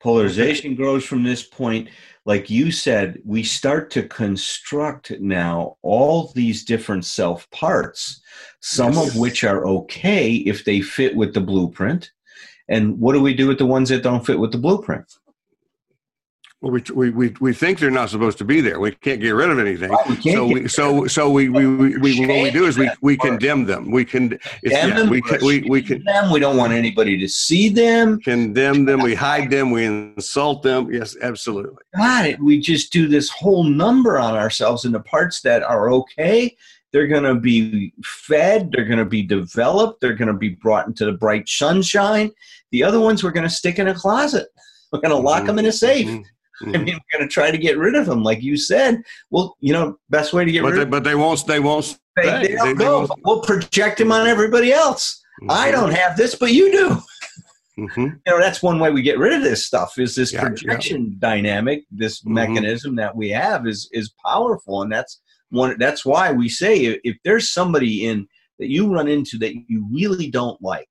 Polarization 0.00 0.74
grows 0.74 1.04
from 1.04 1.22
this 1.22 1.42
point. 1.42 1.88
Like 2.24 2.48
you 2.50 2.70
said, 2.70 3.20
we 3.24 3.42
start 3.42 3.90
to 3.92 4.02
construct 4.04 5.12
now 5.20 5.76
all 5.82 6.32
these 6.34 6.64
different 6.64 7.04
self 7.04 7.48
parts, 7.50 8.20
some 8.60 8.94
Yes. 8.94 9.08
of 9.14 9.16
which 9.16 9.44
are 9.44 9.66
okay 9.66 10.34
if 10.34 10.64
they 10.64 10.80
fit 10.80 11.14
with 11.16 11.34
the 11.34 11.40
blueprint. 11.40 12.10
And 12.68 12.98
what 12.98 13.12
do 13.12 13.20
we 13.20 13.34
do 13.34 13.46
with 13.48 13.58
the 13.58 13.66
ones 13.66 13.88
that 13.90 14.02
don't 14.02 14.24
fit 14.24 14.38
with 14.38 14.52
the 14.52 14.58
blueprint? 14.58 15.04
Well, 16.62 16.70
we, 16.70 16.82
we, 16.94 17.10
we, 17.10 17.34
we 17.40 17.52
think 17.52 17.80
they're 17.80 17.90
not 17.90 18.08
supposed 18.08 18.38
to 18.38 18.44
be 18.44 18.60
there. 18.60 18.78
We 18.78 18.92
can't 18.92 19.20
get 19.20 19.32
rid 19.32 19.50
of 19.50 19.58
anything. 19.58 19.90
Right, 19.90 20.08
we 20.08 20.32
So 20.32 20.46
we, 20.46 20.68
so 20.68 21.06
so 21.08 21.28
we, 21.28 21.48
we, 21.48 21.66
we, 21.66 21.98
we 21.98 22.20
what 22.20 22.40
we 22.40 22.50
do 22.52 22.66
is 22.66 22.78
we, 22.78 22.88
we 23.00 23.16
condemn 23.16 23.64
them. 23.64 23.90
We 23.90 24.04
can 24.04 24.38
Condemn 24.38 24.38
yeah, 24.62 24.94
them, 24.94 25.10
we 25.10 25.20
can, 25.22 25.44
we, 25.44 25.62
we 25.62 25.82
can 25.82 26.04
them. 26.04 26.30
We 26.30 26.38
don't 26.38 26.56
want 26.56 26.72
anybody 26.72 27.18
to 27.18 27.28
see 27.28 27.68
them. 27.68 28.20
condemn 28.20 28.84
them. 28.84 29.00
We 29.00 29.12
hide 29.12 29.50
them. 29.50 29.72
We 29.72 29.84
insult 29.84 30.62
them. 30.62 30.92
Yes, 30.92 31.16
absolutely. 31.20 31.82
God, 31.96 32.38
we 32.38 32.60
just 32.60 32.92
do 32.92 33.08
this 33.08 33.28
whole 33.28 33.64
number 33.64 34.16
on 34.16 34.36
ourselves 34.36 34.84
and 34.84 34.94
the 34.94 35.00
parts 35.00 35.40
that 35.40 35.64
are 35.64 35.90
okay. 35.90 36.56
They're 36.92 37.08
going 37.08 37.24
to 37.24 37.34
be 37.34 37.92
fed. 38.04 38.70
They're 38.70 38.84
going 38.84 38.98
to 38.98 39.04
be 39.04 39.22
developed. 39.22 40.00
They're 40.00 40.14
going 40.14 40.28
to 40.28 40.34
be 40.34 40.50
brought 40.50 40.86
into 40.86 41.06
the 41.06 41.12
bright 41.12 41.48
sunshine. 41.48 42.30
The 42.70 42.84
other 42.84 43.00
ones 43.00 43.24
we're 43.24 43.32
going 43.32 43.48
to 43.48 43.50
stick 43.50 43.80
in 43.80 43.88
a 43.88 43.94
closet. 43.94 44.46
We're 44.92 45.00
going 45.00 45.10
to 45.10 45.16
lock 45.16 45.38
mm-hmm. 45.38 45.46
them 45.48 45.58
in 45.58 45.66
a 45.66 45.72
safe. 45.72 46.06
Mm-hmm. 46.06 46.22
I 46.62 46.78
mean, 46.78 46.84
we're 46.98 47.18
going 47.18 47.28
to 47.28 47.32
try 47.32 47.50
to 47.50 47.58
get 47.58 47.76
rid 47.78 47.94
of 47.94 48.06
them, 48.06 48.22
like 48.22 48.42
you 48.42 48.56
said. 48.56 49.02
Well, 49.30 49.56
you 49.60 49.72
know, 49.72 49.96
best 50.10 50.32
way 50.32 50.44
to 50.44 50.52
get 50.52 50.62
But 50.62 50.68
rid 50.72 50.76
they, 50.78 50.82
of 50.82 50.90
them, 50.90 50.90
but 50.90 51.04
they 51.04 51.14
won't. 51.14 51.46
They 51.46 51.60
won't. 51.60 51.98
they, 52.16 52.46
they 52.48 52.54
don't 52.54 52.74
go. 52.76 52.98
won't- 53.00 53.10
We'll 53.24 53.40
project 53.40 53.98
them 53.98 54.12
on 54.12 54.26
everybody 54.26 54.72
else. 54.72 55.20
I 55.48 55.68
Mhm, 55.68 55.72
don't 55.72 55.92
have 55.92 56.16
this, 56.16 56.34
but 56.34 56.52
you 56.52 56.70
do. 56.70 57.02
mhm. 57.78 57.96
you 57.96 58.20
know 58.26 58.38
that's 58.38 58.62
one 58.62 58.78
way 58.78 58.90
we 58.90 59.00
get 59.02 59.18
rid 59.18 59.32
of 59.32 59.42
this 59.42 59.66
stuff 59.66 59.98
is 59.98 60.14
this 60.14 60.30
Yeah, 60.32 60.42
yeah. 60.42 60.48
projection 60.48 61.16
dynamic 61.18 61.84
this 61.90 62.20
Mhm. 62.22 62.32
mechanism 62.32 62.96
that 62.96 63.16
we 63.16 63.30
have 63.30 63.66
is 63.66 63.88
is 63.92 64.12
powerful 64.24 64.82
and 64.82 64.92
that's 64.92 65.22
one 65.48 65.76
that's 65.78 66.04
why 66.04 66.30
we 66.32 66.50
say 66.50 66.84
if, 66.84 67.00
if 67.02 67.16
there's 67.24 67.50
somebody 67.50 68.04
in 68.06 68.28
that 68.58 68.68
you 68.68 68.92
run 68.92 69.08
into 69.08 69.38
that 69.38 69.54
you 69.68 69.88
really 69.90 70.30
don't 70.30 70.60
like 70.60 70.90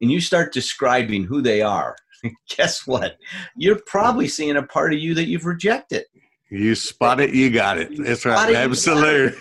and 0.00 0.12
you 0.12 0.20
start 0.20 0.52
describing 0.52 1.24
who 1.24 1.42
they 1.42 1.62
are 1.62 1.96
guess 2.56 2.86
what 2.86 3.16
you're 3.56 3.80
probably 3.86 4.28
seeing 4.28 4.56
a 4.56 4.62
part 4.62 4.92
of 4.92 5.00
you 5.00 5.14
that 5.14 5.26
you've 5.26 5.46
rejected 5.46 6.04
You 6.50 6.74
spot 6.74 7.20
it. 7.20 7.34
You 7.34 7.50
got 7.50 7.78
it. 7.78 7.88
That's 7.96 8.24
right. 8.26 8.50
you 8.50 8.54
it. 8.56 8.64
Absolutely. 8.64 9.32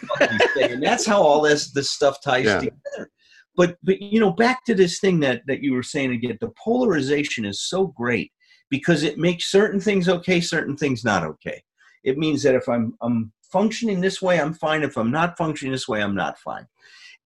and 0.64 0.82
that's 0.82 1.06
how 1.06 1.22
all 1.22 1.42
this 1.42 1.72
this 1.72 1.90
stuff 1.90 2.22
ties 2.24 2.46
Yeah. 2.46 2.60
together. 2.60 3.12
But 3.58 3.78
but 3.84 4.02
you 4.02 4.20
know, 4.20 4.32
back 4.32 4.64
to 4.66 4.74
this 4.76 5.00
thing 5.00 5.20
that 5.22 5.42
that 5.48 5.62
you 5.62 5.74
were 5.74 5.84
saying 5.84 6.12
again, 6.12 6.38
the 6.40 6.52
polarization 6.64 7.44
is 7.46 7.62
so 7.62 7.88
great 7.88 8.32
because 8.70 9.04
it 9.04 9.18
makes 9.18 9.52
certain 9.52 9.80
things 9.80 10.08
okay, 10.08 10.40
certain 10.40 10.78
things 10.78 11.04
not 11.04 11.24
okay. 11.24 11.62
It 12.04 12.18
means 12.18 12.42
that 12.44 12.56
if 12.56 12.68
I'm 12.70 12.94
I'm 13.02 13.34
functioning 13.52 14.00
this 14.00 14.22
way, 14.22 14.40
I'm 14.40 14.54
fine. 14.54 14.82
If 14.84 14.98
I'm 14.98 15.12
not 15.12 15.38
functioning 15.38 15.74
this 15.74 15.88
way, 15.90 16.02
I'm 16.02 16.16
not 16.16 16.40
fine. 16.40 16.66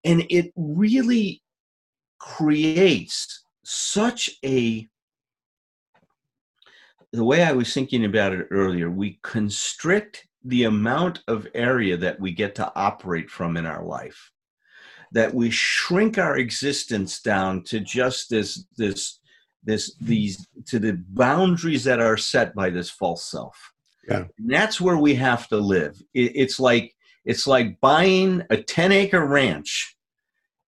And 0.03 0.25
it 0.29 0.51
really 0.55 1.41
creates 2.19 3.43
such 3.63 4.29
a 4.43 4.87
the 7.15 7.23
way 7.23 7.43
I 7.43 7.53
was 7.53 7.73
thinking 7.73 8.05
about 8.05 8.33
it 8.33 8.47
earlier, 8.51 8.89
we 8.89 9.19
constrict 9.23 10.27
the 10.43 10.65
amount 10.65 11.23
of 11.27 11.47
area 11.53 11.97
that 11.97 12.19
we 12.19 12.31
get 12.31 12.55
to 12.55 12.71
operate 12.75 13.29
from 13.29 13.57
in 13.57 13.65
our 13.65 13.83
life. 13.83 14.31
That 15.11 15.33
we 15.33 15.49
shrink 15.49 16.17
our 16.17 16.37
existence 16.37 17.21
down 17.21 17.63
to 17.63 17.79
just 17.79 18.29
this 18.29 18.65
this 18.77 19.19
this 19.63 19.95
these 19.99 20.47
to 20.67 20.77
the 20.79 21.01
boundaries 21.09 21.83
that 21.85 21.99
are 21.99 22.17
set 22.17 22.53
by 22.53 22.69
this 22.69 22.89
false 22.89 23.23
self. 23.23 23.71
Yeah. 24.07 24.25
And 24.37 24.49
that's 24.49 24.79
where 24.79 24.97
we 24.97 25.15
have 25.15 25.47
to 25.47 25.57
live. 25.57 25.99
It, 26.13 26.33
it's 26.35 26.59
like 26.59 26.93
it's 27.23 27.47
like 27.47 27.79
buying 27.79 28.43
a 28.49 28.57
10 28.57 28.91
acre 28.91 29.25
ranch 29.25 29.95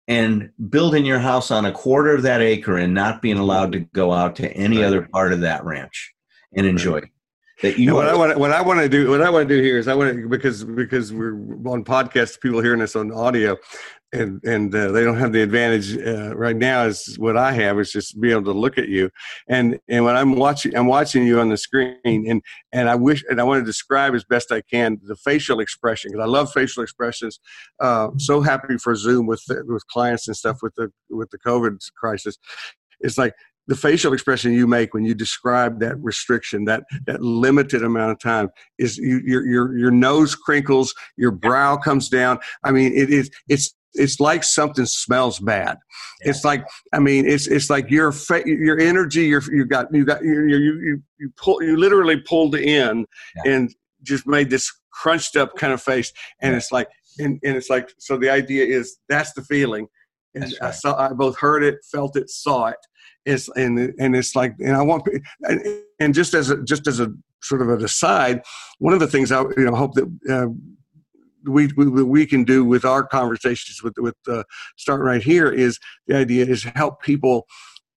and 0.09 0.51
building 0.71 1.05
your 1.05 1.19
house 1.19 1.51
on 1.51 1.67
a 1.67 1.73
quarter 1.73 2.15
of 2.15 2.23
that 2.23 2.41
acre 2.41 2.79
and 2.79 2.95
not 2.95 3.21
being 3.21 3.39
allowed 3.39 3.73
to 3.73 3.81
go 3.81 4.13
out 4.13 4.37
to 4.37 4.51
any 4.53 4.83
other 4.83 5.03
part 5.13 5.33
of 5.33 5.41
that 5.41 5.65
ranch 5.65 6.15
and 6.55 6.67
enjoy. 6.67 7.03
That 7.63 7.79
you 7.79 7.95
what 7.95 8.07
I 8.07 8.15
want, 8.15 8.39
what 8.39 8.53
I 8.53 8.61
want 8.61 8.81
to 8.81 8.89
do, 8.89 9.09
what 9.09 9.23
I 9.23 9.31
want 9.31 9.49
to 9.49 9.57
do 9.57 9.63
here 9.63 9.79
is 9.79 9.89
I 9.89 9.95
want 9.95 10.15
to 10.15 10.29
because 10.29 10.63
because 10.63 11.11
we're 11.11 11.35
on 11.67 11.85
podcast, 11.85 12.41
people 12.41 12.61
hearing 12.61 12.81
this 12.81 12.95
on 12.95 13.11
audio, 13.11 13.57
and 14.13 14.43
and 14.45 14.75
uh, 14.75 14.93
they 14.93 15.03
don't 15.05 15.17
have 15.17 15.33
the 15.33 15.41
advantage 15.41 15.97
uh, 15.97 16.37
right 16.37 16.55
now 16.55 16.85
is 16.85 17.19
what 17.19 17.39
I 17.39 17.53
have 17.53 17.79
is 17.79 17.91
just 17.91 18.21
be 18.21 18.31
able 18.31 18.45
to 18.45 18.53
look 18.53 18.77
at 18.77 18.89
you, 18.89 19.11
and 19.49 19.79
and 19.89 20.05
when 20.05 20.17
I'm 20.17 20.37
watching, 20.37 20.77
I'm 20.77 20.87
watching 20.87 21.27
you 21.27 21.41
on 21.41 21.49
the 21.49 21.57
screen, 21.57 21.97
and 22.05 22.43
and 22.73 22.91
I 22.91 22.95
wish 22.95 23.25
and 23.31 23.41
I 23.41 23.45
want 23.45 23.63
to 23.63 23.65
describe 23.65 24.15
as 24.15 24.25
best 24.25 24.53
I 24.53 24.61
can 24.61 25.01
the 25.05 25.17
facial 25.17 25.61
expression 25.61 26.13
because 26.13 26.25
I 26.25 26.29
love 26.29 26.53
facial 26.53 26.83
expressions. 26.83 27.41
Uh, 27.81 28.09
so 28.19 28.43
happy 28.43 28.77
for 28.77 28.95
Zoom 28.95 29.27
with 29.27 29.43
with 29.49 29.87
clients 29.87 30.29
and 30.29 30.37
stuff 30.37 30.59
with 30.61 30.75
the 30.75 30.93
with 31.09 31.31
the 31.31 31.39
COVID 31.39 31.79
crisis. 31.97 32.37
It's 33.01 33.17
like 33.17 33.33
the 33.69 33.77
facial 33.77 34.13
expression 34.13 34.53
you 34.53 34.67
make 34.67 34.95
when 34.95 35.05
you 35.05 35.15
describe 35.15 35.81
that 35.81 35.97
restriction, 36.01 36.65
that 36.67 36.85
that 37.07 37.21
limited 37.23 37.83
amount 37.83 38.13
of 38.13 38.19
time, 38.21 38.49
is 38.79 38.97
you, 38.99 39.21
your 39.25 39.45
your 39.47 39.77
your 39.77 39.91
nose 39.91 40.35
crinkles, 40.35 40.95
your 41.17 41.31
brow 41.33 41.77
comes 41.77 42.09
down. 42.09 42.39
I 42.65 42.71
mean, 42.73 42.93
it 42.95 43.11
is 43.11 43.31
it's 43.49 43.75
it's 43.95 44.21
like 44.21 44.45
something 44.45 44.87
smells 44.87 45.39
bad. 45.41 45.79
It's 46.21 46.45
like 46.45 46.65
I 46.93 46.99
mean, 46.99 47.27
it's 47.27 47.47
it's 47.47 47.71
like 47.71 47.91
your 47.91 48.13
fa- 48.13 48.47
your 48.47 48.79
energy, 48.79 49.25
your 49.25 49.43
you 49.53 49.65
got 49.65 49.93
you 49.93 50.05
got 50.05 50.23
you 50.23 50.47
you 50.47 50.59
you 50.59 51.03
you 51.19 51.33
pull 51.37 51.63
you 51.63 51.77
literally 51.77 52.19
pulled 52.21 52.55
in 52.55 53.07
Yeah. 53.45 53.53
and 53.53 53.75
just 54.03 54.27
made 54.27 54.51
this 54.51 54.71
crunched 54.93 55.37
up 55.37 55.57
kind 55.57 55.73
of 55.73 55.83
face, 55.83 56.13
and 56.41 56.53
Yeah. 56.53 56.59
it's 56.59 56.71
like 56.71 56.89
and 57.19 57.41
and 57.43 57.57
it's 57.57 57.71
like 57.71 57.93
so 57.99 58.17
the 58.17 58.31
idea 58.31 58.65
is 58.65 58.99
that's 59.09 59.33
the 59.33 59.43
feeling. 59.43 59.89
And 60.35 60.43
That's 60.45 60.61
I 60.61 60.71
saw, 60.73 61.09
I 61.09 61.15
both 61.15 61.39
heard 61.39 61.65
it, 61.65 61.77
felt 61.91 62.15
it, 62.15 62.29
saw 62.29 62.67
it. 62.67 62.77
It's 63.27 63.49
and 63.57 63.93
and 63.99 64.15
it's 64.17 64.35
like, 64.37 64.55
and 64.61 64.77
I 64.77 64.83
want, 64.83 65.07
and, 65.43 65.61
and 65.99 66.15
just 66.15 66.33
as 66.33 66.49
a 66.51 66.63
just 66.63 66.87
as 66.87 67.01
a 67.01 67.13
sort 67.43 67.61
of 67.61 67.69
an 67.69 67.85
aside, 67.85 68.43
one 68.79 68.95
of 68.95 69.01
the 69.01 69.09
things 69.09 69.33
I 69.33 69.43
you 69.43 69.65
know 69.65 69.75
hope 69.75 69.95
that 69.95 70.07
uh, 70.31 70.47
we, 71.45 71.67
we 71.77 72.05
we 72.05 72.25
can 72.25 72.45
do 72.45 72.65
with 72.65 72.85
our 72.85 73.05
conversations 73.05 73.83
with 73.83 73.95
with 73.99 74.15
uh, 74.29 74.45
start 74.77 75.03
right 75.03 75.23
here 75.23 75.51
is 75.51 75.79
the 76.07 76.17
idea 76.17 76.47
is 76.47 76.65
help 76.77 77.03
people 77.03 77.47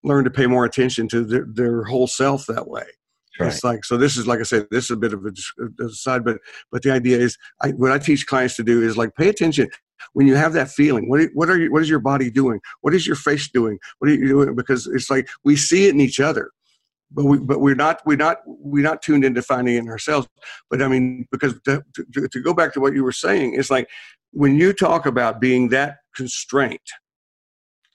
learn 0.02 0.24
to 0.24 0.30
pay 0.30 0.46
more 0.46 0.64
attention 0.64 1.06
to 1.08 1.24
their, 1.24 1.46
their 1.46 1.84
whole 1.84 2.06
self 2.06 2.46
that 2.46 2.66
way. 2.66 2.86
Right. 3.38 3.46
It's 3.46 3.62
like 3.62 3.84
so. 3.84 3.96
This 3.96 4.16
is 4.16 4.26
like 4.26 4.40
I 4.40 4.42
said. 4.42 4.66
This 4.70 4.84
is 4.84 4.90
a 4.90 4.96
bit 4.96 5.12
of 5.12 5.24
a, 5.24 5.32
a 5.82 5.86
aside, 5.86 6.24
but 6.24 6.38
but 6.72 6.82
the 6.82 6.90
idea 6.90 7.18
is, 7.18 7.38
I, 7.62 7.70
what 7.70 7.92
I 7.92 7.98
teach 7.98 8.26
clients 8.26 8.56
to 8.56 8.64
do 8.64 8.82
is 8.82 8.96
like 8.96 9.14
pay 9.14 9.28
attention 9.28 9.68
when 10.12 10.26
you 10.26 10.34
have 10.34 10.52
that 10.54 10.70
feeling. 10.70 11.08
What 11.08 11.28
what 11.34 11.48
are 11.50 11.58
you? 11.58 11.72
What 11.72 11.82
is 11.82 11.88
your 11.88 12.00
body 12.00 12.30
doing? 12.30 12.60
What 12.80 12.94
is 12.94 13.06
your 13.06 13.16
face 13.16 13.48
doing? 13.48 13.78
What 13.98 14.10
are 14.10 14.14
you 14.14 14.28
doing? 14.28 14.54
Because 14.54 14.86
it's 14.86 15.10
like 15.10 15.28
we 15.44 15.56
see 15.56 15.86
it 15.86 15.94
in 15.94 16.00
each 16.00 16.20
other, 16.20 16.50
but 17.10 17.24
we 17.24 17.38
but 17.38 17.60
we're 17.60 17.74
not 17.74 18.00
we're 18.06 18.16
not 18.16 18.38
we're 18.46 18.84
not 18.84 19.02
tuned 19.02 19.24
into 19.24 19.42
finding 19.42 19.74
it 19.74 19.78
in 19.78 19.88
ourselves. 19.88 20.28
But 20.68 20.82
I 20.82 20.88
mean, 20.88 21.26
because 21.30 21.54
to, 21.64 21.82
to, 22.14 22.28
to 22.28 22.40
go 22.40 22.54
back 22.54 22.72
to 22.74 22.80
what 22.80 22.94
you 22.94 23.04
were 23.04 23.12
saying, 23.12 23.54
it's 23.54 23.70
like 23.70 23.88
when 24.32 24.56
you 24.56 24.72
talk 24.72 25.06
about 25.06 25.40
being 25.40 25.68
that 25.68 25.96
constraint, 26.14 26.82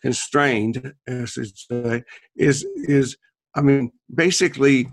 constrained, 0.02 0.94
as 1.08 1.34
say, 1.34 1.66
uh, 1.72 2.00
is 2.36 2.66
is 2.76 3.18
I 3.56 3.62
mean 3.62 3.92
basically 4.14 4.90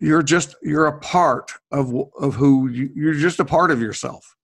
you're 0.00 0.22
just 0.22 0.56
you're 0.62 0.86
a 0.86 0.98
part 0.98 1.52
of 1.70 1.94
of 2.20 2.34
who 2.34 2.68
you, 2.68 2.90
you're 2.94 3.14
just 3.14 3.40
a 3.40 3.44
part 3.44 3.70
of 3.70 3.80
yourself 3.80 4.36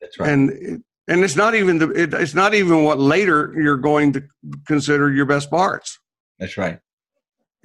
That's 0.00 0.18
right. 0.18 0.30
and 0.30 0.84
and 1.08 1.24
it's 1.24 1.36
not 1.36 1.54
even 1.54 1.78
the 1.78 1.90
it, 1.90 2.14
it's 2.14 2.34
not 2.34 2.54
even 2.54 2.84
what 2.84 2.98
later 2.98 3.52
you're 3.56 3.76
going 3.78 4.12
to 4.12 4.22
consider 4.66 5.10
your 5.10 5.26
best 5.26 5.50
parts. 5.50 5.98
That's 6.38 6.56
right. 6.56 6.78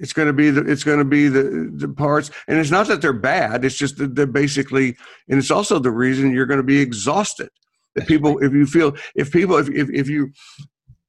it's 0.00 0.12
going 0.12 0.26
to 0.26 0.32
be 0.32 0.50
the 0.50 0.62
it's 0.70 0.84
going 0.84 0.98
to 0.98 1.04
be 1.04 1.28
the 1.28 1.70
the 1.74 1.88
parts. 1.88 2.30
And 2.48 2.58
it's 2.58 2.70
not 2.70 2.88
that 2.88 3.00
they're 3.00 3.12
bad 3.12 3.64
it's 3.64 3.76
just 3.76 3.98
that 3.98 4.14
they're 4.14 4.26
basically 4.26 4.96
and 5.28 5.38
it's 5.38 5.50
also 5.50 5.78
the 5.78 5.90
reason 5.90 6.32
you're 6.32 6.46
going 6.46 6.58
to 6.58 6.64
be 6.64 6.80
exhausted. 6.80 7.50
If 7.94 8.06
people 8.08 8.42
if 8.42 8.52
you 8.52 8.66
feel 8.66 8.96
if 9.14 9.30
people 9.30 9.56
if 9.56 9.68
if, 9.68 9.88
if 9.90 10.08
you 10.08 10.32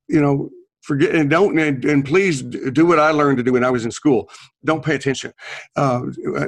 you 0.08 0.22
know 0.22 0.50
forget 0.86 1.16
and 1.16 1.30
don't 1.30 1.58
and, 1.58 1.84
and 1.84 2.06
please 2.06 2.44
do 2.44 2.86
what 2.86 3.00
i 3.00 3.10
learned 3.10 3.38
to 3.38 3.44
do 3.44 3.54
when 3.54 3.64
i 3.64 3.70
was 3.70 3.86
in 3.86 3.92
school. 3.92 4.30
Don't 4.64 4.84
pay 4.84 4.96
attention. 4.96 5.32
Uh, 5.76 6.02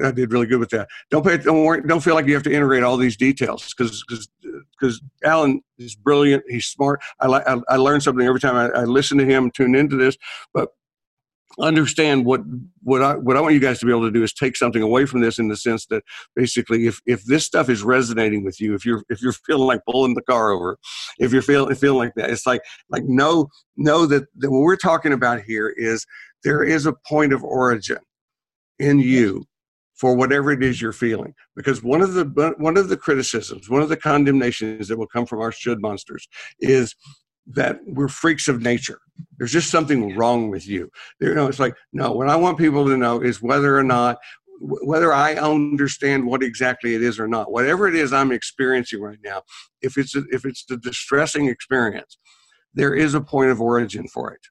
I, 0.04 0.12
did 0.12 0.32
really 0.32 0.48
good 0.48 0.60
with 0.60 0.72
that. 0.72 0.88
Don't 1.12 1.24
pay 1.24 1.38
don't 1.38 1.64
worry, 1.64 1.82
don't 1.82 2.02
feel 2.02 2.16
like 2.16 2.26
you 2.26 2.34
have 2.34 2.44
to 2.44 2.54
integrate 2.54 2.84
all 2.84 2.98
these 2.98 3.18
details 3.18 3.74
because 3.74 4.04
because 4.08 4.28
because 4.80 5.02
allen 5.24 5.62
is 5.80 5.96
brilliant 5.96 6.44
he's 6.48 6.68
smart. 6.68 7.02
I 7.20 7.28
I, 7.28 7.58
I 7.70 7.76
learn 7.78 8.00
something 8.00 8.26
every 8.26 8.40
time 8.40 8.56
I, 8.56 8.82
I 8.82 8.84
listen 8.84 9.18
to 9.18 9.26
him 9.26 9.50
tune 9.50 9.76
into 9.76 9.96
this 9.96 10.18
but 10.54 10.70
understand 11.60 12.26
what 12.26 12.42
what 12.84 13.02
I 13.02 13.16
what 13.16 13.36
I 13.36 13.42
want 13.42 13.54
you 13.54 13.60
guys 13.60 13.80
to 13.80 13.86
be 13.86 13.92
able 13.92 14.06
to 14.06 14.12
do 14.12 14.24
is 14.24 14.34
take 14.34 14.56
something 14.56 14.82
away 14.82 15.06
from 15.06 15.22
this 15.22 15.40
in 15.40 15.48
the 15.48 15.56
sense 15.56 15.86
that 15.88 16.04
basically 16.36 16.88
if 16.88 17.02
if 17.06 17.24
this 17.26 17.46
stuff 17.46 17.70
is 17.70 17.84
resonating 17.84 18.44
with 18.44 18.62
you 18.62 18.76
if 18.76 18.86
you're 18.86 19.04
if 19.10 19.22
you're 19.22 19.34
feeling 19.34 19.68
like 19.68 19.82
pulling 19.90 20.14
the 20.14 20.22
car 20.22 20.52
over 20.52 20.78
if 21.20 21.34
you're 21.34 21.42
feeling 21.42 21.74
feeling 21.76 21.98
like 21.98 22.14
that 22.16 22.30
it's 22.30 22.46
like 22.46 22.62
like 22.90 23.04
know 23.06 23.48
know 23.76 24.06
that, 24.06 24.26
that 24.36 24.52
what 24.52 24.62
we're 24.62 24.76
talking 24.76 25.14
about 25.14 25.42
here 25.42 25.74
is 25.78 26.06
there 26.44 26.64
is 26.64 26.86
a 26.86 26.94
point 27.08 27.34
of 27.34 27.44
origin 27.44 28.00
in 28.80 29.00
you 29.00 29.46
for 29.98 30.16
whatever 30.16 30.52
it 30.52 30.64
is 30.64 30.82
you're 30.82 30.94
feeling. 30.94 31.34
Because 31.56 31.84
one 31.84 32.02
of 32.02 32.14
the 32.14 32.54
one 32.58 32.78
of 32.78 32.90
the 32.90 32.98
criticisms 32.98 33.70
one 33.70 33.82
of 33.82 33.90
the 33.90 33.98
condemnations 33.98 34.88
that 34.88 34.98
will 34.98 35.08
come 35.08 35.26
from 35.26 35.42
our 35.42 35.52
should 35.52 35.82
monsters 35.82 36.28
is 36.60 36.96
that 37.54 37.80
we're 37.86 38.08
freaks 38.08 38.48
of 38.48 38.62
nature. 38.62 39.00
There's 39.38 39.52
just 39.52 39.72
something 39.72 40.16
wrong 40.16 40.50
with 40.50 40.68
you. 40.68 40.90
You 41.20 41.34
know 41.34 41.48
it's 41.48 41.60
like 41.60 41.76
no 41.94 42.12
what 42.12 42.30
i 42.30 42.36
want 42.36 42.58
people 42.58 42.86
to 42.86 42.98
know 42.98 43.22
is 43.22 43.42
whether 43.42 43.78
or 43.78 43.84
not 43.84 44.18
whether 44.60 45.14
i 45.14 45.36
understand 45.36 46.26
what 46.26 46.44
exactly 46.44 46.96
it 46.96 47.04
is 47.04 47.20
or 47.20 47.28
not. 47.28 47.52
Whatever 47.52 47.88
it 47.88 47.96
is 47.96 48.14
i'm 48.14 48.32
experiencing 48.32 49.02
right 49.02 49.20
now 49.24 49.44
if 49.82 49.98
it's 49.98 50.16
a, 50.16 50.24
if 50.32 50.46
it's 50.46 50.66
a 50.70 50.78
distressing 50.78 51.48
experience 51.48 52.18
there 52.74 52.94
is 52.94 53.14
a 53.14 53.22
point 53.22 53.50
of 53.50 53.62
origin 53.62 54.08
for 54.08 54.32
it. 54.32 54.42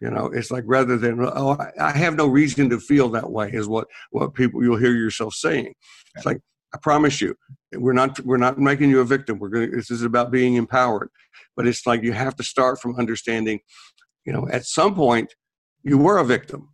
You 0.00 0.10
know 0.10 0.26
it's 0.26 0.50
like 0.50 0.64
rather 0.66 0.96
than 0.96 1.18
oh 1.20 1.56
I- 1.80 1.96
have 1.96 2.16
no 2.16 2.26
reason 2.26 2.68
to 2.70 2.80
feel 2.80 3.08
that 3.10 3.30
way 3.30 3.50
is 3.52 3.66
what 3.68 3.86
what 4.10 4.34
people 4.34 4.62
you'll 4.62 4.76
hear 4.76 4.94
yourself 4.94 5.34
saying. 5.34 5.74
It's 6.16 6.26
like 6.26 6.40
i 6.74 6.78
promise 6.82 7.20
you 7.20 7.34
we're 7.74 7.92
not 7.92 8.18
we're 8.20 8.36
not 8.36 8.58
making 8.58 8.90
you 8.90 9.00
a 9.00 9.04
victim. 9.04 9.38
We're 9.38 9.48
going 9.48 9.70
this 9.70 9.90
is 9.90 10.02
about 10.02 10.30
being 10.30 10.54
empowered 10.54 11.08
but 11.56 11.66
it's 11.66 11.86
like 11.86 12.02
you 12.02 12.12
have 12.12 12.34
to 12.36 12.42
start 12.42 12.80
from 12.80 12.96
understanding 12.96 13.60
you 14.24 14.32
know 14.32 14.48
at 14.50 14.64
some 14.64 14.94
point 14.94 15.34
you 15.82 15.98
were 15.98 16.18
a 16.18 16.24
victim 16.24 16.68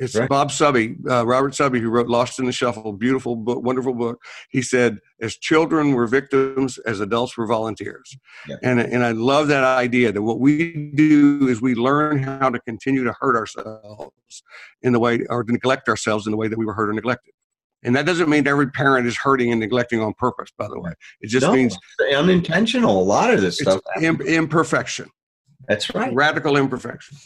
it's 0.00 0.14
Right. 0.16 0.28
bob 0.28 0.50
subby 0.50 0.96
uh, 1.08 1.24
robert 1.26 1.54
subby 1.54 1.78
who 1.80 1.88
wrote 1.88 2.08
lost 2.08 2.38
in 2.40 2.46
the 2.46 2.52
shuffle 2.52 2.92
beautiful 2.92 3.36
book 3.36 3.62
wonderful 3.62 3.94
book 3.94 4.20
he 4.50 4.60
said 4.60 4.98
as 5.20 5.36
children 5.36 5.92
we're 5.92 6.06
victims 6.08 6.78
as 6.78 6.98
adults 7.00 7.36
we're 7.38 7.46
volunteers 7.46 8.16
Yeah. 8.48 8.56
and, 8.62 8.80
and 8.80 9.04
i 9.04 9.12
love 9.12 9.46
that 9.48 9.62
idea 9.64 10.10
that 10.10 10.22
what 10.22 10.40
we 10.40 10.90
do 10.94 11.46
is 11.48 11.60
we 11.62 11.74
learn 11.74 12.18
how 12.22 12.50
to 12.50 12.58
continue 12.60 13.04
to 13.04 13.14
hurt 13.20 13.36
ourselves 13.36 14.42
in 14.82 14.92
the 14.92 14.98
way 15.00 15.20
or 15.30 15.44
to 15.44 15.52
neglect 15.52 15.88
ourselves 15.88 16.26
in 16.26 16.30
the 16.32 16.36
way 16.36 16.48
that 16.48 16.58
we 16.58 16.64
were 16.66 16.74
hurt 16.74 16.88
or 16.90 16.92
neglected 16.92 17.33
and 17.84 17.94
that 17.94 18.06
doesn't 18.06 18.28
mean 18.28 18.46
every 18.46 18.70
parent 18.70 19.06
is 19.06 19.16
hurting 19.16 19.50
and 19.50 19.60
neglecting 19.60 20.00
on 20.00 20.12
purpose 20.14 20.50
by 20.56 20.68
the 20.68 20.78
way 20.78 20.92
it 21.20 21.28
just 21.28 21.46
no, 21.46 21.52
means 21.52 21.76
unintentional. 22.14 23.00
A 23.00 23.04
lot 23.04 23.32
of 23.32 23.40
this 23.40 23.58
stuff. 23.58 23.80
im- 24.00 24.20
imperfection 24.22 25.08
That's 25.68 25.94
right. 25.94 26.12
radical 26.14 26.56
imperfection 26.56 27.16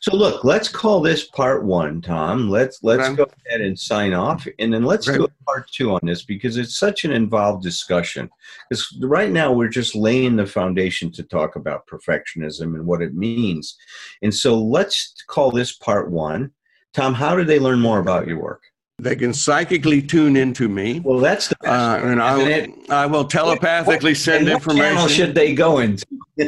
So 0.00 0.14
look, 0.14 0.44
let's 0.44 0.68
call 0.68 1.00
this 1.00 1.26
part 1.26 1.64
one, 1.64 2.00
Tom. 2.00 2.48
Let's 2.48 2.82
let's 2.82 3.08
go 3.14 3.26
ahead 3.46 3.60
and 3.60 3.78
sign 3.78 4.12
off, 4.12 4.46
and 4.58 4.72
then 4.72 4.84
let's 4.84 5.06
Great. 5.06 5.18
do 5.18 5.24
a 5.24 5.44
part 5.44 5.70
two 5.70 5.92
on 5.92 6.00
this 6.02 6.24
because 6.24 6.56
it's 6.56 6.78
such 6.78 7.04
an 7.04 7.12
involved 7.12 7.62
discussion. 7.62 8.30
Because 8.68 8.96
right 9.02 9.30
now 9.30 9.52
we're 9.52 9.68
just 9.68 9.94
laying 9.94 10.36
the 10.36 10.46
foundation 10.46 11.10
to 11.12 11.22
talk 11.22 11.56
about 11.56 11.86
perfectionism 11.86 12.74
and 12.74 12.86
what 12.86 13.02
it 13.02 13.14
means, 13.14 13.76
and 14.22 14.34
so 14.34 14.58
let's 14.58 15.14
call 15.28 15.50
this 15.50 15.72
part 15.76 16.10
one. 16.10 16.52
Tom, 16.94 17.12
how 17.12 17.36
do 17.36 17.44
they 17.44 17.58
learn 17.58 17.80
more 17.80 17.98
about 17.98 18.26
your 18.26 18.40
work? 18.40 18.62
They 18.98 19.14
can 19.14 19.34
psychically 19.34 20.00
tune 20.00 20.36
into 20.36 20.68
me 20.68 21.00
Well, 21.00 21.18
that's 21.18 21.48
the 21.48 21.56
best. 21.62 21.72
uh, 21.72 22.06
and 22.06 22.22
I, 22.22 22.40
it? 22.48 22.70
will- 22.70 22.92
I 22.92 23.06
will 23.06 23.24
telepathically 23.24 24.14
send 24.14 24.48
And 24.48 24.54
what 24.54 24.62
channel 24.62 24.86
information 24.86 25.26
should 25.26 25.34
they 25.34 25.54
go 25.54 25.80
into? 25.80 26.06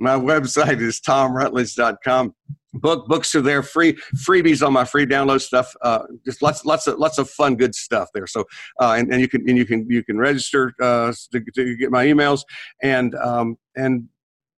my 0.00 0.14
website 0.18 0.80
is 0.80 1.00
tomrutledge.com 1.00 2.34
book 2.74 3.08
books 3.08 3.34
are 3.34 3.40
there 3.40 3.62
free 3.62 3.94
freebies 4.28 4.64
on 4.64 4.72
my 4.74 4.84
free 4.84 5.06
download 5.06 5.40
stuff 5.40 5.74
uh, 5.82 6.00
just 6.24 6.42
lots 6.42 6.66
lots 6.66 6.86
of 6.86 6.98
lots 6.98 7.16
of 7.16 7.28
fun 7.30 7.56
good 7.56 7.74
stuff 7.74 8.08
there 8.12 8.26
so 8.26 8.44
uh, 8.80 8.94
and, 8.98 9.10
and 9.10 9.22
you 9.22 9.28
can 9.28 9.40
and 9.48 9.56
you 9.56 9.64
can 9.64 9.88
you 9.90 10.04
can 10.04 10.18
register 10.18 10.74
uh, 10.82 11.10
to, 11.32 11.42
to 11.54 11.76
get 11.76 11.90
my 11.90 12.04
emails 12.04 12.42
and 12.82 13.14
um, 13.16 13.56
and 13.74 14.06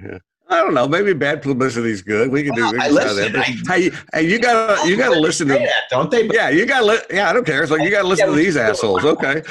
Yeah. 0.00 0.18
I 0.50 0.56
don't 0.56 0.74
know. 0.74 0.88
Maybe 0.88 1.12
bad 1.12 1.42
publicity 1.42 1.90
is 1.90 2.02
good. 2.02 2.30
We 2.30 2.42
can 2.42 2.54
do. 2.54 2.70
We 2.72 2.78
can 2.78 2.92
listen, 2.92 3.32
that. 3.32 3.48
I, 3.68 3.72
hey, 3.72 3.90
hey, 4.12 4.22
you 4.28 4.40
gotta 4.40 4.88
you 4.88 4.96
gotta 4.96 5.18
listen 5.18 5.46
to 5.48 5.54
that, 5.54 5.84
don't 5.90 6.10
they? 6.10 6.26
Yeah, 6.26 6.48
you 6.48 6.66
gotta. 6.66 6.86
Li- 6.86 6.98
yeah, 7.10 7.30
I 7.30 7.32
don't 7.32 7.46
care. 7.46 7.62
It's 7.62 7.70
like 7.70 7.82
you 7.82 7.90
gotta 7.90 8.08
listen 8.08 8.26
yeah, 8.26 8.34
to 8.34 8.36
these 8.36 8.56
assholes. 8.56 9.04
Okay. 9.04 9.42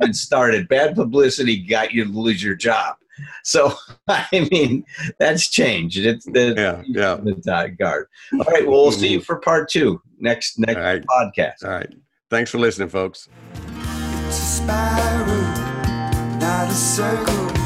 It 0.00 0.16
started 0.16 0.68
bad 0.68 0.94
publicity 0.94 1.58
got 1.58 1.92
you 1.92 2.04
to 2.04 2.10
lose 2.10 2.42
your 2.42 2.54
job. 2.54 2.96
So 3.44 3.72
I 4.08 4.48
mean 4.50 4.84
that's 5.18 5.48
changed. 5.48 5.98
It's 5.98 6.24
the 6.24 6.54
yeah 6.56 6.82
yeah 6.86 7.16
the 7.16 7.76
guard. 7.78 8.08
All 8.32 8.40
right. 8.40 8.66
Well, 8.66 8.82
we'll 8.82 8.92
see 8.92 9.08
you 9.08 9.18
mm-hmm. 9.18 9.24
for 9.24 9.36
part 9.36 9.68
two 9.68 10.02
next 10.18 10.58
next 10.58 10.76
right. 10.76 11.04
podcast. 11.06 11.64
All 11.64 11.70
right. 11.70 11.92
Thanks 12.30 12.50
for 12.50 12.58
listening, 12.58 12.88
folks. 12.88 13.28
It's 13.54 14.38
a 14.38 14.42
spiral, 14.42 15.42
not 16.38 16.68
a 16.68 16.74
circle. 16.74 17.65